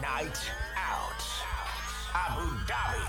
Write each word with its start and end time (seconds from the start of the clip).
Night 0.00 0.50
Out. 0.76 1.22
Abu 2.14 2.46
Dhabi. 2.64 3.04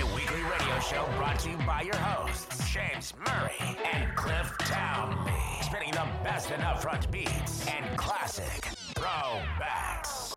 A 0.00 0.14
weekly 0.14 0.42
radio 0.42 0.78
show 0.80 1.08
brought 1.16 1.40
to 1.40 1.50
you 1.50 1.56
by 1.66 1.82
your 1.82 1.96
hosts, 1.96 2.70
James 2.70 3.12
Murray 3.26 3.76
and 3.92 4.14
Cliff 4.16 4.52
Townley. 4.58 5.32
Spinning 5.62 5.90
the 5.90 6.06
best 6.22 6.50
in 6.50 6.60
upfront 6.60 7.10
beats 7.10 7.66
and 7.66 7.96
classic 7.96 8.68
throwbacks. 8.94 10.34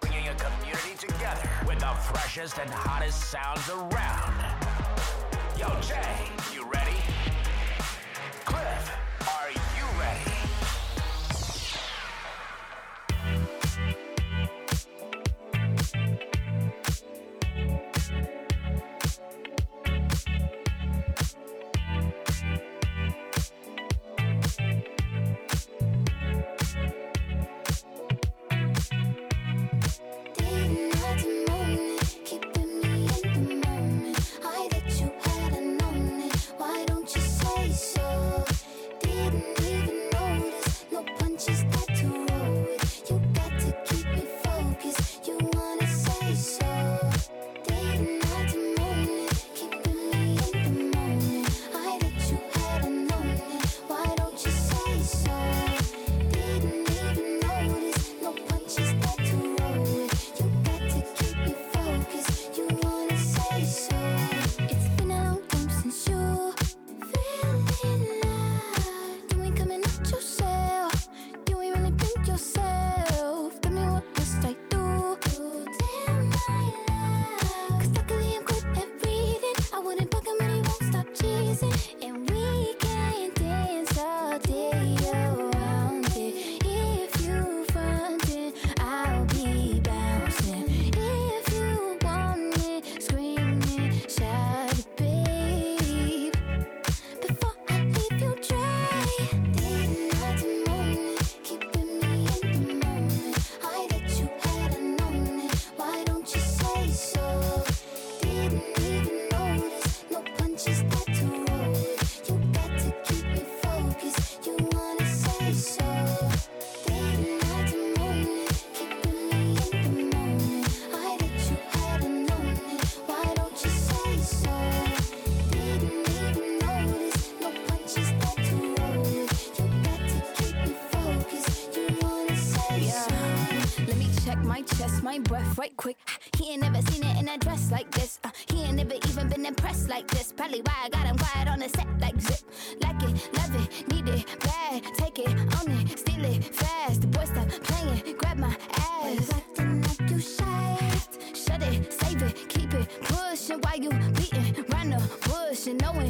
Bringing 0.00 0.28
a 0.28 0.34
community 0.34 0.94
together 0.98 1.48
with 1.66 1.78
the 1.78 1.94
freshest 2.12 2.58
and 2.58 2.68
hottest 2.68 3.30
sounds 3.30 3.66
around. 3.70 4.34
Yo, 5.58 5.68
Jay, 5.80 6.28
you 6.52 6.68
ready? 6.70 7.17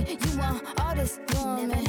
You 0.09 0.39
want 0.39 0.63
all 0.81 0.95
this 0.95 1.19
woman. 1.35 1.88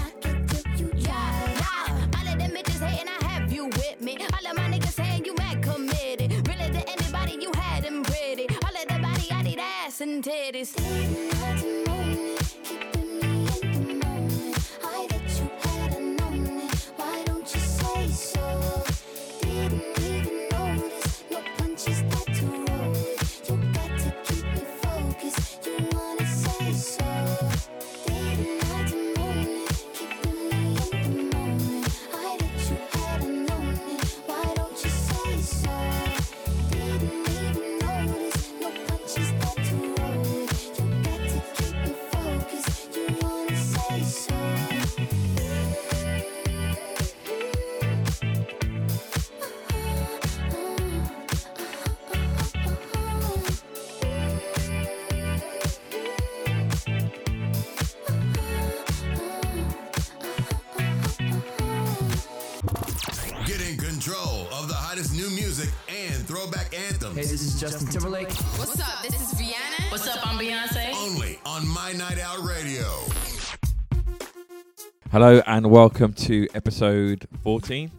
Hello 75.11 75.41
and 75.47 75.71
welcome 75.71 76.13
to 76.13 76.47
episode 76.53 77.27
14. 77.41 77.89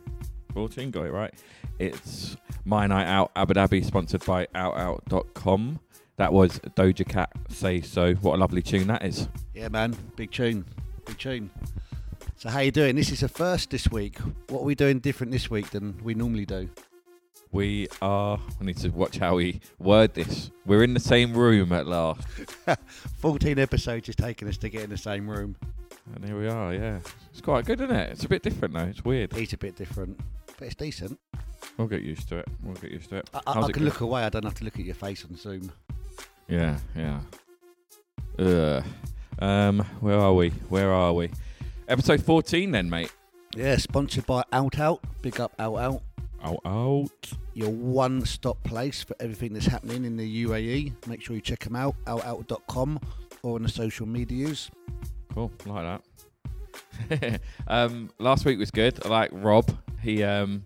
14, 0.55 0.91
got 0.93 1.07
it 1.07 1.11
right. 1.11 1.35
It's 1.81 2.37
My 2.65 2.87
Night 2.87 3.09
Out 3.09 3.33
Abu 3.35 3.55
Dhabi, 3.55 3.85
sponsored 3.85 4.25
by 4.25 4.47
OutOut.com. 4.55 5.81
That 6.19 6.33
was 6.33 6.61
Doja 6.61 7.09
Cat 7.09 7.33
Say 7.49 7.81
So. 7.81 8.15
What 8.15 8.37
a 8.37 8.39
lovely 8.39 8.63
tune 8.63 8.87
that 8.87 9.05
is. 9.05 9.29
Yeah, 9.55 9.67
man, 9.71 9.97
big 10.15 10.31
tune, 10.31 10.65
big 11.05 11.19
tune. 11.19 11.51
So 12.37 12.49
how 12.49 12.61
you 12.61 12.71
doing? 12.71 12.95
This 12.95 13.11
is 13.11 13.25
a 13.25 13.29
first 13.29 13.71
this 13.71 13.91
week. 13.91 14.17
What 14.49 14.61
are 14.61 14.65
we 14.65 14.77
doing 14.77 15.01
different 15.01 15.33
this 15.33 15.51
week 15.51 15.71
than 15.71 15.99
we 16.05 16.15
normally 16.15 16.47
do? 16.47 16.71
We 17.51 17.89
are, 18.01 18.39
I 18.61 18.65
need 18.65 18.77
to 18.79 18.91
watch 18.91 19.19
how 19.19 19.35
we 19.35 19.61
word 19.81 20.15
this. 20.15 20.53
We're 20.65 20.85
in 20.85 20.95
the 20.95 21.01
same 21.01 21.35
room 21.35 21.73
at 21.73 21.89
last. 21.89 22.23
14 23.19 23.59
episodes 23.59 24.09
is 24.09 24.15
taking 24.15 24.47
us 24.47 24.59
to 24.59 24.69
get 24.69 24.83
in 24.83 24.91
the 24.91 24.97
same 24.97 25.29
room. 25.29 25.57
And 26.15 26.25
here 26.25 26.39
we 26.39 26.49
are, 26.49 26.75
yeah. 26.75 26.99
It's 27.31 27.41
quite 27.41 27.65
good, 27.65 27.81
isn't 27.81 27.95
it? 27.95 28.11
It's 28.11 28.25
a 28.25 28.29
bit 28.29 28.43
different 28.43 28.75
though. 28.75 28.85
It's 28.85 29.05
weird. 29.05 29.37
It's 29.37 29.53
a 29.53 29.59
bit 29.59 29.77
different, 29.77 30.19
but 30.59 30.67
it's 30.67 30.75
decent. 30.75 31.19
We'll 31.77 31.87
get 31.89 32.03
used 32.03 32.29
to 32.31 32.39
it. 32.39 32.49
We'll 32.63 32.75
get 32.75 32.91
used 32.91 33.11
to 33.11 33.17
it. 33.17 33.31
I, 33.33 33.41
I, 33.47 33.53
How's 33.55 33.65
I 33.65 33.69
it 33.69 33.73
can 33.75 33.83
go- 33.83 33.87
look 33.87 34.01
away. 34.01 34.23
I 34.25 34.29
don't 34.29 34.45
have 34.45 34.55
to 34.55 34.65
look 34.65 34.79
at 34.79 34.85
your 34.85 34.95
face 34.95 35.25
on 35.25 35.37
Zoom. 35.37 35.71
Yeah, 36.49 36.79
yeah. 36.97 37.21
Ugh. 38.39 38.85
Um, 39.39 39.81
where 40.01 40.19
are 40.19 40.35
we? 40.35 40.51
Where 40.69 40.91
are 40.93 41.13
we? 41.13 41.31
Episode 41.89 42.23
14 42.25 42.71
then, 42.73 42.91
mate. 42.91 43.13
Yeah, 43.57 43.77
sponsored 43.77 44.27
by 44.27 44.43
Out 44.53 44.79
Out. 44.79 45.01
Big 45.23 45.41
up 45.41 45.53
Out 45.59 45.77
Out. 45.77 46.03
Out, 46.43 46.61
out. 46.65 47.33
your 47.53 47.71
one 47.71 48.25
stop 48.25 48.63
place 48.65 49.03
for 49.03 49.15
everything 49.21 49.53
that's 49.53 49.67
happening 49.67 50.05
in 50.05 50.17
the 50.17 50.45
UAE. 50.47 51.07
Make 51.07 51.21
sure 51.23 51.37
you 51.37 51.43
check 51.43 51.61
them 51.65 51.77
out, 51.77 51.95
outout.com 52.07 52.99
or 53.43 53.57
on 53.57 53.63
the 53.63 53.69
social 53.69 54.07
medias. 54.07 54.71
Cool, 55.35 55.51
like 55.67 56.01
that. 57.11 57.41
um, 57.67 58.11
last 58.19 58.45
week 58.45 58.59
was 58.59 58.71
good. 58.71 58.99
I 59.05 59.09
like 59.09 59.31
Rob. 59.33 59.71
He, 60.03 60.23
um, 60.23 60.65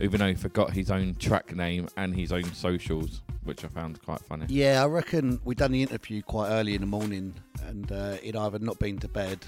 even 0.00 0.20
though 0.20 0.28
he 0.28 0.34
forgot 0.34 0.72
his 0.72 0.90
own 0.90 1.14
track 1.16 1.54
name 1.54 1.88
and 1.96 2.14
his 2.14 2.32
own 2.32 2.44
socials, 2.52 3.22
which 3.44 3.64
I 3.64 3.68
found 3.68 4.02
quite 4.02 4.20
funny. 4.20 4.46
Yeah, 4.48 4.82
I 4.82 4.86
reckon 4.86 5.40
we 5.44 5.54
done 5.54 5.72
the 5.72 5.82
interview 5.82 6.22
quite 6.22 6.48
early 6.48 6.74
in 6.74 6.80
the 6.80 6.86
morning 6.86 7.34
and 7.66 7.90
uh, 7.90 8.12
he'd 8.14 8.36
either 8.36 8.58
not 8.58 8.78
been 8.78 8.98
to 8.98 9.08
bed 9.08 9.38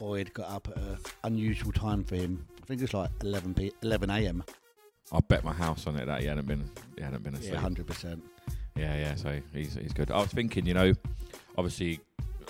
or 0.00 0.18
he'd 0.18 0.32
got 0.34 0.48
up 0.50 0.68
at 0.70 0.76
an 0.76 0.98
unusual 1.24 1.72
time 1.72 2.04
for 2.04 2.16
him. 2.16 2.46
I 2.62 2.66
think 2.66 2.82
it's 2.82 2.94
like 2.94 3.10
11 3.22 3.54
p- 3.54 3.72
11 3.82 4.10
a.m. 4.10 4.44
I 5.12 5.20
bet 5.20 5.44
my 5.44 5.52
house 5.52 5.86
on 5.86 5.96
it 5.96 6.06
that 6.06 6.20
he 6.20 6.26
hadn't 6.26 6.46
been, 6.46 6.68
he 6.96 7.02
hadn't 7.02 7.22
been 7.22 7.34
asleep. 7.34 7.54
Yeah, 7.54 7.60
100%. 7.60 8.20
Yeah, 8.76 8.96
yeah. 8.96 9.14
So 9.14 9.38
he's 9.52 9.74
he's 9.74 9.92
good. 9.92 10.10
I 10.10 10.18
was 10.18 10.30
thinking, 10.30 10.66
you 10.66 10.74
know, 10.74 10.92
obviously 11.56 12.00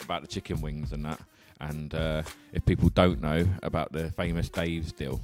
about 0.03 0.23
the 0.23 0.29
chicken 0.29 0.61
wings 0.61 0.93
and 0.93 1.05
that, 1.05 1.21
and 1.61 1.95
uh, 1.95 2.23
if 2.53 2.65
people 2.67 2.89
don't 2.91 3.21
know 3.21 3.47
about 3.63 3.93
the 3.93 4.11
famous 4.13 4.49
Dave's 4.49 4.93
deal, 4.93 5.21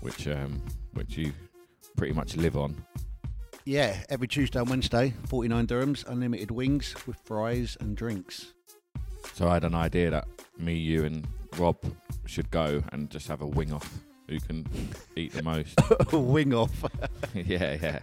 which 0.00 0.26
um, 0.28 0.62
which 0.94 1.16
you 1.16 1.32
pretty 1.96 2.12
much 2.12 2.36
live 2.36 2.56
on. 2.56 2.84
Yeah, 3.64 3.96
every 4.08 4.26
Tuesday 4.26 4.58
and 4.58 4.68
Wednesday, 4.68 5.14
49 5.28 5.68
dirhams, 5.68 6.04
unlimited 6.08 6.50
wings 6.50 6.96
with 7.06 7.16
fries 7.24 7.76
and 7.80 7.96
drinks. 7.96 8.52
So 9.34 9.46
I 9.48 9.54
had 9.54 9.64
an 9.64 9.74
idea 9.74 10.10
that 10.10 10.26
me, 10.58 10.74
you, 10.74 11.04
and 11.04 11.26
Rob 11.56 11.76
should 12.26 12.50
go 12.50 12.82
and 12.92 13.08
just 13.08 13.28
have 13.28 13.40
a 13.40 13.46
wing 13.46 13.72
off. 13.72 13.88
Who 14.28 14.40
can 14.40 14.66
eat 15.14 15.32
the 15.32 15.42
most? 15.42 15.78
Wing 16.12 16.54
off. 16.54 16.84
yeah, 17.34 17.76
yeah. 17.80 17.98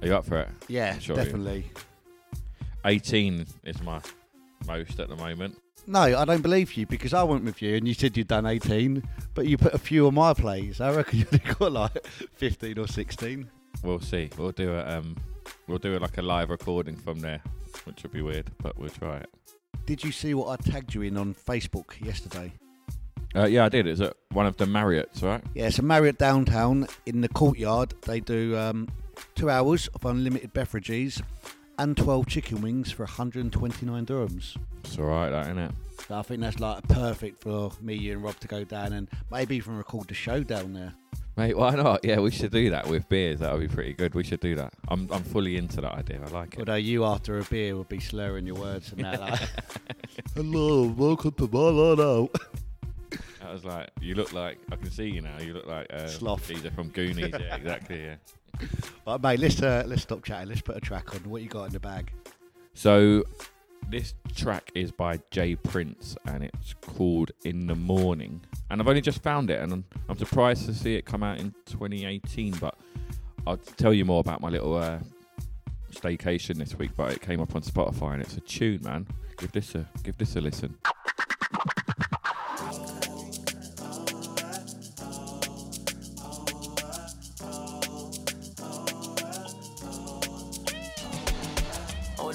Are 0.00 0.06
you 0.06 0.14
up 0.14 0.24
for 0.24 0.40
it? 0.40 0.48
yeah, 0.68 0.98
Sure 0.98 1.16
definitely. 1.16 1.70
18 2.84 3.46
is 3.64 3.82
my 3.82 4.00
most 4.66 5.00
at 5.00 5.08
the 5.08 5.16
moment. 5.16 5.58
No, 5.86 6.00
I 6.00 6.24
don't 6.24 6.42
believe 6.42 6.74
you 6.74 6.86
because 6.86 7.12
I 7.12 7.22
went 7.24 7.44
with 7.44 7.60
you 7.60 7.76
and 7.76 7.88
you 7.88 7.94
said 7.94 8.16
you'd 8.16 8.28
done 8.28 8.46
18, 8.46 9.02
but 9.34 9.46
you 9.46 9.58
put 9.58 9.74
a 9.74 9.78
few 9.78 10.06
on 10.06 10.14
my 10.14 10.32
plays. 10.32 10.80
I 10.80 10.94
reckon 10.94 11.18
you'd 11.32 11.58
got 11.58 11.72
like 11.72 12.06
15 12.34 12.78
or 12.78 12.86
16. 12.86 13.50
We'll 13.82 14.00
see. 14.00 14.30
We'll 14.38 14.52
do 14.52 14.72
a 14.72 14.98
um, 14.98 15.16
we'll 15.66 15.78
do 15.78 15.98
like 15.98 16.18
a 16.18 16.22
live 16.22 16.50
recording 16.50 16.96
from 16.96 17.20
there, 17.20 17.42
which 17.84 18.02
would 18.02 18.12
be 18.12 18.22
weird, 18.22 18.50
but 18.62 18.78
we'll 18.78 18.90
try 18.90 19.16
it. 19.18 19.30
Did 19.86 20.04
you 20.04 20.12
see 20.12 20.34
what 20.34 20.48
I 20.60 20.70
tagged 20.70 20.94
you 20.94 21.02
in 21.02 21.16
on 21.16 21.34
Facebook 21.34 22.00
yesterday? 22.04 22.52
Uh, 23.34 23.46
yeah, 23.46 23.64
I 23.64 23.68
did. 23.68 23.86
It's 23.86 24.00
at 24.00 24.14
one 24.30 24.46
of 24.46 24.56
the 24.58 24.66
Marriotts, 24.66 25.22
right? 25.22 25.42
Yeah, 25.54 25.70
so 25.70 25.82
Marriott 25.82 26.18
Downtown 26.18 26.86
in 27.06 27.22
the 27.22 27.28
courtyard, 27.28 27.94
they 28.02 28.20
do 28.20 28.56
um, 28.56 28.88
two 29.34 29.48
hours 29.48 29.88
of 29.88 30.04
unlimited 30.04 30.52
beverages 30.52 31.22
and 31.82 31.96
12 31.96 32.28
chicken 32.28 32.62
wings 32.62 32.92
for 32.92 33.02
129 33.02 34.06
dirhams. 34.06 34.56
It's 34.84 34.96
all 34.98 35.06
right, 35.06 35.30
that 35.30 35.46
isn't 35.46 35.58
it? 35.58 35.72
So 36.06 36.16
I 36.16 36.22
think 36.22 36.40
that's 36.40 36.60
like 36.60 36.86
perfect 36.86 37.42
for 37.42 37.72
me, 37.80 37.94
you, 37.94 38.12
and 38.12 38.22
Rob 38.22 38.38
to 38.38 38.46
go 38.46 38.62
down 38.62 38.92
and 38.92 39.08
maybe 39.32 39.56
even 39.56 39.76
record 39.76 40.06
the 40.06 40.14
show 40.14 40.44
down 40.44 40.74
there. 40.74 40.94
Mate, 41.36 41.56
why 41.56 41.74
not? 41.74 42.04
Yeah, 42.04 42.20
we 42.20 42.30
should 42.30 42.52
do 42.52 42.70
that 42.70 42.86
with 42.86 43.08
beers. 43.08 43.40
That 43.40 43.52
would 43.52 43.68
be 43.68 43.74
pretty 43.74 43.94
good. 43.94 44.14
We 44.14 44.22
should 44.22 44.38
do 44.38 44.54
that. 44.56 44.74
I'm 44.88 45.08
I'm 45.10 45.24
fully 45.24 45.56
into 45.56 45.80
that 45.80 45.94
idea. 45.94 46.20
I 46.24 46.28
like 46.28 46.54
it. 46.54 46.60
Although 46.60 46.76
you, 46.76 47.04
after 47.04 47.38
a 47.38 47.44
beer, 47.44 47.76
would 47.76 47.88
be 47.88 47.98
slurring 47.98 48.46
your 48.46 48.56
words 48.56 48.92
and 48.92 49.04
that. 49.04 49.20
Like, 49.20 49.40
Hello, 50.36 50.86
welcome 50.86 51.32
to 51.32 51.48
my 51.50 51.58
line 51.58 52.00
out. 52.00 52.36
I 53.52 53.54
was 53.54 53.64
like, 53.66 53.90
you 54.00 54.14
look 54.14 54.32
like 54.32 54.58
I 54.72 54.76
can 54.76 54.90
see 54.90 55.10
you 55.10 55.20
now. 55.20 55.38
You 55.38 55.52
look 55.52 55.66
like 55.66 55.86
uh, 55.92 56.06
Sloth. 56.06 56.46
Caesar 56.46 56.70
from 56.70 56.88
Goonies. 56.88 57.34
yeah, 57.38 57.54
exactly. 57.54 58.02
Yeah. 58.02 58.14
Right, 59.06 59.22
mate, 59.22 59.40
let's 59.40 59.60
uh, 59.60 59.84
let's 59.86 60.00
stop 60.00 60.24
chatting. 60.24 60.48
Let's 60.48 60.62
put 60.62 60.74
a 60.74 60.80
track 60.80 61.14
on. 61.14 61.20
What 61.28 61.42
you 61.42 61.50
got 61.50 61.64
in 61.64 61.72
the 61.74 61.78
bag? 61.78 62.10
So 62.72 63.24
this 63.90 64.14
track 64.34 64.72
is 64.74 64.90
by 64.90 65.20
Jay 65.30 65.54
Prince 65.54 66.16
and 66.24 66.44
it's 66.44 66.72
called 66.80 67.32
In 67.44 67.66
the 67.66 67.74
Morning. 67.74 68.40
And 68.70 68.80
I've 68.80 68.88
only 68.88 69.02
just 69.02 69.22
found 69.22 69.50
it 69.50 69.60
and 69.60 69.70
I'm, 69.70 69.84
I'm 70.08 70.16
surprised 70.16 70.64
to 70.64 70.72
see 70.72 70.94
it 70.94 71.04
come 71.04 71.22
out 71.22 71.38
in 71.38 71.50
2018. 71.66 72.52
But 72.52 72.74
I'll 73.46 73.58
tell 73.58 73.92
you 73.92 74.06
more 74.06 74.20
about 74.20 74.40
my 74.40 74.48
little 74.48 74.78
uh, 74.78 74.98
staycation 75.90 76.56
this 76.56 76.74
week. 76.78 76.92
But 76.96 77.12
it 77.12 77.20
came 77.20 77.42
up 77.42 77.54
on 77.54 77.60
Spotify 77.60 78.14
and 78.14 78.22
it's 78.22 78.34
a 78.34 78.40
tune, 78.40 78.80
man. 78.82 79.06
Give 79.36 79.52
this 79.52 79.74
a 79.74 79.86
give 80.02 80.16
this 80.16 80.36
a 80.36 80.40
listen. 80.40 80.74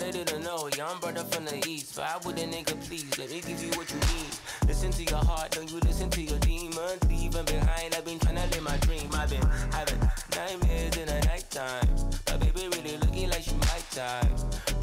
They 0.07 0.23
didn't 0.23 0.45
know, 0.45 0.69
young 0.77 1.01
brother 1.01 1.25
from 1.25 1.43
the 1.43 1.61
east. 1.67 1.99
I 1.99 2.17
would 2.23 2.39
a 2.39 2.47
nigga 2.47 2.79
please, 2.87 3.17
let 3.17 3.29
me 3.29 3.41
give 3.41 3.61
you 3.61 3.69
what 3.71 3.91
you 3.91 3.99
need. 3.99 4.31
Listen 4.65 4.89
to 4.89 5.03
your 5.03 5.19
heart, 5.19 5.51
don't 5.51 5.69
you 5.69 5.81
listen 5.81 6.09
to 6.09 6.21
your 6.21 6.39
demons. 6.39 7.03
Leaving 7.09 7.43
behind, 7.43 7.93
I've 7.93 8.05
been 8.05 8.17
trying 8.17 8.37
to 8.37 8.47
live 8.47 8.63
my 8.63 8.77
dream. 8.77 9.09
I've 9.11 9.29
been 9.29 9.43
having 9.69 9.99
nightmares 10.31 10.95
in 10.95 11.07
the 11.07 11.19
nighttime. 11.27 11.89
My 12.27 12.37
baby 12.37 12.69
really 12.77 12.95
looking 12.95 13.29
like 13.31 13.41
she 13.41 13.55
might 13.55 13.83
die. 13.93 14.29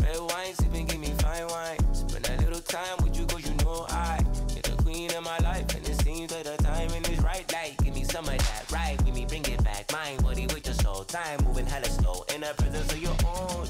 Red 0.03 0.21
wine, 0.21 0.53
sipping, 0.61 0.85
give 0.85 1.01
me 1.01 1.15
fine 1.17 1.47
wine. 1.49 1.95
Spend 1.95 2.29
a 2.29 2.37
little 2.45 2.61
time 2.61 2.99
with 3.03 3.17
you, 3.19 3.25
cause 3.25 3.49
you 3.49 3.57
know 3.65 3.87
I. 3.89 4.23
Queen 4.83 5.11
of 5.15 5.25
my 5.25 5.39
life, 5.39 5.75
and 5.75 5.89
it 5.89 5.99
seems 6.03 6.31
that 6.35 6.45
the 6.45 6.63
timing 6.63 7.03
is 7.07 7.19
right. 7.21 7.51
Like, 7.51 7.83
give 7.83 7.95
me 7.95 8.05
some 8.05 8.29
of 8.29 8.37
that, 8.37 8.71
right? 8.71 9.03
With 9.03 9.15
me, 9.15 9.25
bring 9.25 9.47
it 9.47 9.65
back. 9.65 9.91
Mind, 9.91 10.23
body 10.23 10.45
with 10.49 10.67
your 10.67 10.75
soul. 10.75 11.05
Time 11.05 11.43
moving 11.43 11.65
hella 11.65 11.87
slow. 11.87 12.27
In 12.35 12.43
the 12.43 12.53
presence 12.59 12.93
of 12.93 12.99
your 12.99 13.17
own, 13.25 13.67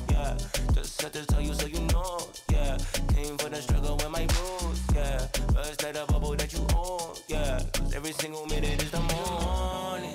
yeah. 1.05 1.11
Just 1.11 1.29
to 1.29 1.35
tell 1.35 1.43
you 1.43 1.55
so 1.55 1.67
you 1.67 1.81
know, 1.93 2.29
yeah. 2.51 2.79
Came 3.15 3.37
for 3.37 3.49
the 3.49 3.61
struggle 3.61 3.97
with 3.97 4.11
my 4.11 4.27
rules, 4.39 4.81
yeah. 4.95 5.19
First 5.55 5.83
let 5.83 5.97
a 5.97 6.07
bubble 6.11 6.35
that 6.37 6.53
you 6.53 6.67
own, 6.75 7.15
yeah. 7.29 7.61
'Cause 7.73 7.95
every 7.95 8.13
single 8.13 8.47
minute 8.47 8.83
is 8.83 8.91
the 8.91 9.01
morning. 9.01 10.15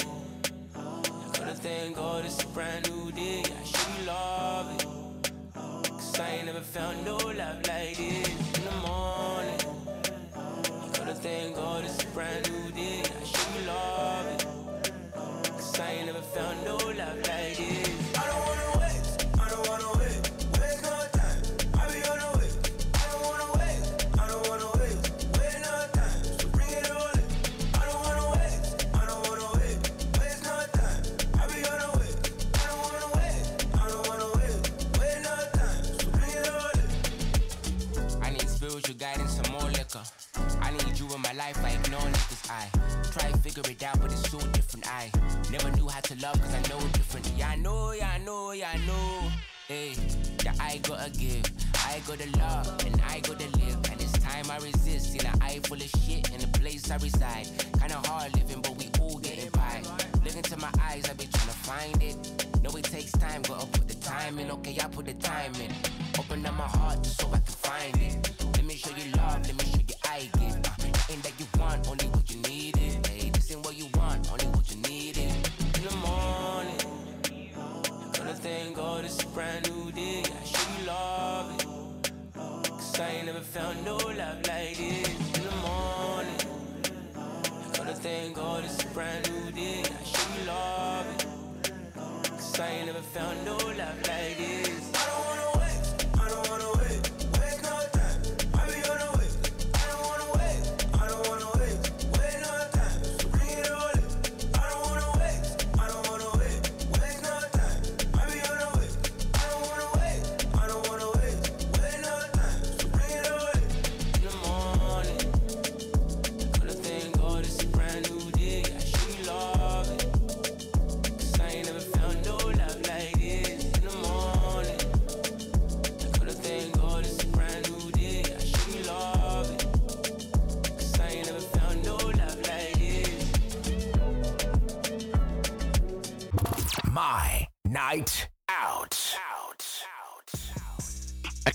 Gotta 1.34 1.56
thank 1.56 1.96
God 1.96 2.26
it's 2.26 2.44
a 2.44 2.48
brand 2.48 2.90
new 2.90 3.12
day. 3.12 3.44
I 3.44 3.64
should 3.72 4.06
love 4.08 4.68
it. 4.76 4.86
Cause 5.84 6.20
I 6.20 6.30
ain't 6.36 6.46
never 6.46 6.62
found 6.62 7.06
no 7.06 7.18
love 7.18 7.60
like 7.68 7.98
this 7.98 8.28
in 8.58 8.64
the 8.70 8.78
morning. 8.88 9.60
Gotta 10.94 11.16
thank 11.16 11.56
God 11.56 11.84
it's 11.86 12.04
a 12.04 12.08
brand 12.08 12.50
new 12.50 12.72
day. 12.72 13.02
I 13.02 13.24
should 13.32 13.66
love 13.68 14.26
it. 14.34 14.46
Cause 15.44 15.80
I 15.80 15.92
ain't 15.92 16.06
never 16.08 16.22
found 16.36 16.58
no 16.66 16.78
love 16.78 17.18
like 17.28 17.58
this. 17.58 17.69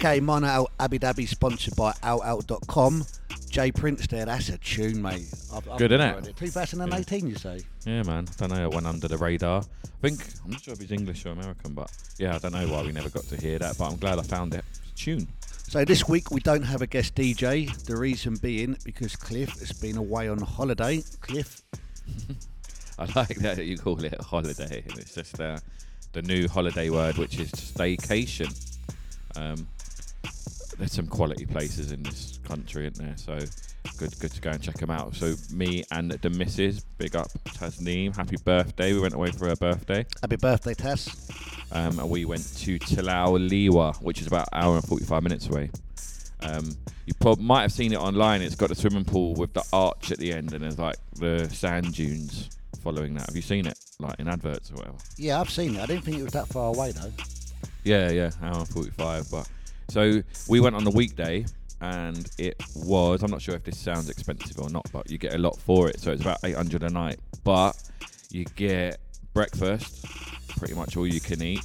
Okay, 0.04 0.20
my 0.20 0.37
out 0.46 0.70
Abu 0.78 0.99
Dhabi 0.99 1.26
sponsored 1.26 1.75
by 1.76 1.92
outout.com. 2.02 3.06
Jay 3.49 3.73
Prince 3.73 4.06
there, 4.08 4.26
that's 4.26 4.50
a 4.50 4.58
tune, 4.58 5.00
mate. 5.00 5.25
I've, 5.50 5.66
I've 5.66 5.78
Good, 5.78 5.92
innit? 5.92 6.28
it. 6.28 6.37
2018, 6.37 7.26
you 7.26 7.37
say? 7.37 7.61
Yeah, 7.87 8.02
man. 8.02 8.28
I 8.28 8.32
don't 8.37 8.54
know. 8.54 8.68
It 8.68 8.75
went 8.75 8.87
under 8.87 9.08
the 9.08 9.16
radar. 9.16 9.62
I 9.62 9.88
think 10.02 10.23
I'm 10.44 10.50
not 10.50 10.61
sure 10.61 10.75
if 10.75 10.80
he's 10.80 10.92
English 10.92 11.25
or 11.25 11.30
American, 11.30 11.73
but 11.73 11.90
yeah, 12.18 12.34
I 12.34 12.38
don't 12.38 12.52
know 12.52 12.66
why 12.68 12.82
we 12.82 12.92
never 12.92 13.08
got 13.08 13.25
to 13.28 13.37
hear 13.40 13.58
that. 13.61 13.78
But 13.78 13.92
I'm 13.92 13.96
glad 13.96 14.18
I 14.18 14.23
found 14.25 14.52
it. 14.52 14.62
It's 14.73 14.90
a 14.90 14.94
tune. 14.94 15.28
So 15.68 15.87
this 15.87 16.06
week 16.06 16.30
we 16.30 16.40
don't 16.40 16.64
have 16.64 16.82
a 16.82 16.87
guest 16.87 17.14
DJ. 17.14 17.75
The 17.87 17.96
reason 17.96 18.37
being 18.37 18.76
because 18.84 19.16
Cliff 19.16 19.58
has 19.61 19.73
been 19.73 19.96
away 19.96 20.28
on 20.28 20.37
holiday. 20.37 21.02
Cliff, 21.23 21.62
I 22.99 23.06
like 23.16 23.37
that 23.37 23.64
you 23.64 23.78
call 23.78 24.04
it 24.04 24.16
a 24.18 24.23
holiday. 24.23 24.84
It's 24.84 25.14
just 25.14 25.40
uh, 25.40 25.61
the 26.12 26.20
new 26.20 26.46
holiday 26.46 26.90
word, 26.90 27.16
which 27.16 27.38
is 27.38 27.50
staycation. 27.52 28.54
Um, 29.37 29.66
there's 30.78 30.93
some 30.93 31.07
quality 31.07 31.47
places 31.47 31.93
in 31.93 32.02
this 32.02 32.38
country, 32.45 32.87
isn't 32.87 33.04
there? 33.04 33.16
So 33.16 33.38
good, 33.99 34.19
good 34.19 34.33
to 34.33 34.40
go 34.40 34.50
and 34.50 34.62
check 34.62 34.76
them 34.76 34.90
out. 34.90 35.14
So 35.14 35.35
me 35.52 35.85
and 35.93 36.11
the 36.11 36.31
missus, 36.31 36.81
big 36.99 37.14
up 37.16 37.28
Tasneem, 37.45 38.16
happy 38.16 38.37
birthday. 38.45 38.93
We 38.93 39.00
went 39.00 39.14
away 39.14 39.31
for 39.31 39.49
her 39.49 39.57
birthday. 39.57 40.04
happy 40.21 40.37
birthday, 40.37 40.75
Tess. 40.75 41.28
Um, 41.73 41.99
and 41.99 42.11
we 42.11 42.25
went 42.25 42.43
to 42.59 42.78
Tilal 42.78 43.49
Liwa, 43.49 43.97
which 44.02 44.21
is 44.21 44.26
about 44.26 44.49
an 44.52 44.62
hour 44.62 44.75
and 44.76 44.85
45 44.85 45.23
minutes 45.23 45.49
away. 45.49 45.71
Um, 46.43 46.76
you 47.07 47.14
prob- 47.14 47.40
might 47.40 47.62
have 47.62 47.73
seen 47.73 47.93
it 47.93 47.99
online. 47.99 48.43
It's 48.43 48.54
got 48.54 48.69
the 48.69 48.75
swimming 48.75 49.04
pool 49.04 49.35
with 49.35 49.52
the 49.54 49.64
arch 49.73 50.11
at 50.12 50.19
the 50.19 50.33
end, 50.33 50.52
and 50.52 50.62
there's 50.62 50.78
like 50.78 50.97
the 51.16 51.49
sand 51.49 51.95
dunes 51.95 52.50
following 52.83 53.14
that. 53.14 53.26
Have 53.28 53.37
you 53.37 53.43
seen 53.43 53.66
it, 53.66 53.78
like 53.99 54.19
in 54.19 54.28
adverts 54.28 54.71
or 54.71 54.75
whatever? 54.75 54.97
Yeah, 55.16 55.40
I've 55.40 55.50
seen 55.50 55.76
it. 55.76 55.81
I 55.81 55.87
didn't 55.87 56.04
think 56.04 56.19
it 56.19 56.23
was 56.23 56.33
that 56.33 56.49
far 56.49 56.75
away 56.75 56.93
though. 56.93 57.12
Yeah, 57.85 58.11
yeah, 58.11 58.31
hour 58.43 58.59
and 58.59 58.69
45. 58.69 59.31
But 59.31 59.49
so 59.88 60.23
we 60.49 60.61
went 60.61 60.76
on 60.76 60.85
the 60.85 60.91
weekday, 60.91 61.45
and 61.81 62.29
it 62.38 62.62
was. 62.75 63.23
I'm 63.23 63.31
not 63.31 63.43
sure 63.43 63.55
if 63.55 63.64
this 63.64 63.79
sounds 63.79 64.09
expensive 64.09 64.59
or 64.59 64.71
not, 64.71 64.91
but 64.93 65.11
you 65.11 65.19
get 65.19 65.35
a 65.35 65.38
lot 65.38 65.59
for 65.59 65.88
it. 65.88 66.00
So 66.00 66.12
it's 66.12 66.23
about 66.23 66.38
800 66.43 66.83
a 66.83 66.91
night, 66.91 67.19
but 67.43 67.73
you 68.31 68.45
get 68.57 68.99
breakfast, 69.33 70.05
pretty 70.57 70.75
much 70.75 70.97
all 70.97 71.07
you 71.07 71.21
can 71.21 71.43
eat. 71.43 71.64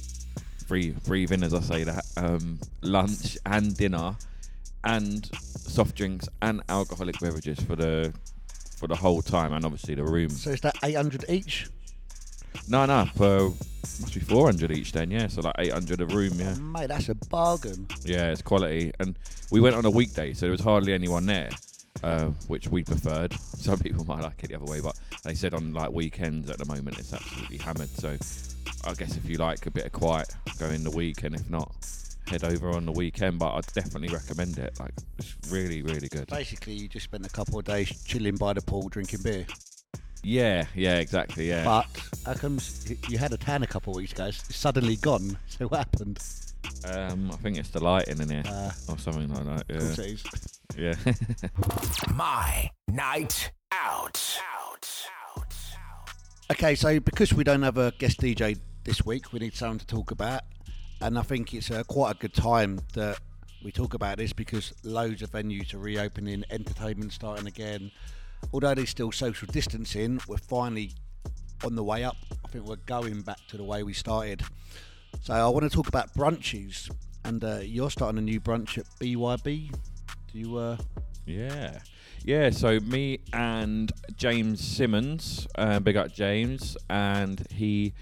Breathe, 0.68 1.32
in 1.32 1.42
as 1.42 1.52
I 1.52 1.60
say 1.60 1.84
that. 1.84 2.04
Um, 2.16 2.60
lunch 2.82 3.36
and 3.44 3.76
dinner, 3.76 4.14
and 4.84 5.28
soft 5.34 5.96
drinks 5.96 6.28
and 6.42 6.62
alcoholic 6.68 7.18
beverages 7.18 7.58
for 7.60 7.74
the 7.74 8.12
for 8.76 8.86
the 8.86 8.96
whole 8.96 9.20
time, 9.20 9.52
and 9.52 9.64
obviously 9.64 9.94
the 9.94 10.04
room. 10.04 10.30
So 10.30 10.50
is 10.50 10.60
that 10.60 10.76
800 10.82 11.24
each? 11.28 11.68
No, 12.68 12.86
no, 12.86 13.06
for 13.16 13.52
must 14.00 14.14
be 14.14 14.20
400 14.20 14.70
each 14.72 14.92
then. 14.92 15.10
Yeah, 15.10 15.26
so 15.28 15.42
like 15.42 15.54
800 15.58 16.00
a 16.00 16.06
room. 16.06 16.32
Yeah. 16.38 16.54
Mate, 16.54 16.88
that's 16.88 17.08
a 17.08 17.14
bargain. 17.14 17.86
Yeah, 18.04 18.30
it's 18.30 18.42
quality. 18.42 18.92
And 19.00 19.18
we 19.50 19.60
went 19.60 19.76
on 19.76 19.84
a 19.84 19.90
weekday, 19.90 20.32
so 20.32 20.46
there 20.46 20.52
was 20.52 20.60
hardly 20.60 20.92
anyone 20.92 21.26
there, 21.26 21.50
uh, 22.02 22.26
which 22.48 22.68
we 22.68 22.84
preferred. 22.84 23.32
Some 23.56 23.78
people 23.78 24.04
might 24.04 24.22
like 24.22 24.42
it 24.42 24.48
the 24.48 24.56
other 24.56 24.70
way, 24.70 24.80
but 24.80 24.98
they 25.24 25.34
said 25.34 25.54
on 25.54 25.72
like 25.72 25.90
weekends 25.90 26.50
at 26.50 26.58
the 26.58 26.66
moment 26.66 26.98
it's 26.98 27.12
absolutely 27.12 27.58
hammered. 27.58 27.88
So 27.88 28.16
I 28.84 28.94
guess 28.94 29.16
if 29.16 29.28
you 29.28 29.36
like 29.36 29.66
a 29.66 29.70
bit 29.70 29.86
of 29.86 29.92
quiet, 29.92 30.34
go 30.58 30.66
in 30.66 30.84
the 30.84 30.90
week, 30.90 31.22
and 31.24 31.34
if 31.34 31.48
not, 31.50 31.74
head 32.26 32.44
over 32.44 32.70
on 32.70 32.86
the 32.86 32.92
weekend. 32.92 33.38
But 33.38 33.54
I'd 33.54 33.66
definitely 33.74 34.08
recommend 34.08 34.58
it. 34.58 34.78
Like 34.78 34.92
it's 35.18 35.36
really, 35.50 35.82
really 35.82 36.08
good. 36.08 36.26
Basically, 36.28 36.74
you 36.74 36.88
just 36.88 37.04
spent 37.04 37.26
a 37.26 37.30
couple 37.30 37.58
of 37.58 37.64
days 37.64 38.02
chilling 38.04 38.36
by 38.36 38.52
the 38.52 38.62
pool, 38.62 38.88
drinking 38.88 39.22
beer. 39.22 39.46
Yeah, 40.22 40.66
yeah, 40.74 40.98
exactly. 40.98 41.48
Yeah. 41.48 41.64
But 41.64 41.86
how 42.26 42.34
comes 42.34 42.92
you 43.08 43.18
had 43.18 43.32
a 43.32 43.36
tan 43.38 43.62
a 43.62 43.66
couple 43.66 43.92
of 43.92 43.96
weeks 43.96 44.12
ago? 44.12 44.26
It's 44.26 44.54
suddenly 44.54 44.96
gone. 44.96 45.38
So 45.48 45.66
what 45.68 45.78
happened? 45.78 46.18
Um, 46.84 47.30
I 47.30 47.36
think 47.36 47.58
it's 47.58 47.68
the 47.70 47.82
lighting 47.82 48.18
in 48.20 48.28
here 48.30 48.42
Uh, 48.46 48.70
or 48.88 48.98
something 48.98 49.28
like 49.32 49.44
that. 49.44 49.76
Of 49.76 49.78
course 49.78 49.98
it 49.98 50.06
is. 50.06 50.60
Yeah, 50.76 50.94
yeah. 51.04 51.48
My 52.14 52.70
Night 52.88 53.50
Out. 53.72 54.38
Okay, 56.50 56.74
so 56.74 56.98
because 56.98 57.32
we 57.32 57.44
don't 57.44 57.62
have 57.62 57.78
a 57.78 57.92
guest 57.98 58.20
DJ 58.20 58.58
this 58.84 59.04
week, 59.06 59.32
we 59.32 59.38
need 59.38 59.54
someone 59.54 59.78
to 59.78 59.86
talk 59.86 60.10
about, 60.10 60.40
and 61.00 61.16
I 61.18 61.22
think 61.22 61.54
it's 61.54 61.70
uh, 61.70 61.84
quite 61.84 62.16
a 62.16 62.18
good 62.18 62.34
time 62.34 62.80
that 62.94 63.18
we 63.62 63.70
talk 63.70 63.94
about 63.94 64.16
this 64.18 64.32
because 64.32 64.72
loads 64.82 65.22
of 65.22 65.30
venues 65.30 65.72
are 65.74 65.78
reopening, 65.78 66.44
entertainment 66.50 67.12
starting 67.12 67.46
again. 67.46 67.92
Although 68.52 68.74
there's 68.74 68.90
still 68.90 69.12
social 69.12 69.46
distancing, 69.50 70.20
we're 70.26 70.36
finally 70.36 70.92
on 71.64 71.74
the 71.74 71.84
way 71.84 72.04
up. 72.04 72.16
I 72.44 72.48
think 72.48 72.66
we're 72.66 72.76
going 72.86 73.22
back 73.22 73.38
to 73.48 73.56
the 73.56 73.64
way 73.64 73.82
we 73.82 73.92
started. 73.92 74.42
So 75.22 75.34
I 75.34 75.48
want 75.48 75.64
to 75.64 75.70
talk 75.70 75.88
about 75.88 76.12
brunches, 76.14 76.90
and 77.24 77.42
uh, 77.44 77.58
you're 77.62 77.90
starting 77.90 78.18
a 78.18 78.22
new 78.22 78.40
brunch 78.40 78.78
at 78.78 78.86
BYB. 79.00 79.72
Do 80.32 80.38
you? 80.38 80.56
Uh, 80.56 80.76
Yeah. 81.26 81.78
Yeah, 82.22 82.50
so 82.50 82.80
me 82.80 83.20
and 83.32 83.90
James 84.16 84.60
Simmons, 84.60 85.46
uh, 85.54 85.80
big 85.80 85.96
up 85.96 86.12
James, 86.12 86.76
and 86.90 87.46
he 87.50 87.94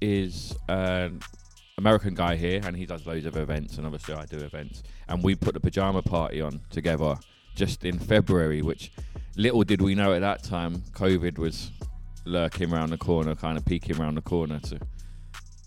is 0.00 0.56
an 0.68 1.20
American 1.76 2.14
guy 2.14 2.36
here, 2.36 2.60
and 2.64 2.74
he 2.76 2.86
does 2.86 3.06
loads 3.06 3.26
of 3.26 3.36
events, 3.36 3.76
and 3.76 3.86
obviously 3.86 4.14
I 4.14 4.24
do 4.24 4.38
events. 4.38 4.82
And 5.08 5.22
we 5.22 5.34
put 5.34 5.52
the 5.52 5.60
pajama 5.60 6.00
party 6.00 6.40
on 6.40 6.60
together 6.70 7.16
just 7.54 7.84
in 7.84 7.98
February, 7.98 8.62
which 8.62 8.90
little 9.36 9.64
did 9.64 9.80
we 9.80 9.94
know 9.94 10.12
at 10.12 10.20
that 10.20 10.42
time, 10.42 10.82
COVID 10.92 11.38
was 11.38 11.70
lurking 12.24 12.72
around 12.72 12.90
the 12.90 12.98
corner, 12.98 13.34
kind 13.34 13.58
of 13.58 13.64
peeking 13.64 14.00
around 14.00 14.14
the 14.14 14.22
corner 14.22 14.60
to 14.60 14.78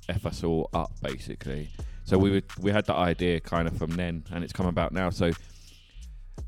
f 0.10 0.26
us 0.26 0.44
all 0.44 0.70
up, 0.74 0.92
basically. 1.02 1.70
So 2.04 2.18
we 2.18 2.32
would, 2.32 2.46
we 2.60 2.72
had 2.72 2.86
the 2.86 2.94
idea 2.94 3.40
kind 3.40 3.68
of 3.68 3.78
from 3.78 3.92
then, 3.92 4.24
and 4.32 4.44
it's 4.44 4.54
come 4.54 4.66
about 4.66 4.94
now. 4.94 5.10
So 5.10 5.32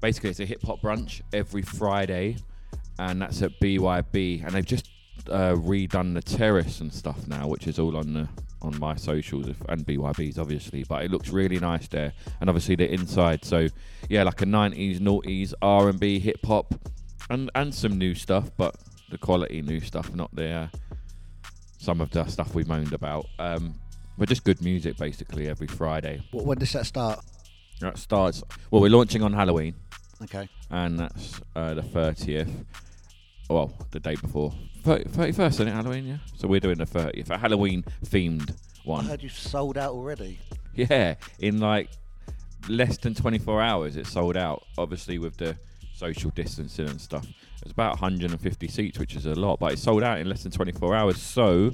basically 0.02 0.30
it's 0.30 0.40
a 0.40 0.46
hip 0.46 0.62
hop 0.64 0.82
brunch 0.82 1.22
every 1.34 1.62
Friday, 1.62 2.38
and 2.98 3.22
that's 3.22 3.42
at 3.42 3.60
BYB, 3.60 4.46
and 4.46 4.54
they've 4.54 4.66
just 4.66 4.90
uh, 5.30 5.54
redone 5.56 6.14
the 6.14 6.22
terrace 6.22 6.80
and 6.80 6.94
stuff 6.94 7.28
now, 7.28 7.48
which 7.48 7.68
is 7.68 7.80
all 7.80 7.98
on 7.98 8.14
the 8.14 8.30
on 8.62 8.78
my 8.78 8.94
socials 8.94 9.48
and 9.70 9.86
BYB's 9.86 10.38
obviously, 10.38 10.84
but 10.84 11.06
it 11.06 11.12
looks 11.12 11.30
really 11.30 11.60
nice 11.60 11.88
there, 11.88 12.14
and 12.42 12.50
obviously 12.50 12.76
the 12.76 12.92
inside. 12.92 13.46
So 13.46 13.68
yeah, 14.10 14.24
like 14.24 14.42
a 14.42 14.46
'90s, 14.46 15.00
noughties, 15.00 15.54
R&B, 15.62 16.20
hip 16.20 16.46
hop, 16.46 16.74
and 17.30 17.50
and 17.56 17.74
some 17.74 17.98
new 17.98 18.16
stuff, 18.16 18.50
but 18.58 18.76
the 19.10 19.18
quality 19.18 19.62
new 19.62 19.80
stuff, 19.80 20.14
not 20.14 20.34
the 20.36 20.50
uh, 20.52 20.68
some 21.78 22.02
of 22.02 22.12
the 22.12 22.26
stuff 22.26 22.54
we 22.56 22.64
moaned 22.64 22.94
about. 22.94 23.26
Um, 23.40 23.74
but 24.18 24.28
just 24.30 24.44
good 24.44 24.62
music 24.62 24.98
basically 24.98 25.48
every 25.48 25.68
Friday. 25.68 26.22
wh- 26.32 26.46
when 26.46 26.58
does 26.58 26.74
that 26.74 26.86
start? 26.86 27.24
That 27.80 27.98
starts. 27.98 28.44
Well, 28.70 28.82
we're 28.82 28.90
launching 28.90 29.24
on 29.24 29.32
Halloween 29.32 29.74
Okay. 30.22 30.50
and 30.70 31.00
that's 31.00 31.40
uh, 31.56 31.74
the 31.76 31.82
30th. 31.82 32.66
Well, 33.50 33.72
the 33.92 34.00
day 34.02 34.16
before. 34.16 34.54
31st, 34.84 35.48
isn't 35.50 35.68
it, 35.70 35.72
Halloween, 35.72 36.06
yeah? 36.06 36.18
So 36.36 36.48
we're 36.50 36.60
doing 36.60 36.78
the 36.78 36.86
30th, 36.86 37.30
a 37.30 37.38
Halloween 37.38 37.84
themed 38.06 38.54
one. 38.84 39.00
I 39.00 39.04
one. 39.04 39.06
heard 39.06 39.24
you 39.24 39.30
sold 39.30 39.78
out 39.78 39.94
already. 39.94 40.40
Yeah, 40.76 41.16
in 41.40 41.60
like 41.60 41.90
less 42.68 42.98
than 42.98 43.16
24 43.16 43.62
hours, 43.62 43.96
it 43.96 44.06
sold 44.08 44.36
out. 44.38 44.64
Obviously, 44.78 45.18
with 45.18 45.38
the 45.38 45.58
social 46.00 46.32
distancing 46.32 46.88
and 46.88 47.00
stuff. 47.00 47.28
It's 47.62 47.72
about 47.72 48.00
150 48.00 48.68
seats, 48.70 48.98
which 48.98 49.16
is 49.16 49.26
a 49.26 49.36
lot, 49.36 49.60
but 49.60 49.74
it's 49.74 49.84
sold 49.84 50.02
out 50.02 50.20
in 50.20 50.30
less 50.30 50.44
than 50.44 50.52
24 50.52 50.96
hours. 50.96 51.22
So 51.22 51.72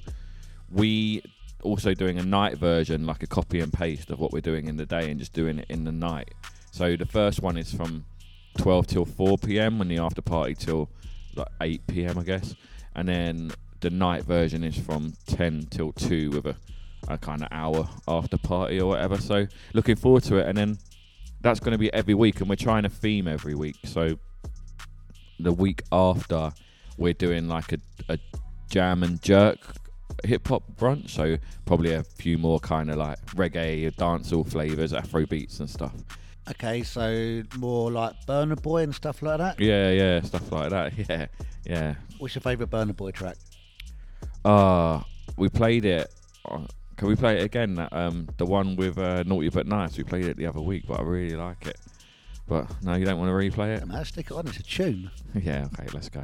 we 0.71 1.21
also 1.61 1.93
doing 1.93 2.17
a 2.17 2.23
night 2.23 2.57
version, 2.57 3.05
like 3.05 3.23
a 3.23 3.27
copy 3.27 3.59
and 3.59 3.71
paste 3.71 4.09
of 4.09 4.19
what 4.19 4.31
we're 4.31 4.41
doing 4.41 4.67
in 4.67 4.77
the 4.77 4.85
day 4.85 5.09
and 5.11 5.19
just 5.19 5.33
doing 5.33 5.59
it 5.59 5.65
in 5.69 5.83
the 5.83 5.91
night. 5.91 6.33
So 6.71 6.95
the 6.95 7.05
first 7.05 7.41
one 7.41 7.57
is 7.57 7.71
from 7.71 8.05
12 8.57 8.87
till 8.87 9.05
4 9.05 9.37
p.m. 9.37 9.79
and 9.81 9.89
the 9.89 9.99
after 9.99 10.21
party 10.21 10.55
till 10.55 10.89
like 11.35 11.47
8 11.61 11.87
p.m. 11.87 12.17
I 12.17 12.23
guess, 12.23 12.55
and 12.95 13.07
then 13.07 13.51
the 13.81 13.89
night 13.89 14.23
version 14.23 14.63
is 14.63 14.77
from 14.77 15.13
10 15.27 15.67
till 15.69 15.91
2 15.91 16.31
with 16.31 16.45
a, 16.47 16.55
a 17.07 17.17
kind 17.17 17.43
of 17.43 17.49
hour 17.51 17.87
after 18.07 18.37
party 18.37 18.79
or 18.79 18.87
whatever. 18.89 19.17
So 19.17 19.47
looking 19.73 19.95
forward 19.95 20.23
to 20.23 20.37
it, 20.37 20.47
and 20.47 20.57
then 20.57 20.77
that's 21.45 21.59
going 21.59 21.73
to 21.73 21.77
be 21.77 21.93
every 21.93 22.15
week, 22.15 22.41
and 22.41 22.49
we're 22.49 22.55
trying 22.55 22.83
to 22.83 22.89
theme 22.89 23.27
every 23.27 23.53
week. 23.53 23.77
So 23.83 24.17
the 25.39 25.53
week 25.53 25.83
after, 25.91 26.51
we're 26.97 27.13
doing 27.13 27.47
like 27.47 27.71
a, 27.71 27.77
a 28.09 28.17
jam 28.69 29.03
and 29.03 29.21
jerk 29.21 29.59
hip 30.23 30.47
hop 30.47 30.63
brunch. 30.75 31.11
So 31.11 31.37
probably 31.65 31.93
a 31.93 32.03
few 32.03 32.39
more 32.39 32.59
kind 32.59 32.89
of 32.89 32.97
like 32.97 33.23
reggae, 33.27 33.93
dancehall 33.95 34.49
flavors, 34.49 34.91
Afro 34.91 35.27
beats 35.27 35.59
and 35.59 35.69
stuff. 35.69 35.93
Okay, 36.49 36.81
so 36.81 37.43
more 37.57 37.91
like 37.91 38.13
Burna 38.27 38.59
Boy 38.59 38.81
and 38.81 38.95
stuff 38.95 39.21
like 39.21 39.37
that. 39.37 39.59
Yeah, 39.59 39.91
yeah, 39.91 40.21
stuff 40.21 40.51
like 40.51 40.71
that. 40.71 40.93
Yeah, 41.09 41.27
yeah. 41.63 41.95
What's 42.17 42.33
your 42.33 42.41
favourite 42.41 42.71
Burna 42.71 42.95
Boy 42.95 43.11
track? 43.11 43.37
Uh 44.43 45.01
we 45.37 45.49
played 45.49 45.85
it. 45.85 46.11
On- 46.95 46.97
Can 46.97 47.07
we 47.07 47.15
play 47.15 47.39
it 47.39 47.43
again? 47.43 47.75
That 47.75 47.91
um, 47.93 48.27
the 48.37 48.45
one 48.45 48.75
with 48.75 48.97
uh, 48.97 49.23
Naughty 49.23 49.49
but 49.49 49.67
Nice. 49.67 49.97
We 49.97 50.03
played 50.03 50.25
it 50.25 50.37
the 50.37 50.45
other 50.47 50.61
week, 50.61 50.83
but 50.87 50.99
I 50.99 51.03
really 51.03 51.35
like 51.35 51.65
it. 51.67 51.77
But 52.47 52.69
no, 52.83 52.93
you 52.95 53.05
don't 53.05 53.19
want 53.19 53.29
to 53.29 53.33
replay 53.33 53.75
it. 53.75 53.79
Yeah, 53.79 53.85
man, 53.85 54.05
stick 54.05 54.27
it 54.27 54.31
on. 54.33 54.47
It's 54.47 54.57
a 54.57 54.63
tune. 54.63 55.09
yeah, 55.35 55.67
okay, 55.73 55.87
let's 55.93 56.09
go. 56.09 56.21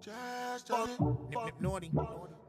Just 0.00 0.66
study. 0.66 0.92
Nip, 1.00 1.44
nip, 1.44 1.54
naughty. 1.60 1.90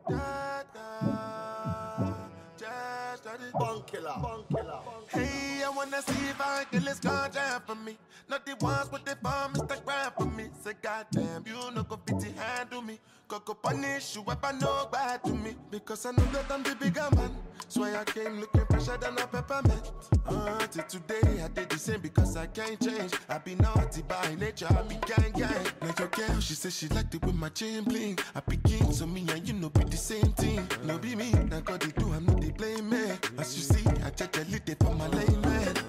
Da, 0.09 0.63
da. 0.73 2.13
Just 2.57 3.23
study. 3.23 3.43
Bunk 3.53 3.87
killer. 3.87 4.13
Bunk 4.21 4.49
killer. 4.49 4.79
Hey, 5.09 5.63
I 5.63 5.69
wanna 5.69 6.01
see 6.01 6.29
if 6.29 6.39
I 6.39 6.63
can 6.71 6.83
this 6.83 6.99
ganja 6.99 7.61
for 7.65 7.75
me. 7.75 7.97
Not 8.29 8.45
the 8.45 8.55
ones 8.63 8.91
with 8.91 9.03
the 9.05 9.15
bomb, 9.21 9.53
Instagram 9.53 10.13
for 10.17 10.25
me. 10.25 10.45
Say, 10.63 10.73
goddamn, 10.81 11.43
you 11.47 11.55
no 11.73 11.83
go 11.83 11.99
fit 12.05 12.23
handle 12.37 12.81
me. 12.81 12.99
Go 13.39 13.55
punish 13.55 14.15
you 14.15 14.23
I 14.43 14.51
know 14.51 14.87
bad 14.91 15.23
to 15.23 15.33
me. 15.33 15.55
Because 15.71 16.05
I 16.05 16.11
know 16.11 16.25
that 16.33 16.51
I'm 16.51 16.61
the 16.61 16.75
bigger 16.75 17.07
man. 17.15 17.35
So 17.67 17.83
I 17.83 18.03
came 18.03 18.39
looking 18.39 18.65
fresher 18.67 18.97
than 18.97 19.17
a 19.17 19.25
peppermint. 19.25 19.91
Till 20.71 20.83
today, 20.83 21.41
I 21.43 21.47
did 21.47 21.69
the 21.69 21.77
same 21.77 21.99
because 22.01 22.37
I 22.37 22.45
can't 22.47 22.79
change. 22.81 23.13
I 23.27 23.39
be 23.39 23.55
naughty 23.55 24.03
by 24.03 24.35
nature, 24.35 24.67
I 24.69 24.81
be 24.83 24.95
gang 25.07 25.31
gang. 25.31 25.65
Like 25.81 25.99
your 25.99 26.07
girl, 26.09 26.39
she 26.39 26.53
said 26.53 26.71
she 26.73 26.87
liked 26.89 27.15
it 27.15 27.25
with 27.25 27.35
my 27.35 27.49
chain 27.49 27.83
bling. 27.83 28.19
I 28.35 28.41
be 28.41 28.57
king, 28.57 28.91
so 28.91 29.07
me 29.07 29.25
and 29.31 29.47
you 29.47 29.53
know 29.53 29.69
be 29.69 29.83
the 29.85 29.97
same 29.97 30.31
thing. 30.33 30.67
No 30.83 30.97
be 30.97 31.15
me, 31.15 31.31
now 31.31 31.59
God 31.61 31.81
they 31.81 31.91
do, 31.91 32.13
I 32.13 32.19
know 32.19 32.33
they 32.33 32.51
blame 32.51 32.89
me. 32.89 33.03
As 33.37 33.55
you 33.55 33.63
see, 33.63 33.87
I 34.03 34.09
check 34.11 34.31
the 34.31 34.45
lit 34.45 34.77
for 34.79 34.93
my 34.93 35.07
lane 35.07 35.41
man. 35.41 35.82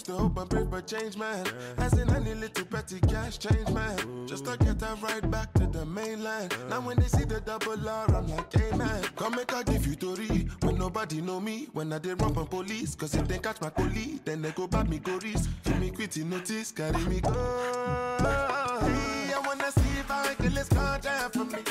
used 0.00 0.06
to 0.06 0.12
hope 0.12 0.38
and 0.38 0.50
pray 0.50 0.66
for 0.70 0.82
change, 0.82 1.16
man? 1.16 1.46
As 1.78 1.92
in 1.94 2.10
any 2.10 2.34
little 2.34 2.64
petty 2.64 3.00
cash 3.00 3.38
change, 3.38 3.68
man. 3.70 4.26
Just 4.26 4.44
to 4.44 4.56
get 4.56 4.80
her 4.80 4.94
right 4.96 5.30
back 5.30 5.52
to 5.54 5.66
the 5.66 5.84
mainland. 5.84 6.54
Now 6.68 6.80
when 6.80 6.96
they 6.98 7.06
see 7.06 7.24
the 7.24 7.40
double 7.40 7.88
R, 7.88 8.14
I'm 8.14 8.28
like, 8.28 8.52
hey 8.52 8.76
man, 8.76 9.02
come 9.16 9.36
make 9.36 9.52
I 9.52 9.62
give 9.62 9.86
you 9.86 9.96
Tori. 9.96 10.48
When 10.62 10.78
nobody 10.78 11.20
know 11.20 11.40
me, 11.40 11.68
when 11.72 11.92
I 11.92 11.98
did 11.98 12.20
run 12.20 12.34
from 12.34 12.46
police. 12.46 12.94
Cause 12.94 13.14
if 13.14 13.26
they 13.28 13.38
catch 13.38 13.60
my 13.60 13.70
colleague, 13.70 14.24
then 14.24 14.42
they 14.42 14.52
go 14.52 14.66
back 14.66 14.88
me 14.88 14.98
go 14.98 15.18
risk. 15.18 15.50
Give 15.64 15.80
me 15.80 15.90
quitty 15.90 16.24
notice, 16.24 16.72
carry 16.72 17.04
me 17.04 17.20
go. 17.20 17.32
Hey, 18.20 19.32
I 19.34 19.42
wanna 19.44 19.70
see 19.72 19.98
if 19.98 20.10
I 20.10 20.34
can 20.34 20.54
let's 20.54 20.68
for 20.68 21.44
me. 21.44 21.69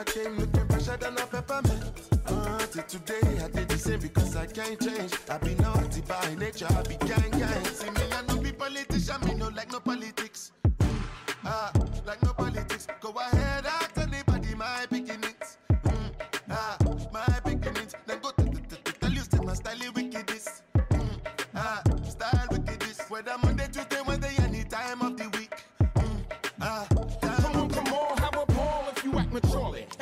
I 0.00 0.04
came 0.04 0.38
looking 0.38 0.66
fresher 0.68 0.96
than. 0.96 1.18
Uh, 1.18 2.58
till 2.72 2.82
today 2.84 3.20
I 3.44 3.48
did 3.48 3.68
the 3.68 3.76
same 3.76 4.00
because 4.00 4.34
I 4.34 4.46
can't 4.46 4.80
change. 4.80 5.12
I 5.28 5.36
be 5.36 5.54
naughty 5.56 6.00
by 6.00 6.34
nature, 6.36 6.68
I 6.70 6.82
be 6.88 6.96
gang 7.06 7.30
gang. 7.32 7.64
See 7.66 7.90
me, 7.90 8.00
I 8.10 8.22
no 8.26 8.40
be 8.40 8.50
politician, 8.50 9.20
me 9.26 9.34
no 9.34 9.48
like 9.48 9.70
no 9.70 9.78
politics. 9.80 10.52
Ah, 11.44 11.70
like 12.06 12.22
no 12.22 12.32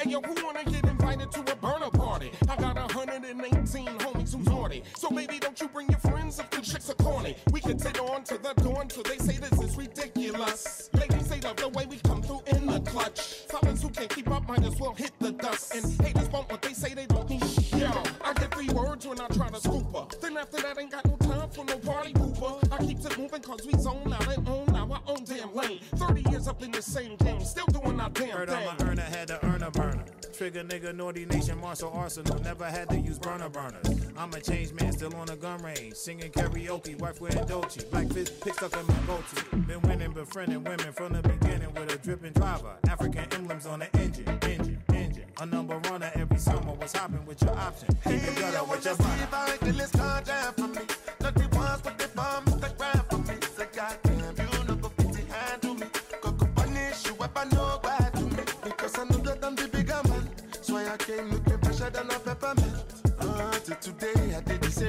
yo, 0.08 0.20
who 0.22 0.34
wanna 0.44 0.64
get 0.64 0.84
invited 0.84 1.30
to 1.32 1.40
a 1.40 1.56
burner 1.56 1.90
party? 1.90 2.30
I 2.48 2.56
got 2.56 2.76
118 2.76 3.86
homies 3.98 4.34
who's 4.34 4.46
naughty. 4.46 4.82
So 4.96 5.10
baby, 5.10 5.38
don't 5.38 5.60
you 5.60 5.68
bring 5.68 5.88
your 5.88 5.98
friends 5.98 6.38
if 6.38 6.50
the 6.50 6.60
chicks 6.60 6.90
are 6.90 6.94
corny. 6.94 7.36
We 7.52 7.60
can 7.60 7.78
sit 7.78 7.98
on 8.00 8.24
to 8.24 8.38
the 8.38 8.54
door 8.54 8.82
until 8.82 9.02
they 9.02 9.18
say 9.18 9.36
this 9.36 9.58
is 9.60 9.76
ridiculous. 9.76 10.88
Ladies, 10.94 11.28
they 11.28 11.36
say 11.36 11.40
love 11.40 11.56
the 11.56 11.68
way 11.68 11.86
we 11.86 11.98
come 11.98 12.22
through 12.22 12.42
in 12.46 12.66
the 12.66 12.80
clutch. 12.80 13.20
Fellas 13.48 13.82
who 13.82 13.90
can't 13.90 14.14
keep 14.14 14.30
up 14.30 14.48
might 14.48 14.64
as 14.64 14.78
well 14.80 14.94
hit 14.94 15.12
the 15.18 15.32
dust. 15.32 15.74
And 15.74 15.84
they 16.68 16.74
say 16.74 16.94
they 16.94 17.06
don't 17.06 17.28
need. 17.30 17.42
Yo, 17.72 17.90
I 18.22 18.32
get 18.34 18.52
three 18.54 18.68
words 18.68 19.06
when 19.06 19.18
I 19.20 19.26
try 19.28 19.48
to 19.48 19.60
scoop 19.60 19.90
her. 19.94 20.06
Then 20.20 20.36
after 20.36 20.60
that, 20.60 20.78
ain't 20.78 20.90
got 20.90 21.06
no 21.06 21.16
time 21.16 21.48
for 21.50 21.64
no 21.64 21.78
party 21.78 22.12
pooper. 22.12 22.72
I 22.72 22.84
keeps 22.84 23.06
it 23.06 23.16
moving 23.16 23.40
cause 23.40 23.66
we 23.66 23.72
zone 23.78 24.12
out 24.12 24.36
and 24.36 24.46
own 24.48 24.68
our 24.76 25.00
own 25.06 25.24
damn 25.24 25.54
lane. 25.54 25.80
30 25.96 26.30
years 26.30 26.46
up 26.46 26.62
in 26.62 26.70
the 26.70 26.82
same 26.82 27.16
game, 27.16 27.42
still 27.42 27.66
doing 27.66 27.98
our 27.98 28.10
damn 28.10 28.30
Heard 28.30 28.50
thing. 28.50 28.68
I'm 28.68 28.86
a 28.86 28.90
earner, 28.90 29.02
had 29.02 29.28
to 29.28 29.46
earn 29.46 29.62
a 29.62 29.70
burner. 29.70 30.04
Trigger 30.36 30.62
nigga, 30.64 30.94
naughty 30.94 31.24
nation, 31.24 31.58
martial 31.58 31.90
arsenal. 31.90 32.38
Never 32.42 32.66
had 32.66 32.90
to 32.90 32.98
use 32.98 33.18
burner 33.18 33.48
burners. 33.48 33.88
I'm 34.16 34.32
a 34.34 34.40
changed 34.40 34.78
man, 34.78 34.92
still 34.92 35.14
on 35.16 35.26
the 35.26 35.36
gun 35.36 35.62
range. 35.62 35.94
Singing 35.94 36.30
karaoke, 36.30 36.98
wife 37.00 37.20
wearing 37.20 37.46
Dolce. 37.46 37.82
Black 37.90 38.08
fist 38.12 38.40
pick 38.44 38.62
up 38.62 38.76
in 38.76 38.86
my 38.86 38.94
goatee. 39.06 39.56
Been 39.66 39.80
winning, 39.82 40.12
befriending 40.12 40.62
women 40.64 40.92
from 40.92 41.14
the 41.14 41.22
beginning 41.22 41.72
with 41.72 41.94
a 41.94 41.98
dripping 41.98 42.32
driver. 42.34 42.76
African 42.88 43.26
emblems 43.32 43.66
on 43.66 43.78
the 43.78 43.96
engine, 43.96 44.28
engine. 44.42 44.67
A 45.40 45.46
number 45.46 45.78
runner 45.88 46.10
every 46.16 46.38
summer 46.38 46.72
What's 46.72 46.96
hopping 46.96 47.24
with 47.24 47.40
your 47.42 47.56
option. 47.56 47.96
Keep 48.02 48.14
it 48.14 48.20
Hey, 48.20 48.46
I 48.46 48.50
gutter 48.50 48.70
with 48.70 48.84
your 48.84 48.96
body. 48.96 49.22
if 49.22 49.34
I 49.34 49.56
can 49.56 49.76
let's 49.76 49.92
contact 49.92 50.58
for 50.58 50.66
me. 50.66 50.87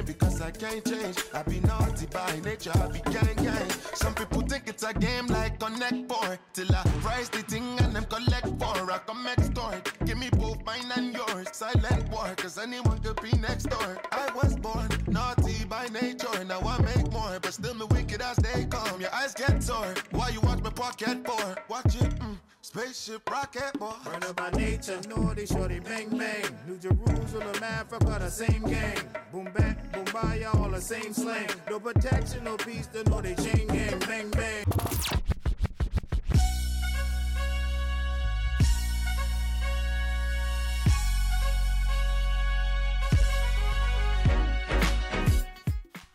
Because 0.06 0.40
I 0.40 0.50
can't 0.50 0.84
change. 0.84 1.16
I 1.34 1.42
be 1.42 1.60
naughty 1.60 2.06
by 2.06 2.40
nature, 2.44 2.72
I 2.74 2.88
be 2.88 3.00
gang 3.12 3.36
gang. 3.36 3.70
Some 3.94 4.14
people 4.14 4.40
think 4.42 4.64
it's 4.66 4.82
a 4.82 4.92
game 4.94 5.26
like 5.26 5.60
Connect 5.60 6.08
Board. 6.08 6.38
Till 6.52 6.74
I 6.74 6.82
rise 7.04 7.28
the 7.28 7.42
thing 7.42 7.78
and 7.80 7.94
them 7.94 8.04
collect 8.06 8.48
for. 8.58 8.90
I 8.90 8.98
come 9.06 9.22
next 9.24 9.50
door. 9.50 9.74
Give 10.06 10.18
me 10.18 10.30
both 10.32 10.64
mine 10.64 10.90
and 10.96 11.14
yours. 11.14 11.48
Silent 11.52 12.08
war, 12.10 12.32
cause 12.36 12.58
anyone 12.58 12.98
could 12.98 13.20
be 13.22 13.30
next 13.38 13.64
door. 13.64 13.98
I 14.10 14.30
was 14.34 14.56
born 14.56 14.88
naughty 15.06 15.64
by 15.66 15.86
nature. 15.88 16.44
Now 16.44 16.60
I 16.60 16.80
make 16.82 17.10
more, 17.12 17.38
but 17.40 17.52
still 17.52 17.74
me 17.74 17.86
wicked 17.90 18.22
as 18.22 18.36
they 18.38 18.64
come. 18.64 19.00
Your 19.00 19.14
eyes 19.14 19.34
get 19.34 19.62
sore. 19.62 19.94
Why 20.12 20.30
you 20.30 20.40
watch 20.40 20.60
my 20.62 20.70
pocket 20.70 21.26
for? 21.26 21.56
Watch 21.68 21.94
it, 21.96 22.10
mm, 22.18 22.36
spaceship 22.70 23.28
rocket 23.28 23.72
boy. 23.78 23.92
Burner 24.04 24.32
by 24.32 24.50
nature, 24.50 25.00
naughty, 25.08 25.44
shorty, 25.44 25.80
bang 25.80 26.08
bang. 26.16 26.44
New 26.68 26.78
Jerusalem, 26.78 27.62
Africa, 27.62 28.16
the 28.20 28.30
same 28.30 28.62
gang. 28.62 28.98
Boom 29.32 29.48
back, 29.56 29.92
boom 29.92 30.04
by, 30.12 30.44
all 30.54 30.70
the 30.70 30.80
same 30.80 31.12
slang. 31.12 31.48
No 31.68 31.80
protection, 31.80 32.44
no 32.44 32.56
peace, 32.56 32.86
the 32.86 33.02
naughty 33.04 33.34
chain 33.34 33.66
gang, 33.66 33.98
bang 34.00 34.30
bang. 34.30 34.64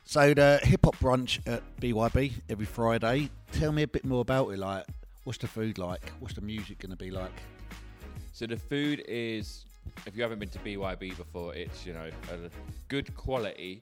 So 0.06 0.34
the 0.34 0.62
hip 0.64 0.86
hop 0.86 0.96
brunch 1.00 1.46
at 1.46 1.62
BYB 1.82 2.32
every 2.48 2.66
Friday. 2.66 3.30
Tell 3.52 3.74
me 3.74 3.84
a 3.84 3.88
bit 3.88 4.06
more 4.06 4.22
about 4.22 4.48
it. 4.52 4.60
Like, 4.60 4.86
what's 5.26 5.40
the 5.40 5.48
food 5.48 5.78
like? 5.78 6.10
What's 6.20 6.36
the 6.36 6.42
music 6.42 6.80
going 6.80 6.92
to 6.92 6.96
be 6.96 7.12
like? 7.12 7.34
So 8.32 8.46
the 8.46 8.58
food 8.58 9.04
is, 9.08 9.66
if 10.06 10.16
you 10.16 10.24
haven't 10.24 10.40
been 10.40 10.50
to 10.50 10.60
BYB 10.60 11.18
before, 11.18 11.54
it's 11.54 11.86
you 11.86 11.94
know 11.94 12.10
a 12.32 12.50
good 12.88 13.14
quality, 13.16 13.82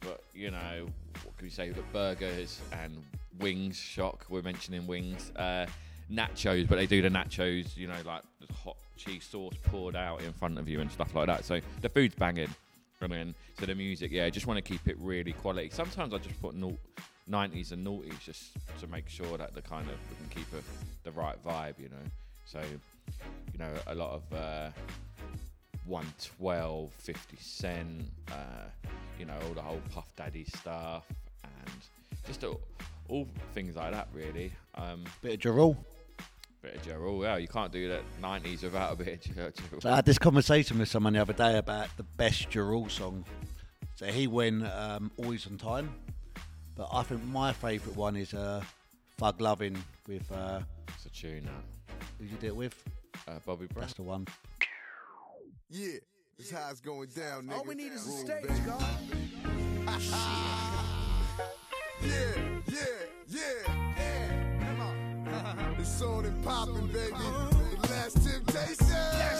but 0.00 0.22
you 0.34 0.50
know 0.50 0.86
what 1.24 1.36
can 1.36 1.46
we 1.46 1.50
say? 1.50 1.66
We've 1.66 1.76
got 1.76 1.92
burgers 1.92 2.60
and 2.72 2.96
wings. 3.38 3.76
Shock, 3.76 4.26
we're 4.30 4.42
mentioning 4.42 4.86
wings. 4.86 5.30
Uh, 5.36 5.66
nachos, 6.10 6.66
but 6.66 6.76
they 6.76 6.86
do 6.86 7.02
the 7.02 7.10
nachos, 7.10 7.76
you 7.76 7.86
know, 7.86 8.00
like 8.06 8.22
the 8.46 8.52
hot 8.54 8.76
cheese 8.96 9.24
sauce 9.30 9.54
poured 9.64 9.94
out 9.94 10.22
in 10.22 10.32
front 10.32 10.58
of 10.58 10.68
you 10.68 10.80
and 10.80 10.90
stuff 10.90 11.14
like 11.14 11.26
that. 11.26 11.44
So 11.44 11.60
the 11.82 11.88
food's 11.88 12.14
banging. 12.14 12.48
I 13.00 13.06
mean, 13.06 13.34
so 13.58 13.66
the 13.66 13.74
music, 13.74 14.10
yeah, 14.10 14.24
I 14.24 14.30
just 14.30 14.46
want 14.46 14.56
to 14.56 14.62
keep 14.62 14.88
it 14.88 14.96
really 14.98 15.32
quality. 15.32 15.70
Sometimes 15.70 16.12
I 16.14 16.18
just 16.18 16.40
put 16.40 16.54
nau- 16.54 16.76
90s 17.30 17.72
and 17.72 17.86
noughties 17.86 18.18
just 18.20 18.52
to 18.80 18.86
make 18.86 19.08
sure 19.08 19.36
that 19.38 19.54
the 19.54 19.62
kind 19.62 19.86
of 19.88 19.96
we 20.10 20.16
can 20.16 20.28
keep 20.34 20.52
a, 20.52 20.62
the 21.04 21.12
right 21.12 21.36
vibe, 21.44 21.78
you 21.78 21.88
know. 21.88 21.96
So, 22.46 22.60
you 23.52 23.58
know, 23.58 23.70
a 23.86 23.94
lot 23.94 24.12
of 24.12 24.22
uh, 24.32 24.70
112, 25.86 26.90
50 26.92 27.36
Cent, 27.40 28.02
uh, 28.30 28.34
you 29.18 29.24
know, 29.24 29.34
all 29.46 29.54
the 29.54 29.62
whole 29.62 29.80
Puff 29.92 30.14
Daddy 30.16 30.44
stuff, 30.44 31.04
and 31.44 31.70
just 32.26 32.44
all, 32.44 32.60
all 33.08 33.26
things 33.54 33.76
like 33.76 33.92
that, 33.92 34.08
really. 34.12 34.52
Um, 34.74 35.04
Bit 35.22 35.34
of 35.34 35.44
Ja 35.44 35.50
Rule. 35.52 35.76
bit 36.62 36.76
of 36.76 36.86
Ja 36.86 36.94
Rule, 36.96 37.22
yeah, 37.22 37.36
you 37.36 37.48
can't 37.48 37.72
do 37.72 37.88
that 37.88 38.02
90s 38.22 38.62
without 38.62 38.92
a 38.92 38.96
bit 38.96 39.26
of 39.26 39.36
Ja 39.36 39.42
Rule. 39.70 39.80
So 39.80 39.90
I 39.90 39.96
had 39.96 40.04
this 40.06 40.18
conversation 40.18 40.78
with 40.78 40.88
someone 40.88 41.12
the 41.14 41.20
other 41.20 41.32
day 41.32 41.58
about 41.58 41.88
the 41.96 42.02
best 42.02 42.54
Ja 42.54 42.62
Rule 42.62 42.88
song. 42.88 43.24
So 43.96 44.06
he 44.06 44.26
went 44.26 44.64
um, 44.66 45.10
Always 45.16 45.46
on 45.46 45.58
Time. 45.58 45.92
But 46.78 46.88
I 46.92 47.02
think 47.02 47.24
my 47.24 47.52
favourite 47.52 47.96
one 47.96 48.14
is 48.16 48.32
uh, 48.32 48.62
Thug 49.18 49.40
Loving 49.40 49.76
with, 50.06 50.30
uh, 50.30 50.60
It's 50.94 51.06
a 51.06 51.10
tune, 51.10 51.44
that. 51.44 52.04
who 52.18 52.24
you 52.24 52.36
did 52.36 52.44
it 52.44 52.56
with? 52.56 52.72
Uh, 53.26 53.40
Bobby 53.44 53.66
Brown. 53.66 53.80
That's 53.80 53.94
the 53.94 54.02
one. 54.04 54.28
Yeah, 55.68 55.94
this 56.38 56.52
how 56.52 56.70
it's 56.70 56.80
going 56.80 57.08
down, 57.08 57.46
nigga. 57.46 57.56
All 57.58 57.64
we 57.64 57.74
need 57.74 57.90
is 57.92 58.06
a 58.06 58.10
Rule, 58.10 58.18
stage. 58.18 58.64
God. 58.64 58.98
Yeah, 62.00 62.10
yeah, 62.68 62.84
yeah, 63.26 63.42
yeah. 63.98 64.60
Come 64.60 64.80
on. 64.82 65.74
it's 65.80 66.00
on 66.00 66.24
and 66.26 66.44
popping, 66.44 66.86
baby. 66.86 67.10
The 67.10 67.88
last 67.90 68.22
temptation. 68.24 69.37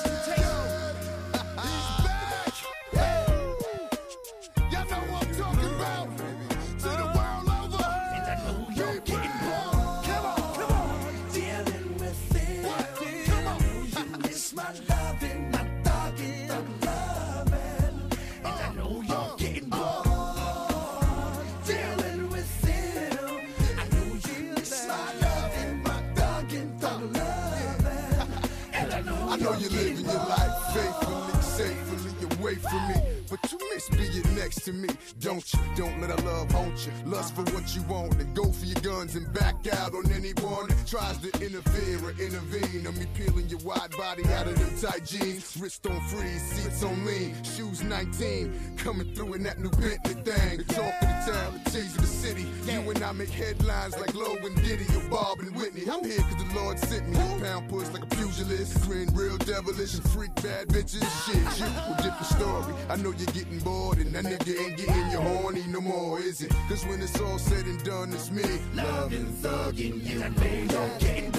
To 34.69 34.75
me, 34.75 34.89
don't 35.21 35.51
you? 35.55 35.61
Don't 35.77 35.99
let 36.01 36.11
our 36.11 36.25
love 36.27 36.51
haunt 36.51 36.87
you. 36.87 36.93
Lust 37.07 37.35
for 37.35 37.43
what 37.55 37.75
you 37.75 37.83
want, 37.85 38.15
and 38.21 38.37
go 38.37 38.53
for 38.53 38.67
your 38.67 38.81
guns 38.83 39.17
and 39.17 39.33
back 39.33 39.57
out 39.73 39.95
on 39.95 40.05
anyone 40.13 40.69
that 40.69 40.87
tries 40.87 41.17
to 41.19 41.29
interfere 41.41 41.99
or 42.05 42.11
intervene. 42.21 42.87
On 42.87 42.99
me 42.99 43.07
peeling 43.15 43.49
your 43.49 43.61
wide 43.61 43.91
body 43.97 44.25
out 44.35 44.47
of 44.47 44.59
them 44.59 44.91
tight 44.91 45.07
jeans. 45.07 45.57
Wrist 45.59 45.87
on 45.87 45.99
freeze, 46.09 46.43
seats 46.53 46.83
on 46.83 47.07
lean, 47.07 47.35
shoes 47.45 47.83
19. 47.83 48.77
Coming 48.77 49.15
through 49.15 49.35
in 49.35 49.43
that 49.45 49.59
new 49.59 49.71
Bentley 49.71 50.15
thing. 50.15 50.59
The 50.59 50.65
talk 50.65 50.95
of 51.01 51.09
the 51.09 51.33
town, 51.33 51.61
the 51.65 51.71
tease 51.71 51.95
of 51.97 52.03
the 52.03 52.07
city. 52.07 52.47
You 52.67 52.91
and 52.91 53.03
I 53.03 53.13
make 53.13 53.31
headlines 53.31 53.97
like 53.99 54.15
Logan 54.15 54.55
Diddy 54.57 54.85
or 54.97 55.09
Bob 55.09 55.39
and 55.41 55.57
Whitney. 55.57 55.85
I'm 55.91 56.05
here 56.05 56.21
cause 56.21 56.45
the 56.45 56.55
Lord 56.55 56.79
sent 56.79 57.09
me. 57.09 57.17
Pound 57.43 57.71
push 57.71 57.89
like 57.89 58.03
a 58.03 58.07
pugilist. 58.07 58.83
Grin 58.83 59.09
real 59.15 59.39
devilish 59.39 59.95
and 59.95 60.05
freak 60.11 60.35
bad 60.37 60.69
bitches. 60.69 61.09
Shit, 61.25 61.59
you 61.59 61.65
a 61.65 61.97
different 62.03 62.27
story. 62.27 62.75
I 62.91 62.97
know 62.97 63.15
you're 63.17 63.33
getting 63.33 63.61
bored 63.61 63.99
and 63.99 64.13
that 64.15 64.25
nigga 64.25 64.58
ain't 64.59 64.77
getting 64.77 65.11
you 65.11 65.21
horny 65.21 65.65
no 65.69 65.81
more, 65.81 66.21
is 66.21 66.43
it? 66.43 66.53
Cause 66.69 66.85
when 66.87 67.01
it's 67.01 67.19
all 67.21 67.39
said 67.39 67.67
and 67.67 67.83
done, 67.85 68.13
it's 68.13 68.31
me. 68.31 68.43
Loving, 68.75 69.27
thugging 69.27 70.05
you. 70.05 70.23
I 70.23 70.29
know 70.29 70.45
you're 70.45 70.99
getting 70.99 71.31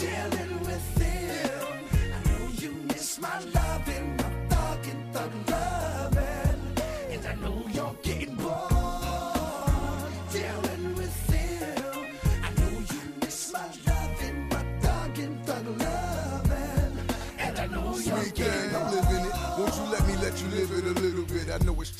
dealing 0.00 0.39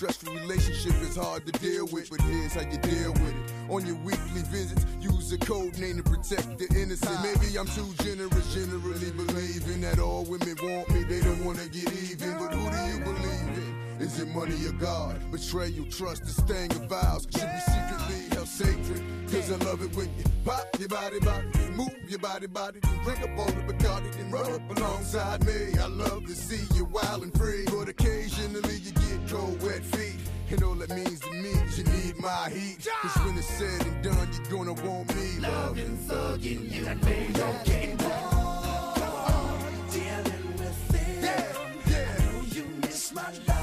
stressful 0.00 0.32
relationship 0.32 0.94
is 1.02 1.16
hard 1.16 1.44
to 1.44 1.52
deal 1.60 1.86
with, 1.92 2.08
but 2.08 2.18
here's 2.22 2.54
how 2.54 2.62
you 2.62 2.78
deal 2.78 3.12
with 3.12 3.34
it. 3.36 3.52
On 3.68 3.84
your 3.84 3.96
weekly 3.96 4.40
visits, 4.48 4.86
use 4.98 5.30
a 5.30 5.36
code 5.36 5.78
name 5.78 5.98
to 5.98 6.02
protect 6.02 6.56
the 6.56 6.66
innocent. 6.74 7.20
Maybe 7.22 7.58
I'm 7.58 7.66
too 7.66 7.86
generous, 8.02 8.54
generally 8.54 9.10
believing 9.10 9.82
that 9.82 9.98
all 9.98 10.24
women 10.24 10.56
want 10.62 10.88
me, 10.88 11.04
they 11.04 11.20
don't 11.20 11.44
wanna 11.44 11.68
get 11.68 11.92
even. 11.92 12.32
But 12.38 12.54
who 12.54 12.70
do 12.70 12.80
you 12.88 13.04
believe 13.04 13.58
in? 13.60 14.00
Is 14.00 14.18
it 14.18 14.28
money 14.28 14.56
or 14.64 14.72
God? 14.72 15.20
Betrayal, 15.30 15.84
trust, 15.90 16.24
this 16.24 16.40
thing 16.48 16.70
of 16.70 16.88
vows 16.88 17.28
should 17.30 17.52
be 17.52 17.60
secretly 17.68 18.20
held 18.32 18.48
sacred. 18.48 19.04
Cause 19.30 19.52
I 19.52 19.56
love 19.66 19.82
it 19.82 19.94
when 19.94 20.08
you 20.16 20.24
pop 20.46 20.64
your 20.78 20.88
body, 20.88 21.20
body, 21.20 21.46
move 21.76 21.94
your 22.08 22.20
body, 22.20 22.46
body, 22.46 22.80
drink 23.04 23.20
up 23.20 23.38
all 23.38 23.52
the 23.52 23.70
Bacardi, 23.70 24.10
then 24.16 24.30
run 24.30 24.50
up 24.50 24.78
alongside 24.78 25.44
me. 25.44 25.78
I 25.78 25.88
love 25.88 26.24
to 26.24 26.34
see 26.34 26.64
you 26.74 26.86
wild 26.86 27.22
and 27.22 27.36
free, 27.36 27.66
but 27.66 27.90
occasionally 27.90 28.78
you 28.78 28.92
get 28.92 29.09
cold, 29.30 29.62
wet 29.62 29.82
feet. 29.82 30.16
And 30.50 30.62
all 30.64 30.74
that 30.74 30.90
means 30.90 31.20
to 31.20 31.30
me 31.30 31.50
is 31.50 31.78
you 31.78 31.84
need 31.84 32.18
my 32.18 32.50
heat. 32.52 32.86
Cause 33.02 33.24
when 33.24 33.38
it's 33.38 33.46
said 33.46 33.86
and 33.86 34.02
done, 34.02 34.28
you're 34.32 34.58
gonna 34.58 34.72
want 34.72 35.14
me. 35.14 35.38
Loving, 35.38 35.96
thugging 36.08 36.70
you. 36.72 36.82
Know 36.82 36.90
you're 37.38 37.64
getting 37.64 37.96
dealing 39.92 40.52
with 40.58 40.94
him. 40.94 41.24
I 41.24 42.24
know 42.24 42.42
you 42.50 42.64
miss 42.82 43.12
my 43.12 43.22
loving, 43.22 43.59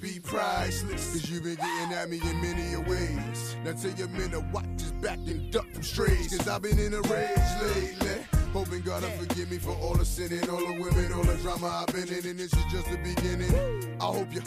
be 0.00 0.20
priceless. 0.20 1.12
Cause 1.12 1.30
you've 1.30 1.44
been 1.44 1.56
getting 1.56 1.92
at 1.92 2.08
me 2.08 2.20
in 2.22 2.40
many 2.40 2.74
a 2.74 2.80
ways. 2.80 3.56
Now 3.64 3.72
tell 3.72 3.90
your 3.92 4.08
men 4.08 4.30
to 4.30 4.40
watch 4.52 4.66
his 4.74 4.92
back 4.92 5.18
and 5.26 5.52
duck 5.52 5.66
from 5.72 5.82
strays. 5.82 6.36
Cause 6.36 6.48
I've 6.48 6.62
been 6.62 6.78
in 6.78 6.94
a 6.94 7.00
rage 7.02 7.38
lately. 7.62 8.24
Hoping 8.52 8.80
God 8.80 9.02
will 9.02 9.10
forgive 9.10 9.50
me 9.50 9.58
for 9.58 9.72
all 9.72 9.94
the 9.94 10.04
sinning, 10.04 10.48
all 10.48 10.58
the 10.58 10.80
women, 10.80 11.12
all 11.12 11.22
the 11.22 11.36
drama 11.42 11.84
I've 11.86 11.94
been 11.94 12.08
in, 12.08 12.26
and 12.26 12.38
this 12.38 12.52
is 12.52 12.64
just 12.72 12.90
the 12.90 12.96
beginning. 12.96 13.52
I 14.00 14.04
hope 14.04 14.32
you, 14.32 14.40